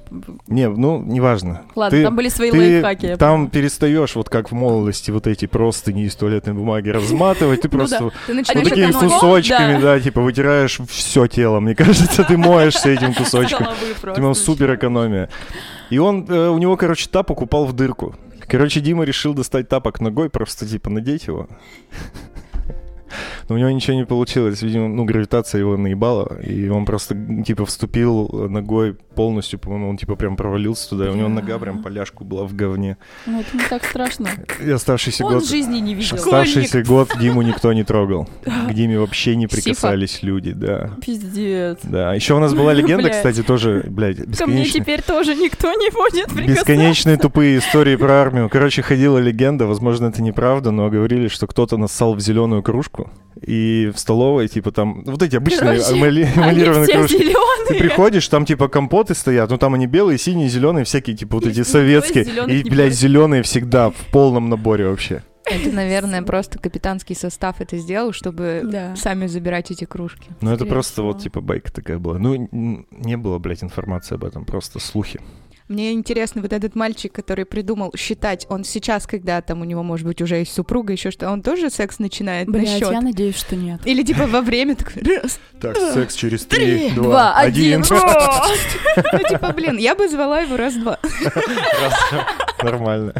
Не, 0.47 0.69
ну, 0.69 1.03
неважно. 1.03 1.63
Ладно, 1.75 1.99
Ты- 1.99 2.05
там 2.05 2.17
были 2.17 2.29
свои 2.29 2.51
Ты 2.51 2.59
лайфхаки. 2.83 3.17
там 3.17 3.49
перестаешь, 3.49 4.15
вот 4.15 4.29
как 4.29 4.51
в 4.51 4.55
молодости, 4.55 5.11
вот 5.11 5.27
эти 5.27 5.47
простыни 5.47 6.05
из 6.05 6.15
туалетной 6.15 6.53
бумаги 6.55 6.91
разматывать, 6.91 7.63
ты 7.63 7.69
Ну 7.73 7.79
просто 7.79 8.05
вот 8.05 8.15
такими 8.27 8.93
кусочками, 8.93 9.81
Да. 9.81 9.99
типа 10.01 10.21
вытираешь 10.21 10.79
все 10.89 11.27
тело. 11.27 11.61
Мне 11.61 11.75
кажется, 11.75 12.25
ты 12.25 12.37
моешься 12.37 12.91
этим 12.91 13.15
кусочком. 13.15 13.67
Типа 14.15 14.35
супер 14.35 14.75
экономия. 14.75 15.29
И 15.91 15.99
он, 15.99 16.27
э, 16.29 16.49
у 16.49 16.59
него, 16.59 16.77
короче, 16.77 17.09
тапок 17.09 17.43
упал 17.43 17.67
в 17.67 17.73
дырку. 17.73 18.15
Короче, 18.49 18.81
Дима 18.81 19.05
решил 19.05 19.33
достать 19.33 19.69
тапок 19.69 20.01
ногой, 20.01 20.29
просто 20.29 20.67
типа 20.67 20.91
надеть 20.91 21.27
его. 21.27 21.49
Но 23.49 23.55
у 23.55 23.59
него 23.59 23.71
ничего 23.71 23.97
не 23.97 24.05
получилось. 24.05 24.63
Видимо, 24.63 24.89
ну, 24.89 25.05
гравитация 25.05 25.61
его 25.61 25.77
наебала. 25.77 26.39
И 26.43 26.69
он 26.69 26.85
просто, 26.85 27.17
типа, 27.45 27.67
вступил 27.67 28.29
ногой 28.49 28.95
полностью, 28.95 29.59
по-моему, 29.59 29.91
он, 29.91 29.97
типа, 29.97 30.17
прям 30.17 30.37
провалился 30.37 30.91
туда. 30.91 31.07
И 31.07 31.11
у 31.11 31.15
него 31.15 31.29
нога 31.29 31.59
прям 31.59 31.83
поляшку 31.83 32.25
была 32.25 32.45
в 32.45 32.55
говне. 32.55 32.97
Ну, 33.27 33.41
это 33.41 33.57
не 33.57 33.65
так 33.65 33.85
страшно. 33.85 34.29
И 34.61 34.71
оставшийся 34.71 35.25
Он 35.25 35.35
год... 35.35 35.47
жизни 35.47 35.79
не 35.79 35.95
видел. 35.95 36.17
Оставшийся 36.17 36.83
год 36.83 37.11
Диму 37.21 37.43
никто 37.43 37.73
не 37.73 37.85
трогал. 37.85 38.29
К 38.45 38.73
Диме 38.73 38.99
вообще 38.99 39.37
не 39.37 39.47
Сифа. 39.47 39.57
прикасались 39.63 40.23
люди, 40.23 40.53
да. 40.53 40.91
Пиздец. 41.05 41.79
Да, 41.83 42.15
еще 42.15 42.35
у 42.35 42.41
нас 42.41 42.55
была 42.55 42.73
легенда, 42.73 43.11
кстати, 43.11 43.43
тоже, 43.43 43.85
блядь, 43.89 44.37
Ко 44.37 44.47
мне 44.47 44.65
теперь 44.65 45.03
тоже 45.03 45.35
никто 45.35 45.73
не 45.73 45.91
будет 45.91 46.27
прикасаться. 46.27 46.53
Бесконечные 46.53 47.17
тупые 47.17 47.59
истории 47.59 47.97
про 47.97 48.15
армию. 48.21 48.49
Короче, 48.49 48.83
ходила 48.83 49.19
легенда, 49.19 49.67
возможно, 49.67 50.07
это 50.07 50.23
неправда, 50.23 50.71
но 50.71 50.89
говорили, 50.91 51.29
что 51.29 51.47
кто-то 51.47 51.77
нассал 51.77 52.15
в 52.15 52.21
зеленую 52.21 52.63
кружку, 52.63 53.04
и 53.47 53.91
в 53.95 53.99
столовой, 53.99 54.49
типа, 54.49 54.71
там, 54.73 55.03
вот 55.05 55.23
эти 55.23 55.37
обычные 55.37 55.79
Короче, 55.81 55.95
эмалированные 55.99 56.87
кружки. 56.89 57.19
Ты 57.19 57.25
зеленые. 57.25 57.81
приходишь, 57.81 58.29
там, 58.29 58.45
типа, 58.45 58.69
компоты 58.69 59.15
стоят, 59.15 59.51
ну, 59.51 59.59
там 59.59 59.75
они 59.75 59.87
белые, 59.87 60.19
синие, 60.19 60.49
зеленые, 60.49 60.85
всякие, 60.85 61.17
типа, 61.17 61.37
вот 61.37 61.47
эти 61.47 61.63
советские. 61.63 62.25
И, 62.49 62.69
блядь, 62.69 62.95
зеленые 62.95 63.43
всегда 63.43 63.91
в 63.91 63.97
полном 64.13 64.49
наборе 64.49 64.89
вообще. 64.89 65.23
Это, 65.47 65.71
наверное, 65.71 66.23
просто 66.23 66.59
капитанский 66.59 67.15
состав 67.15 67.61
это 67.61 67.77
сделал, 67.77 68.13
чтобы 68.13 68.63
Да. 68.65 68.97
сами 68.97 69.27
забирать 69.27 69.71
эти 69.71 69.85
кружки. 69.85 70.31
Ну, 70.41 70.51
это 70.53 70.65
просто 70.65 70.95
всего. 70.95 71.09
вот, 71.09 71.21
типа, 71.23 71.43
байка 71.43 71.71
такая 71.71 71.99
была. 71.99 72.19
Ну, 72.19 72.49
не 72.91 73.17
было, 73.19 73.39
блядь, 73.39 73.63
информации 73.63 74.15
об 74.15 74.25
этом, 74.25 74.47
просто 74.47 74.79
слухи. 74.79 75.21
Мне 75.69 75.93
интересно, 75.93 76.43
вот 76.43 76.53
этот 76.53 76.75
мальчик, 76.75 77.11
который 77.13 77.47
придумал 77.47 77.91
считать, 77.97 78.47
он 78.51 78.65
сейчас, 78.65 79.07
когда 79.07 79.41
там 79.41 79.63
у 79.63 79.65
него, 79.65 79.83
может 79.83 80.07
быть, 80.07 80.21
уже 80.21 80.37
есть 80.37 80.53
супруга, 80.53 80.93
еще 80.93 81.11
что, 81.11 81.31
он 81.31 81.41
тоже 81.43 81.71
секс 81.71 81.99
начинает 81.99 82.49
на 82.49 82.59
Блядь, 82.59 82.69
счет? 82.81 82.93
я 82.93 83.01
надеюсь, 83.01 83.37
что 83.37 83.57
нет. 83.57 83.81
Или 83.87 84.03
типа 84.03 84.27
во 84.27 84.43
время 84.43 84.77
такой, 84.77 85.03
раз, 85.03 85.41
Так, 85.61 85.77
секс 85.79 86.15
через 86.15 86.45
Три, 86.45 86.91
два, 86.91 87.05
два, 87.05 87.35
один. 87.37 87.81
ну 87.81 89.29
типа, 89.29 89.53
блин, 89.55 89.79
я 89.79 89.95
бы 89.95 90.07
звала 90.09 90.41
его 90.41 90.57
раз-два. 90.59 90.99
Раз. 91.03 91.95
Нормально. 92.63 93.15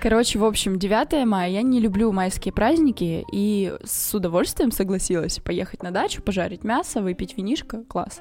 Короче, 0.00 0.38
в 0.38 0.44
общем, 0.44 0.78
9 0.78 1.26
мая. 1.26 1.50
Я 1.50 1.62
не 1.62 1.80
люблю 1.80 2.12
майские 2.12 2.52
праздники 2.52 3.24
и 3.32 3.74
с 3.84 4.14
удовольствием 4.14 4.70
согласилась 4.70 5.38
поехать 5.40 5.82
на 5.82 5.90
дачу, 5.90 6.22
пожарить 6.22 6.62
мясо, 6.62 7.00
выпить 7.02 7.36
винишко. 7.36 7.82
Класс. 7.88 8.20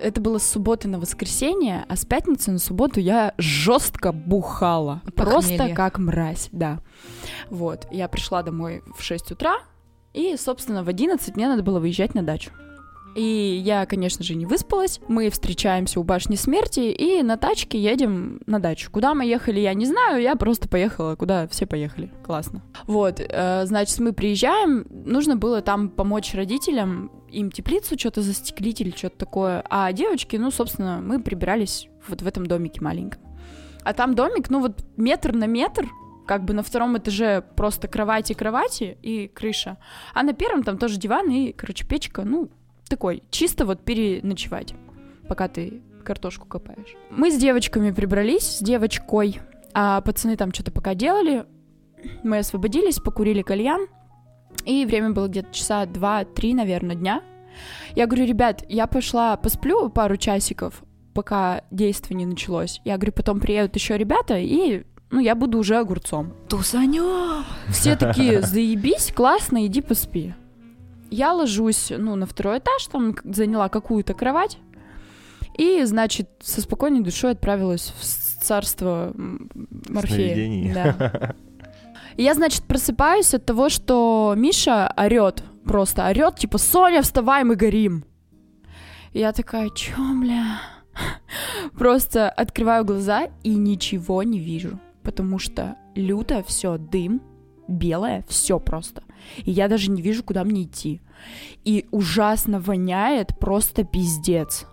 Это 0.00 0.20
было 0.20 0.38
с 0.38 0.46
субботы 0.46 0.88
на 0.88 0.98
воскресенье, 0.98 1.84
а 1.88 1.96
с 1.96 2.04
пятницы 2.04 2.50
на 2.50 2.58
субботу 2.58 3.00
я 3.00 3.34
жестко 3.38 4.12
бухала. 4.12 5.02
Похмелье. 5.14 5.58
Просто 5.58 5.74
как 5.74 5.98
мразь, 5.98 6.48
да. 6.52 6.80
Вот, 7.50 7.86
я 7.90 8.08
пришла 8.08 8.42
домой 8.42 8.82
в 8.96 9.02
6 9.02 9.32
утра, 9.32 9.58
и, 10.12 10.36
собственно, 10.36 10.82
в 10.82 10.88
11 10.88 11.36
мне 11.36 11.48
надо 11.48 11.62
было 11.62 11.80
выезжать 11.80 12.14
на 12.14 12.22
дачу. 12.22 12.50
И 13.16 13.62
я, 13.64 13.86
конечно 13.86 14.22
же, 14.22 14.34
не 14.34 14.44
выспалась. 14.44 15.00
Мы 15.08 15.30
встречаемся 15.30 15.98
у 15.98 16.02
башни 16.02 16.36
смерти 16.36 16.80
и 16.80 17.22
на 17.22 17.38
тачке 17.38 17.78
едем 17.78 18.40
на 18.46 18.60
дачу. 18.60 18.90
Куда 18.90 19.14
мы 19.14 19.24
ехали, 19.24 19.58
я 19.58 19.72
не 19.72 19.86
знаю. 19.86 20.20
Я 20.20 20.36
просто 20.36 20.68
поехала, 20.68 21.16
куда 21.16 21.48
все 21.48 21.64
поехали. 21.66 22.12
Классно. 22.22 22.62
Вот, 22.86 23.20
э, 23.20 23.64
значит, 23.64 23.98
мы 24.00 24.12
приезжаем. 24.12 24.86
Нужно 24.90 25.34
было 25.36 25.62
там 25.62 25.88
помочь 25.88 26.34
родителям, 26.34 27.10
им 27.30 27.50
теплицу 27.50 27.98
что-то 27.98 28.20
застеклить 28.20 28.82
или 28.82 28.90
что-то 28.90 29.16
такое. 29.16 29.64
А 29.70 29.90
девочки, 29.92 30.36
ну, 30.36 30.50
собственно, 30.50 31.00
мы 31.02 31.18
прибирались 31.20 31.88
вот 32.08 32.20
в 32.20 32.26
этом 32.26 32.46
домике 32.46 32.82
маленьком. 32.82 33.22
А 33.82 33.94
там 33.94 34.14
домик, 34.14 34.50
ну, 34.50 34.60
вот 34.60 34.84
метр 34.98 35.32
на 35.32 35.46
метр, 35.46 35.88
как 36.26 36.44
бы 36.44 36.52
на 36.52 36.62
втором 36.62 36.98
этаже 36.98 37.42
просто 37.56 37.88
кровати, 37.88 38.34
кровати 38.34 38.98
и 39.00 39.28
крыша. 39.28 39.78
А 40.12 40.22
на 40.22 40.32
первом 40.32 40.64
там 40.64 40.76
тоже 40.76 40.98
диван 40.98 41.30
и, 41.30 41.52
короче, 41.52 41.86
печка, 41.86 42.22
ну, 42.22 42.50
такой, 42.88 43.22
чисто 43.30 43.66
вот 43.66 43.84
переночевать, 43.84 44.74
пока 45.28 45.48
ты 45.48 45.82
картошку 46.04 46.46
копаешь. 46.46 46.94
Мы 47.10 47.30
с 47.30 47.36
девочками 47.36 47.90
прибрались, 47.90 48.58
с 48.58 48.62
девочкой, 48.62 49.40
а 49.74 50.00
пацаны 50.00 50.36
там 50.36 50.52
что-то 50.52 50.70
пока 50.70 50.94
делали. 50.94 51.44
Мы 52.22 52.38
освободились, 52.38 53.00
покурили 53.00 53.42
кальян, 53.42 53.88
и 54.64 54.86
время 54.86 55.10
было 55.10 55.28
где-то 55.28 55.52
часа 55.52 55.86
два-три, 55.86 56.54
наверное, 56.54 56.96
дня. 56.96 57.22
Я 57.94 58.06
говорю, 58.06 58.26
ребят, 58.26 58.64
я 58.68 58.86
пошла 58.86 59.36
посплю 59.36 59.88
пару 59.88 60.16
часиков, 60.16 60.82
пока 61.14 61.62
действие 61.70 62.16
не 62.16 62.26
началось. 62.26 62.80
Я 62.84 62.96
говорю, 62.96 63.12
потом 63.12 63.40
приедут 63.40 63.74
еще 63.74 63.96
ребята, 63.96 64.38
и 64.38 64.84
ну, 65.10 65.20
я 65.20 65.34
буду 65.34 65.58
уже 65.58 65.76
огурцом. 65.76 66.34
Тусанем! 66.48 67.44
Все 67.68 67.96
такие, 67.96 68.42
заебись, 68.42 69.12
классно, 69.14 69.66
иди 69.66 69.80
поспи. 69.80 70.34
Я 71.10 71.32
ложусь, 71.32 71.92
ну, 71.96 72.16
на 72.16 72.26
второй 72.26 72.58
этаж, 72.58 72.86
там 72.86 73.14
заняла 73.24 73.68
какую-то 73.68 74.14
кровать. 74.14 74.58
И, 75.56 75.84
значит, 75.84 76.28
со 76.40 76.60
спокойной 76.60 77.00
душой 77.00 77.32
отправилась 77.32 77.92
в 77.98 78.44
царство 78.44 79.12
Морфея. 79.14 80.34
Сновидений. 80.34 80.74
Да. 80.74 81.34
И 82.16 82.22
я, 82.24 82.34
значит, 82.34 82.64
просыпаюсь 82.64 83.32
от 83.34 83.46
того, 83.46 83.68
что 83.68 84.34
Миша 84.36 84.92
орет, 84.96 85.42
просто 85.64 86.06
орет, 86.08 86.36
типа, 86.36 86.58
Соня, 86.58 87.02
вставай, 87.02 87.44
мы 87.44 87.56
горим. 87.56 88.04
И 89.12 89.20
я 89.20 89.32
такая, 89.32 89.70
чё, 89.70 89.96
бля? 90.20 90.60
Просто 91.78 92.28
открываю 92.28 92.84
глаза 92.84 93.28
и 93.42 93.54
ничего 93.54 94.22
не 94.22 94.38
вижу, 94.38 94.78
потому 95.02 95.38
что 95.38 95.76
люто 95.94 96.42
все 96.42 96.76
дым, 96.76 97.22
белое, 97.68 98.24
все 98.28 98.58
просто. 98.58 99.02
И 99.38 99.50
я 99.50 99.68
даже 99.68 99.90
не 99.90 100.02
вижу, 100.02 100.22
куда 100.22 100.44
мне 100.44 100.64
идти. 100.64 101.00
И 101.64 101.86
ужасно 101.90 102.60
воняет, 102.60 103.38
просто 103.38 103.84
пиздец. 103.84 104.66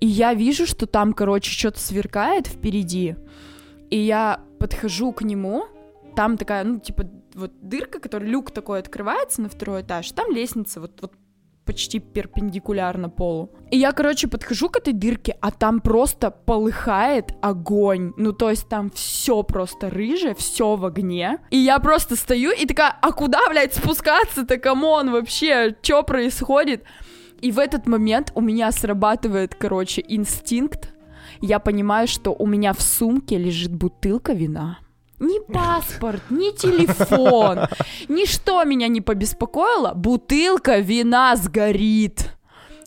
И 0.00 0.06
я 0.06 0.34
вижу, 0.34 0.66
что 0.66 0.86
там, 0.86 1.12
короче, 1.12 1.50
что-то 1.50 1.80
сверкает 1.80 2.46
впереди. 2.46 3.16
И 3.90 3.98
я 3.98 4.40
подхожу 4.58 5.12
к 5.12 5.22
нему, 5.22 5.64
там 6.14 6.36
такая, 6.36 6.64
ну, 6.64 6.78
типа, 6.78 7.08
вот 7.34 7.52
дырка, 7.60 8.00
которая 8.00 8.28
люк 8.28 8.50
такой 8.50 8.80
открывается 8.80 9.42
на 9.42 9.48
второй 9.48 9.82
этаж, 9.82 10.10
там 10.12 10.30
лестница 10.32 10.80
вот, 10.80 11.00
вот 11.00 11.12
почти 11.68 11.98
перпендикулярно 11.98 13.10
полу. 13.10 13.50
И 13.70 13.76
я, 13.76 13.92
короче, 13.92 14.26
подхожу 14.26 14.70
к 14.70 14.78
этой 14.78 14.94
дырке, 14.94 15.36
а 15.42 15.50
там 15.50 15.80
просто 15.80 16.30
полыхает 16.30 17.34
огонь. 17.42 18.14
Ну, 18.16 18.32
то 18.32 18.48
есть 18.48 18.70
там 18.70 18.90
все 18.90 19.42
просто 19.42 19.90
рыжее, 19.90 20.34
все 20.34 20.76
в 20.76 20.86
огне. 20.86 21.40
И 21.50 21.58
я 21.58 21.78
просто 21.78 22.16
стою 22.16 22.52
и 22.52 22.64
такая, 22.64 22.96
а 23.02 23.12
куда, 23.12 23.40
блядь, 23.50 23.74
спускаться-то, 23.74 24.56
come 24.56 24.87
on, 24.87 25.10
вообще, 25.10 25.76
что 25.82 26.02
происходит? 26.02 26.84
И 27.42 27.52
в 27.52 27.58
этот 27.58 27.86
момент 27.86 28.32
у 28.34 28.40
меня 28.40 28.72
срабатывает, 28.72 29.54
короче, 29.54 30.02
инстинкт. 30.08 30.88
Я 31.42 31.58
понимаю, 31.58 32.08
что 32.08 32.30
у 32.30 32.46
меня 32.46 32.72
в 32.72 32.80
сумке 32.80 33.36
лежит 33.36 33.74
бутылка 33.74 34.32
вина. 34.32 34.78
Ни 35.20 35.40
паспорт, 35.52 36.22
ни 36.30 36.52
телефон, 36.52 37.66
ничто 38.08 38.62
меня 38.64 38.86
не 38.88 39.00
побеспокоило. 39.00 39.92
Бутылка 39.94 40.78
вина 40.78 41.34
сгорит. 41.36 42.37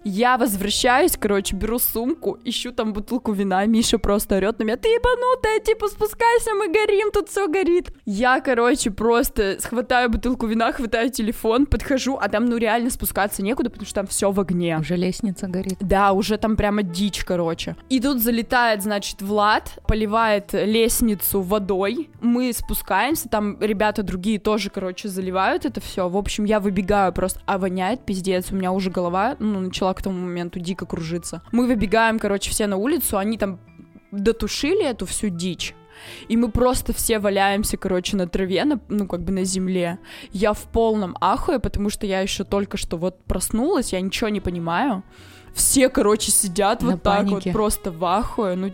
Я 0.03 0.37
возвращаюсь, 0.37 1.15
короче, 1.19 1.55
беру 1.55 1.77
сумку, 1.77 2.39
ищу 2.43 2.71
там 2.71 2.91
бутылку 2.91 3.33
вина, 3.33 3.65
Миша 3.65 3.99
просто 3.99 4.37
орет 4.37 4.57
на 4.57 4.63
меня, 4.63 4.77
ты 4.77 4.87
ебанутая, 4.87 5.59
типа, 5.59 5.87
спускайся, 5.87 6.53
мы 6.55 6.69
горим, 6.69 7.11
тут 7.11 7.29
все 7.29 7.47
горит. 7.47 7.93
Я, 8.05 8.41
короче, 8.41 8.89
просто 8.89 9.57
схватаю 9.59 10.09
бутылку 10.09 10.47
вина, 10.47 10.71
хватаю 10.71 11.11
телефон, 11.11 11.67
подхожу, 11.67 12.17
а 12.19 12.29
там, 12.29 12.45
ну, 12.45 12.57
реально 12.57 12.89
спускаться 12.89 13.43
некуда, 13.43 13.69
потому 13.69 13.85
что 13.85 13.95
там 13.95 14.07
все 14.07 14.31
в 14.31 14.39
огне. 14.39 14.79
Уже 14.79 14.95
лестница 14.95 15.47
горит. 15.47 15.77
Да, 15.79 16.13
уже 16.13 16.37
там 16.37 16.55
прямо 16.55 16.81
дичь, 16.81 17.23
короче. 17.23 17.75
И 17.89 17.99
тут 17.99 18.21
залетает, 18.21 18.81
значит, 18.81 19.21
Влад, 19.21 19.79
поливает 19.87 20.53
лестницу 20.53 21.41
водой. 21.41 22.09
Мы 22.21 22.53
спускаемся, 22.53 23.29
там 23.29 23.57
ребята 23.61 24.01
другие 24.01 24.39
тоже, 24.39 24.71
короче, 24.71 25.09
заливают 25.09 25.65
это 25.65 25.79
все. 25.79 26.09
В 26.09 26.17
общем, 26.17 26.45
я 26.45 26.59
выбегаю 26.59 27.13
просто, 27.13 27.39
а 27.45 27.59
воняет 27.59 28.03
пиздец. 28.03 28.51
У 28.51 28.55
меня 28.55 28.71
уже 28.71 28.89
голова, 28.89 29.35
ну, 29.39 29.59
начала 29.59 29.90
к 29.93 30.01
тому 30.01 30.19
моменту 30.19 30.59
дико 30.59 30.85
кружиться. 30.85 31.41
Мы 31.51 31.67
выбегаем, 31.67 32.19
короче, 32.19 32.51
все 32.51 32.67
на 32.67 32.77
улицу, 32.77 33.17
они 33.17 33.37
там 33.37 33.59
дотушили 34.11 34.85
эту 34.85 35.05
всю 35.05 35.29
дичь. 35.29 35.75
И 36.27 36.37
мы 36.37 36.49
просто 36.49 36.93
все 36.93 37.19
валяемся, 37.19 37.77
короче, 37.77 38.17
на 38.17 38.27
траве, 38.27 38.65
на, 38.65 38.79
ну, 38.89 39.07
как 39.07 39.21
бы 39.21 39.31
на 39.31 39.43
земле. 39.43 39.99
Я 40.31 40.53
в 40.53 40.63
полном 40.63 41.15
ахуе, 41.21 41.59
потому 41.59 41.89
что 41.89 42.05
я 42.07 42.21
еще 42.21 42.43
только 42.43 42.77
что 42.77 42.97
вот 42.97 43.23
проснулась, 43.23 43.93
я 43.93 44.01
ничего 44.01 44.29
не 44.29 44.41
понимаю. 44.41 45.03
Все, 45.53 45.89
короче, 45.89 46.31
сидят 46.31 46.81
На 46.81 46.91
вот 46.91 47.03
так 47.03 47.17
панике. 47.19 47.49
вот, 47.49 47.53
просто 47.53 47.91
в 47.91 48.03
ахуе, 48.05 48.55
ну, 48.55 48.71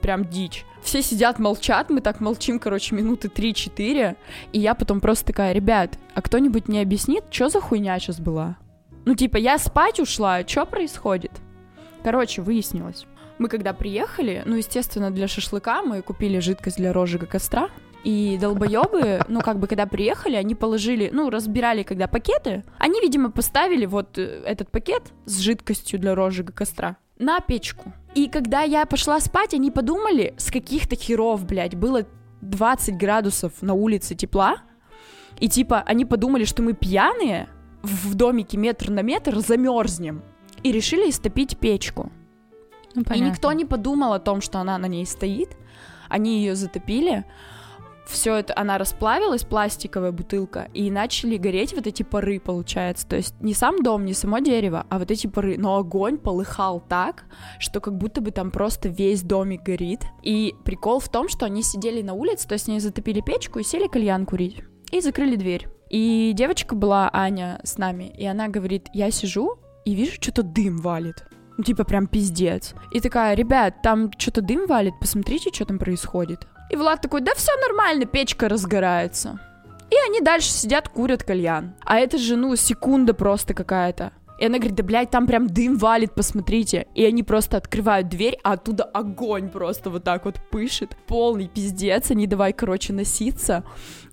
прям 0.00 0.24
дичь. 0.24 0.64
Все 0.82 1.02
сидят, 1.02 1.38
молчат, 1.38 1.90
мы 1.90 2.00
так 2.00 2.20
молчим, 2.20 2.58
короче, 2.58 2.94
минуты 2.94 3.28
3-4, 3.28 4.16
и 4.52 4.58
я 4.60 4.74
потом 4.74 5.00
просто 5.00 5.26
такая, 5.26 5.52
ребят, 5.52 5.98
а 6.14 6.22
кто-нибудь 6.22 6.68
не 6.68 6.80
объяснит, 6.80 7.24
что 7.30 7.48
за 7.48 7.60
хуйня 7.60 7.98
сейчас 7.98 8.20
была? 8.20 8.56
Ну, 9.08 9.14
типа, 9.14 9.38
я 9.38 9.56
спать 9.56 10.00
ушла, 10.00 10.46
что 10.46 10.66
происходит? 10.66 11.32
Короче, 12.04 12.42
выяснилось. 12.42 13.06
Мы 13.38 13.48
когда 13.48 13.72
приехали, 13.72 14.42
ну, 14.44 14.56
естественно, 14.56 15.10
для 15.10 15.26
шашлыка 15.28 15.80
мы 15.80 16.02
купили 16.02 16.40
жидкость 16.40 16.76
для 16.76 16.92
розжига 16.92 17.24
костра. 17.24 17.70
И 18.04 18.36
долбоебы, 18.38 19.22
ну, 19.26 19.40
как 19.40 19.60
бы, 19.60 19.66
когда 19.66 19.86
приехали, 19.86 20.36
они 20.36 20.54
положили, 20.54 21.08
ну, 21.10 21.30
разбирали, 21.30 21.84
когда 21.84 22.06
пакеты. 22.06 22.64
Они, 22.76 23.00
видимо, 23.00 23.30
поставили 23.30 23.86
вот 23.86 24.18
э, 24.18 24.42
этот 24.44 24.70
пакет 24.70 25.14
с 25.24 25.38
жидкостью 25.38 25.98
для 25.98 26.14
розжига 26.14 26.52
костра 26.52 26.98
на 27.18 27.40
печку. 27.40 27.94
И 28.14 28.28
когда 28.28 28.60
я 28.60 28.84
пошла 28.84 29.20
спать, 29.20 29.54
они 29.54 29.70
подумали, 29.70 30.34
с 30.36 30.50
каких-то 30.50 30.96
херов, 30.96 31.46
блядь, 31.46 31.76
было 31.76 32.04
20 32.42 32.98
градусов 32.98 33.62
на 33.62 33.72
улице 33.72 34.14
тепла. 34.14 34.58
И 35.40 35.48
типа, 35.48 35.82
они 35.86 36.04
подумали, 36.04 36.44
что 36.44 36.62
мы 36.62 36.74
пьяные, 36.74 37.48
в 37.82 38.14
домике 38.14 38.56
метр 38.56 38.90
на 38.90 39.00
метр 39.00 39.38
замерзнем. 39.38 40.22
И 40.62 40.72
решили 40.72 41.08
истопить 41.10 41.58
печку. 41.58 42.10
Ну, 42.94 43.02
И 43.14 43.20
никто 43.20 43.52
не 43.52 43.64
подумал 43.64 44.12
о 44.12 44.18
том, 44.18 44.40
что 44.40 44.58
она 44.58 44.76
на 44.78 44.86
ней 44.86 45.06
стоит. 45.06 45.56
Они 46.08 46.38
ее 46.38 46.54
затопили. 46.54 47.24
Все 48.08 48.36
это, 48.36 48.54
она 48.56 48.78
расплавилась, 48.78 49.44
пластиковая 49.44 50.12
бутылка, 50.12 50.70
и 50.72 50.90
начали 50.90 51.36
гореть 51.36 51.74
вот 51.74 51.86
эти 51.86 52.02
пары, 52.02 52.40
получается. 52.40 53.06
То 53.06 53.16
есть 53.16 53.34
не 53.42 53.52
сам 53.52 53.82
дом, 53.82 54.06
не 54.06 54.14
само 54.14 54.38
дерево, 54.38 54.86
а 54.88 54.98
вот 54.98 55.10
эти 55.10 55.26
пары. 55.26 55.58
Но 55.58 55.76
огонь 55.76 56.16
полыхал 56.16 56.80
так, 56.80 57.26
что 57.58 57.80
как 57.80 57.98
будто 57.98 58.22
бы 58.22 58.30
там 58.30 58.50
просто 58.50 58.88
весь 58.88 59.22
домик 59.22 59.62
горит. 59.62 60.06
И 60.22 60.54
прикол 60.64 61.00
в 61.00 61.10
том, 61.10 61.28
что 61.28 61.44
они 61.44 61.62
сидели 61.62 62.00
на 62.00 62.14
улице, 62.14 62.48
то 62.48 62.54
есть 62.54 62.66
они 62.70 62.80
затопили 62.80 63.20
печку 63.20 63.58
и 63.58 63.62
сели 63.62 63.88
кальян 63.88 64.24
курить. 64.24 64.62
И 64.90 65.02
закрыли 65.02 65.36
дверь. 65.36 65.68
И 65.90 66.32
девочка 66.34 66.74
была, 66.74 67.10
Аня, 67.12 67.60
с 67.64 67.78
нами, 67.78 68.12
и 68.16 68.26
она 68.26 68.48
говорит, 68.48 68.88
я 68.92 69.10
сижу 69.10 69.58
и 69.84 69.94
вижу, 69.94 70.12
что-то 70.20 70.42
дым 70.42 70.78
валит. 70.78 71.24
Ну, 71.56 71.64
типа, 71.64 71.84
прям 71.84 72.06
пиздец. 72.06 72.74
И 72.92 73.00
такая, 73.00 73.34
ребят, 73.34 73.82
там 73.82 74.12
что-то 74.16 74.42
дым 74.42 74.66
валит, 74.66 74.94
посмотрите, 75.00 75.50
что 75.52 75.64
там 75.64 75.78
происходит. 75.78 76.46
И 76.70 76.76
Влад 76.76 77.00
такой, 77.00 77.20
да 77.22 77.34
все 77.34 77.52
нормально, 77.66 78.04
печка 78.04 78.48
разгорается. 78.48 79.40
И 79.90 79.94
они 80.08 80.20
дальше 80.20 80.50
сидят, 80.50 80.88
курят 80.88 81.24
кальян. 81.24 81.74
А 81.84 81.98
это 81.98 82.18
же, 82.18 82.36
ну, 82.36 82.54
секунда 82.56 83.14
просто 83.14 83.54
какая-то. 83.54 84.12
И 84.38 84.46
она 84.46 84.58
говорит, 84.58 84.76
да, 84.76 84.82
блядь, 84.82 85.10
там 85.10 85.26
прям 85.26 85.46
дым 85.46 85.76
валит, 85.76 86.14
посмотрите. 86.14 86.86
И 86.94 87.04
они 87.04 87.22
просто 87.22 87.56
открывают 87.56 88.08
дверь, 88.08 88.38
а 88.42 88.52
оттуда 88.52 88.84
огонь 88.84 89.48
просто 89.48 89.90
вот 89.90 90.04
так 90.04 90.24
вот 90.24 90.36
пышет. 90.50 90.96
Полный 91.06 91.48
пиздец, 91.48 92.10
они 92.10 92.26
давай, 92.26 92.52
короче, 92.52 92.92
носиться. 92.92 93.64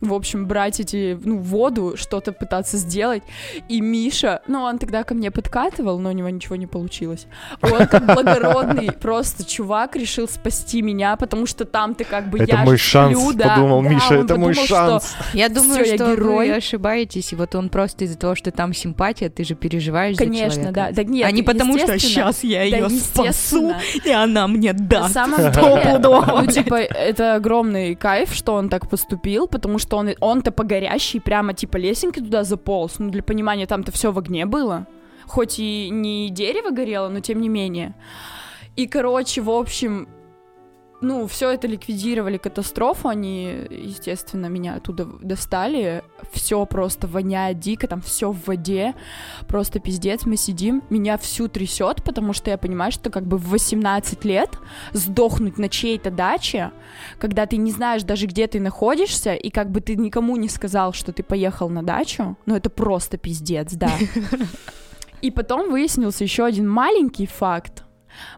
В 0.02 0.14
общем, 0.14 0.46
брать 0.46 0.80
эти, 0.80 1.18
ну, 1.24 1.38
воду, 1.38 1.94
что-то 1.96 2.32
пытаться 2.32 2.78
сделать. 2.78 3.24
И 3.70 3.82
Миша, 3.82 4.42
ну, 4.48 4.62
он 4.62 4.78
тогда 4.78 5.04
ко 5.04 5.14
мне 5.14 5.32
подкатывал, 5.32 6.00
но 6.00 6.10
у 6.10 6.12
него 6.12 6.30
ничего 6.30 6.56
не 6.56 6.68
получилось. 6.68 7.28
Он 7.62 7.88
как 7.88 8.06
благородный 8.16 8.92
просто 8.92 9.46
чувак 9.46 9.96
решил 9.96 10.28
спасти 10.28 10.82
меня, 10.82 11.16
потому 11.16 11.46
что 11.46 11.66
там 11.66 11.96
ты 11.96 12.04
как 12.04 12.30
бы 12.30 12.40
Это 12.40 12.56
я 12.56 12.64
мой 12.64 12.78
шанс, 12.78 13.18
сплю, 13.18 13.34
да, 13.34 13.56
подумал 13.56 13.84
да, 13.84 13.90
Миша, 13.90 14.16
это 14.16 14.38
мой 14.38 14.54
что 14.54 14.66
шанс. 14.66 15.16
Я 15.34 15.50
думаю, 15.50 15.84
Всё, 15.84 15.92
я 15.92 15.96
что 15.96 16.16
герой. 16.16 16.50
вы 16.50 16.56
ошибаетесь, 16.56 17.32
и 17.34 17.36
вот 17.36 17.56
он 17.56 17.70
просто 17.70 18.06
из-за 18.06 18.18
того, 18.18 18.36
что 18.36 18.52
там 18.52 18.74
симпатия, 18.74 19.30
ты 19.30 19.44
же 19.44 19.56
переживаешь 19.56 20.15
Конечно, 20.18 20.56
человека. 20.56 20.72
да. 20.74 20.92
Да 20.92 21.04
нет, 21.04 21.28
а 21.28 21.32
не 21.32 21.44
потому, 21.44 21.78
что 21.78 21.98
сейчас 22.00 22.44
я 22.44 22.60
Да, 22.70 22.78
ее 22.78 22.90
спасу, 22.90 23.74
и 24.04 24.12
она 24.12 24.48
мне 24.48 24.74
На 24.74 24.80
даст. 24.80 25.14
самом 25.14 25.38
деле, 25.52 26.00
ну, 26.00 26.48
типа, 26.48 26.76
это 26.76 27.36
огромный 27.36 27.96
кайф, 27.96 28.34
что 28.34 28.54
он 28.54 28.70
так 28.70 28.90
поступил, 28.90 29.48
потому 29.48 29.80
что 29.80 29.98
он, 29.98 30.12
он-то 30.20 30.52
по 30.52 30.64
горящей 30.64 31.20
прямо, 31.20 31.54
типа, 31.54 31.78
лесенкой 31.78 32.24
туда 32.24 32.44
заполз. 32.44 33.00
Ну, 33.00 33.10
для 33.10 33.24
понимания, 33.24 33.66
там-то 33.68 33.92
все 33.92 34.12
в 34.12 34.20
огне 34.20 34.46
было. 34.46 34.88
Хоть 35.28 35.60
и 35.60 35.90
не 35.92 36.30
дерево 36.30 36.70
горело, 36.70 37.10
но 37.10 37.20
тем 37.20 37.42
не 37.42 37.50
менее. 37.50 37.96
И, 38.76 38.88
короче, 38.88 39.42
в 39.42 39.50
общем, 39.50 40.08
ну, 41.06 41.28
все 41.28 41.52
это 41.52 41.68
ликвидировали 41.68 42.38
катастрофу, 42.38 43.08
они, 43.10 43.68
естественно, 43.70 44.48
меня 44.48 44.76
оттуда 44.76 45.06
достали, 45.06 46.04
все 46.34 46.66
просто 46.66 47.08
воняет 47.08 47.60
дико, 47.60 47.88
там 47.88 48.02
все 48.02 48.32
в 48.32 48.48
воде, 48.48 48.96
просто 49.48 49.80
пиздец, 49.80 50.26
мы 50.26 50.36
сидим, 50.36 50.82
меня 50.90 51.18
всю 51.18 51.48
трясет, 51.48 52.04
потому 52.04 52.34
что 52.34 52.50
я 52.50 52.58
понимаю, 52.58 52.92
что 52.92 53.10
как 53.12 53.26
бы 53.26 53.38
в 53.38 53.50
18 53.50 54.26
лет 54.26 54.58
сдохнуть 54.94 55.60
на 55.60 55.70
чьей-то 55.70 56.10
даче, 56.10 56.72
когда 57.20 57.46
ты 57.46 57.58
не 57.58 57.72
знаешь 57.72 58.04
даже, 58.04 58.26
где 58.26 58.48
ты 58.48 58.60
находишься, 58.60 59.36
и 59.36 59.52
как 59.52 59.70
бы 59.70 59.82
ты 59.82 59.96
никому 59.96 60.36
не 60.38 60.50
сказал, 60.50 60.94
что 60.94 61.14
ты 61.14 61.22
поехал 61.22 61.70
на 61.70 61.84
дачу, 61.84 62.36
ну, 62.46 62.56
это 62.56 62.70
просто 62.70 63.18
пиздец, 63.18 63.74
да. 63.74 63.92
И 65.22 65.32
потом 65.32 65.72
выяснился 65.72 66.24
еще 66.24 66.46
один 66.46 66.68
маленький 66.70 67.26
факт, 67.26 67.85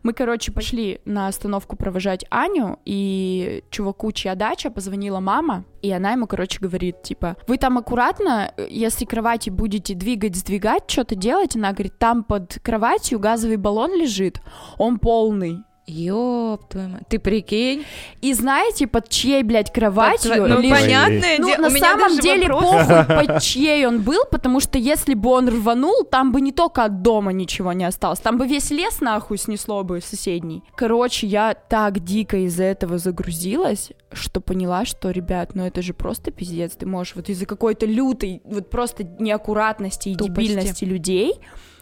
мы, 0.03 0.13
короче, 0.13 0.51
пошли 0.51 1.01
на 1.05 1.27
остановку 1.27 1.75
провожать 1.75 2.25
Аню, 2.29 2.79
и 2.85 3.63
чуваку, 3.69 4.11
чья 4.11 4.35
дача, 4.35 4.69
позвонила 4.69 5.19
мама, 5.19 5.65
и 5.81 5.91
она 5.91 6.11
ему, 6.11 6.27
короче, 6.27 6.59
говорит, 6.59 7.01
типа, 7.03 7.37
вы 7.47 7.57
там 7.57 7.77
аккуратно, 7.77 8.53
если 8.69 9.05
кровати 9.05 9.49
будете 9.49 9.93
двигать, 9.93 10.35
сдвигать, 10.35 10.83
что-то 10.87 11.15
делать, 11.15 11.55
она 11.55 11.71
говорит, 11.71 11.97
там 11.97 12.23
под 12.23 12.59
кроватью 12.61 13.19
газовый 13.19 13.57
баллон 13.57 13.95
лежит, 13.95 14.41
он 14.77 14.99
полный. 14.99 15.63
Ёб 15.89 16.67
твою 16.67 16.89
мать. 16.89 17.03
Ты 17.07 17.17
прикинь? 17.17 17.85
И 18.21 18.33
знаете, 18.33 18.87
под 18.87 19.07
чьей, 19.07 19.41
блядь, 19.43 19.71
кроватью 19.71 20.31
Под- 20.31 20.49
ну, 20.49 20.59
лежит? 20.59 20.77
понятное 20.77 21.37
Ну, 21.39 21.47
дело, 21.47 21.61
на 21.61 21.69
самом 21.69 22.19
деле 22.19 22.47
вопрос. 22.51 22.87
похуй, 22.87 23.05
под 23.27 23.41
чьей 23.41 23.87
он 23.87 24.01
был, 24.01 24.25
потому 24.29 24.59
что 24.59 24.77
если 24.77 25.13
бы 25.13 25.29
он 25.29 25.47
рванул, 25.47 26.03
там 26.03 26.33
бы 26.33 26.41
не 26.41 26.51
только 26.51 26.83
от 26.83 27.01
дома 27.01 27.31
ничего 27.31 27.71
не 27.71 27.85
осталось, 27.85 28.19
там 28.19 28.37
бы 28.37 28.45
весь 28.45 28.69
лес 28.69 28.99
нахуй 28.99 29.37
снесло 29.37 29.83
бы 29.83 30.01
соседний. 30.01 30.61
Короче, 30.75 31.25
я 31.25 31.53
так 31.53 32.03
дико 32.03 32.35
из-за 32.45 32.65
этого 32.65 32.97
загрузилась, 32.97 33.91
что 34.11 34.41
поняла, 34.41 34.83
что, 34.83 35.11
ребят, 35.11 35.51
ну 35.55 35.65
это 35.65 35.81
же 35.81 35.93
просто 35.93 36.31
пиздец, 36.31 36.73
ты 36.73 36.85
можешь 36.85 37.15
вот 37.15 37.29
из-за 37.29 37.45
какой-то 37.45 37.85
лютой, 37.85 38.41
вот 38.43 38.69
просто 38.69 39.05
неаккуратности 39.19 40.09
и 40.09 40.15
Тупости. 40.15 40.41
дебильности 40.41 40.83
людей 40.83 41.39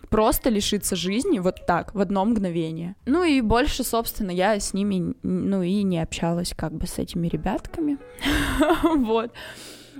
просто 0.09 0.49
лишиться 0.49 0.95
жизни 0.95 1.39
вот 1.39 1.65
так, 1.65 1.93
в 1.93 1.99
одно 1.99 2.25
мгновение. 2.25 2.95
Ну 3.05 3.23
и 3.23 3.41
больше, 3.41 3.83
собственно, 3.83 4.31
я 4.31 4.59
с 4.59 4.73
ними, 4.73 5.15
ну 5.23 5.61
и 5.61 5.83
не 5.83 5.99
общалась 6.01 6.53
как 6.55 6.73
бы 6.73 6.87
с 6.87 6.97
этими 6.97 7.27
ребятками. 7.27 7.97
Вот. 8.95 9.31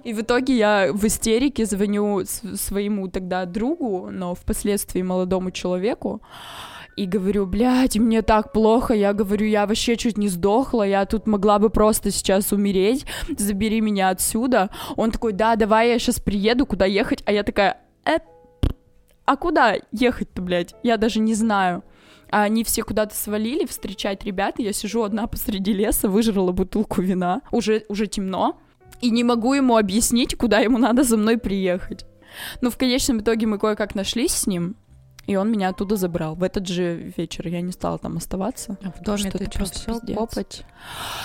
И 0.03 0.13
в 0.13 0.21
итоге 0.21 0.55
я 0.55 0.93
в 0.93 1.03
истерике 1.05 1.65
звоню 1.65 2.23
своему 2.25 3.07
тогда 3.07 3.45
другу, 3.45 4.09
но 4.11 4.35
впоследствии 4.35 5.01
молодому 5.01 5.51
человеку, 5.51 6.21
и 6.95 7.05
говорю, 7.05 7.45
блядь, 7.45 7.97
мне 7.97 8.21
так 8.21 8.53
плохо, 8.53 8.93
я 8.93 9.13
говорю, 9.13 9.45
я 9.45 9.65
вообще 9.65 9.97
чуть 9.97 10.17
не 10.17 10.29
сдохла, 10.29 10.83
я 10.83 11.05
тут 11.05 11.27
могла 11.27 11.59
бы 11.59 11.69
просто 11.69 12.11
сейчас 12.11 12.51
умереть, 12.51 13.05
забери 13.37 13.81
меня 13.81 14.09
отсюда. 14.09 14.69
Он 14.95 15.11
такой, 15.11 15.33
да, 15.33 15.55
давай 15.55 15.89
я 15.89 15.99
сейчас 15.99 16.19
приеду, 16.19 16.65
куда 16.65 16.85
ехать, 16.85 17.21
а 17.25 17.31
я 17.31 17.43
такая, 17.43 17.81
«Э, 18.05 18.19
а 19.25 19.35
куда 19.37 19.75
ехать-то, 19.91 20.41
блядь? 20.41 20.75
Я 20.83 20.97
даже 20.97 21.19
не 21.19 21.33
знаю. 21.33 21.83
А 22.29 22.43
они 22.43 22.63
все 22.63 22.83
куда-то 22.83 23.15
свалили 23.15 23.65
встречать 23.65 24.23
ребят, 24.23 24.59
и 24.59 24.63
я 24.63 24.73
сижу 24.73 25.03
одна 25.03 25.27
посреди 25.27 25.73
леса, 25.73 26.09
выжрала 26.09 26.51
бутылку 26.51 27.01
вина, 27.01 27.41
уже, 27.51 27.85
уже 27.87 28.07
темно, 28.07 28.59
и 29.01 29.09
не 29.09 29.23
могу 29.23 29.53
ему 29.53 29.77
объяснить, 29.77 30.35
куда 30.35 30.59
ему 30.59 30.77
надо 30.77 31.03
за 31.03 31.17
мной 31.17 31.37
приехать. 31.37 32.05
Но 32.61 32.69
в 32.69 32.77
конечном 32.77 33.19
итоге 33.19 33.47
мы 33.47 33.59
кое-как 33.59 33.95
нашлись 33.95 34.33
с 34.33 34.47
ним, 34.47 34.75
и 35.27 35.35
он 35.35 35.51
меня 35.51 35.69
оттуда 35.69 35.95
забрал. 35.95 36.35
В 36.35 36.43
этот 36.43 36.67
же 36.67 37.13
вечер 37.17 37.47
я 37.47 37.61
не 37.61 37.71
стала 37.71 37.97
там 37.97 38.17
оставаться. 38.17 38.77
А 38.83 38.91
в 38.91 39.01
доме 39.01 39.17
Что 39.17 39.37
ты 39.37 39.43
это 39.45 39.57
просто 39.57 39.99
копоть? 40.13 40.63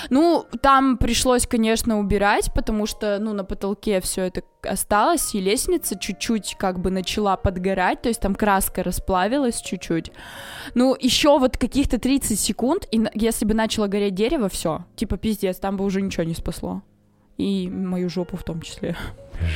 Ну, 0.09 0.45
там 0.61 0.97
пришлось, 0.97 1.45
конечно, 1.45 1.99
убирать, 1.99 2.51
потому 2.53 2.85
что, 2.85 3.19
ну, 3.19 3.33
на 3.33 3.43
потолке 3.43 4.01
все 4.01 4.23
это 4.23 4.41
осталось, 4.63 5.33
и 5.35 5.39
лестница 5.39 5.97
чуть-чуть 5.97 6.55
как 6.57 6.79
бы 6.79 6.91
начала 6.91 7.35
подгорать, 7.35 8.01
то 8.01 8.09
есть 8.09 8.21
там 8.21 8.35
краска 8.35 8.83
расплавилась 8.83 9.61
чуть-чуть. 9.61 10.11
Ну, 10.75 10.95
еще 10.99 11.37
вот 11.39 11.57
каких-то 11.57 11.99
30 11.99 12.39
секунд, 12.39 12.87
и 12.91 13.03
если 13.13 13.45
бы 13.45 13.53
начало 13.53 13.87
гореть 13.87 14.15
дерево, 14.15 14.49
все, 14.49 14.85
типа 14.95 15.17
пиздец, 15.17 15.57
там 15.57 15.77
бы 15.77 15.85
уже 15.85 16.01
ничего 16.01 16.23
не 16.23 16.35
спасло. 16.35 16.81
И 17.37 17.69
мою 17.69 18.09
жопу 18.09 18.37
в 18.37 18.43
том 18.43 18.61
числе. 18.61 18.95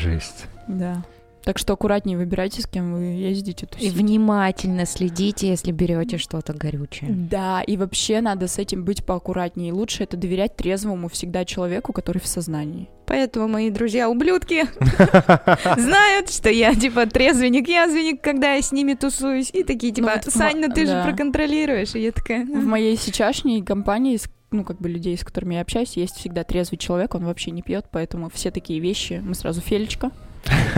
Жесть. 0.01 0.45
Да. 0.67 1.03
Так 1.45 1.59
что 1.59 1.73
аккуратнее 1.73 2.17
выбирайте, 2.17 2.63
с 2.63 2.65
кем 2.65 2.95
вы 2.95 3.03
ездите. 3.03 3.67
И 3.67 3.69
тусить. 3.69 3.93
внимательно 3.93 4.87
следите, 4.87 5.47
если 5.47 5.71
берете 5.71 6.17
что-то 6.17 6.53
горючее. 6.53 7.11
Да, 7.11 7.61
и 7.61 7.77
вообще 7.77 8.19
надо 8.19 8.47
с 8.47 8.57
этим 8.57 8.83
быть 8.83 9.05
поаккуратнее. 9.05 9.69
И 9.69 9.71
лучше 9.71 10.03
это 10.03 10.17
доверять 10.17 10.55
трезвому 10.55 11.07
всегда 11.07 11.45
человеку, 11.45 11.93
который 11.93 12.17
в 12.17 12.25
сознании. 12.25 12.89
Поэтому 13.05 13.47
мои 13.47 13.69
друзья 13.69 14.09
ублюдки 14.09 14.65
знают, 15.79 16.31
что 16.31 16.49
я 16.49 16.73
типа 16.73 17.05
трезвенник, 17.05 17.67
язвенник, 17.67 18.21
когда 18.21 18.53
я 18.53 18.61
с 18.63 18.71
ними 18.71 18.95
тусуюсь. 18.95 19.51
И 19.53 19.63
такие 19.63 19.93
типа, 19.93 20.13
вот 20.15 20.25
в 20.25 20.35
Сань, 20.35 20.59
ну 20.59 20.73
ты 20.73 20.87
же 20.87 21.03
проконтролируешь. 21.03 21.93
И 21.93 21.99
я 21.99 22.11
такая... 22.11 22.43
В 22.43 22.65
моей 22.65 22.97
сейчасшней 22.97 23.61
компании, 23.61 24.19
ну, 24.49 24.63
как 24.63 24.79
бы 24.81 24.89
людей, 24.89 25.15
с 25.15 25.23
которыми 25.23 25.53
я 25.53 25.61
общаюсь, 25.61 25.95
есть 25.95 26.15
всегда 26.15 26.43
трезвый 26.43 26.79
человек, 26.79 27.13
он 27.13 27.23
вообще 27.23 27.51
не 27.51 27.61
пьет, 27.61 27.85
поэтому 27.91 28.31
все 28.31 28.49
такие 28.49 28.79
вещи. 28.79 29.21
Мы 29.23 29.35
сразу 29.35 29.61
Фелечка. 29.61 30.11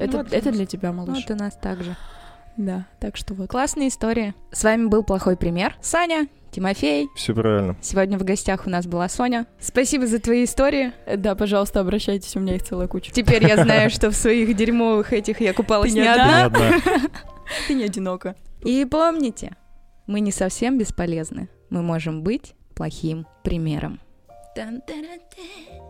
Это, 0.00 0.26
это 0.30 0.52
для 0.52 0.66
тебя, 0.66 0.92
малыш. 0.92 1.24
Вот 1.26 1.30
у 1.30 1.38
нас 1.38 1.56
так 1.60 1.82
же. 1.82 1.96
Да, 2.56 2.86
так 3.00 3.16
что 3.16 3.34
вот. 3.34 3.48
Классная 3.48 3.88
история. 3.88 4.34
С 4.52 4.62
вами 4.64 4.86
был 4.86 5.02
плохой 5.02 5.36
пример. 5.36 5.76
Саня, 5.80 6.28
Тимофей. 6.50 7.08
Все 7.16 7.34
правильно. 7.34 7.76
Сегодня 7.80 8.18
в 8.18 8.24
гостях 8.24 8.66
у 8.66 8.70
нас 8.70 8.86
была 8.86 9.08
Соня. 9.08 9.46
Спасибо 9.58 10.06
за 10.06 10.18
твои 10.18 10.44
истории. 10.44 10.92
Да, 11.16 11.34
пожалуйста, 11.34 11.80
обращайтесь, 11.80 12.36
у 12.36 12.40
меня 12.40 12.56
их 12.56 12.62
целая 12.62 12.88
куча. 12.88 13.10
Теперь 13.10 13.46
я 13.46 13.62
знаю, 13.62 13.90
что 13.90 14.10
в 14.10 14.14
своих 14.14 14.54
дерьмовых 14.54 15.12
этих 15.12 15.40
я 15.40 15.54
купалась 15.54 15.94
не 15.94 16.06
одна. 16.06 16.50
Ты 17.66 17.74
не 17.74 17.84
одинока. 17.84 18.36
И 18.62 18.84
помните, 18.84 19.56
мы 20.06 20.20
не 20.20 20.30
совсем 20.30 20.78
бесполезны. 20.78 21.48
Мы 21.70 21.82
можем 21.82 22.22
быть 22.22 22.54
плохим 22.74 23.26
примером. 23.42 23.98
Тан-таран-тан. 24.54 25.81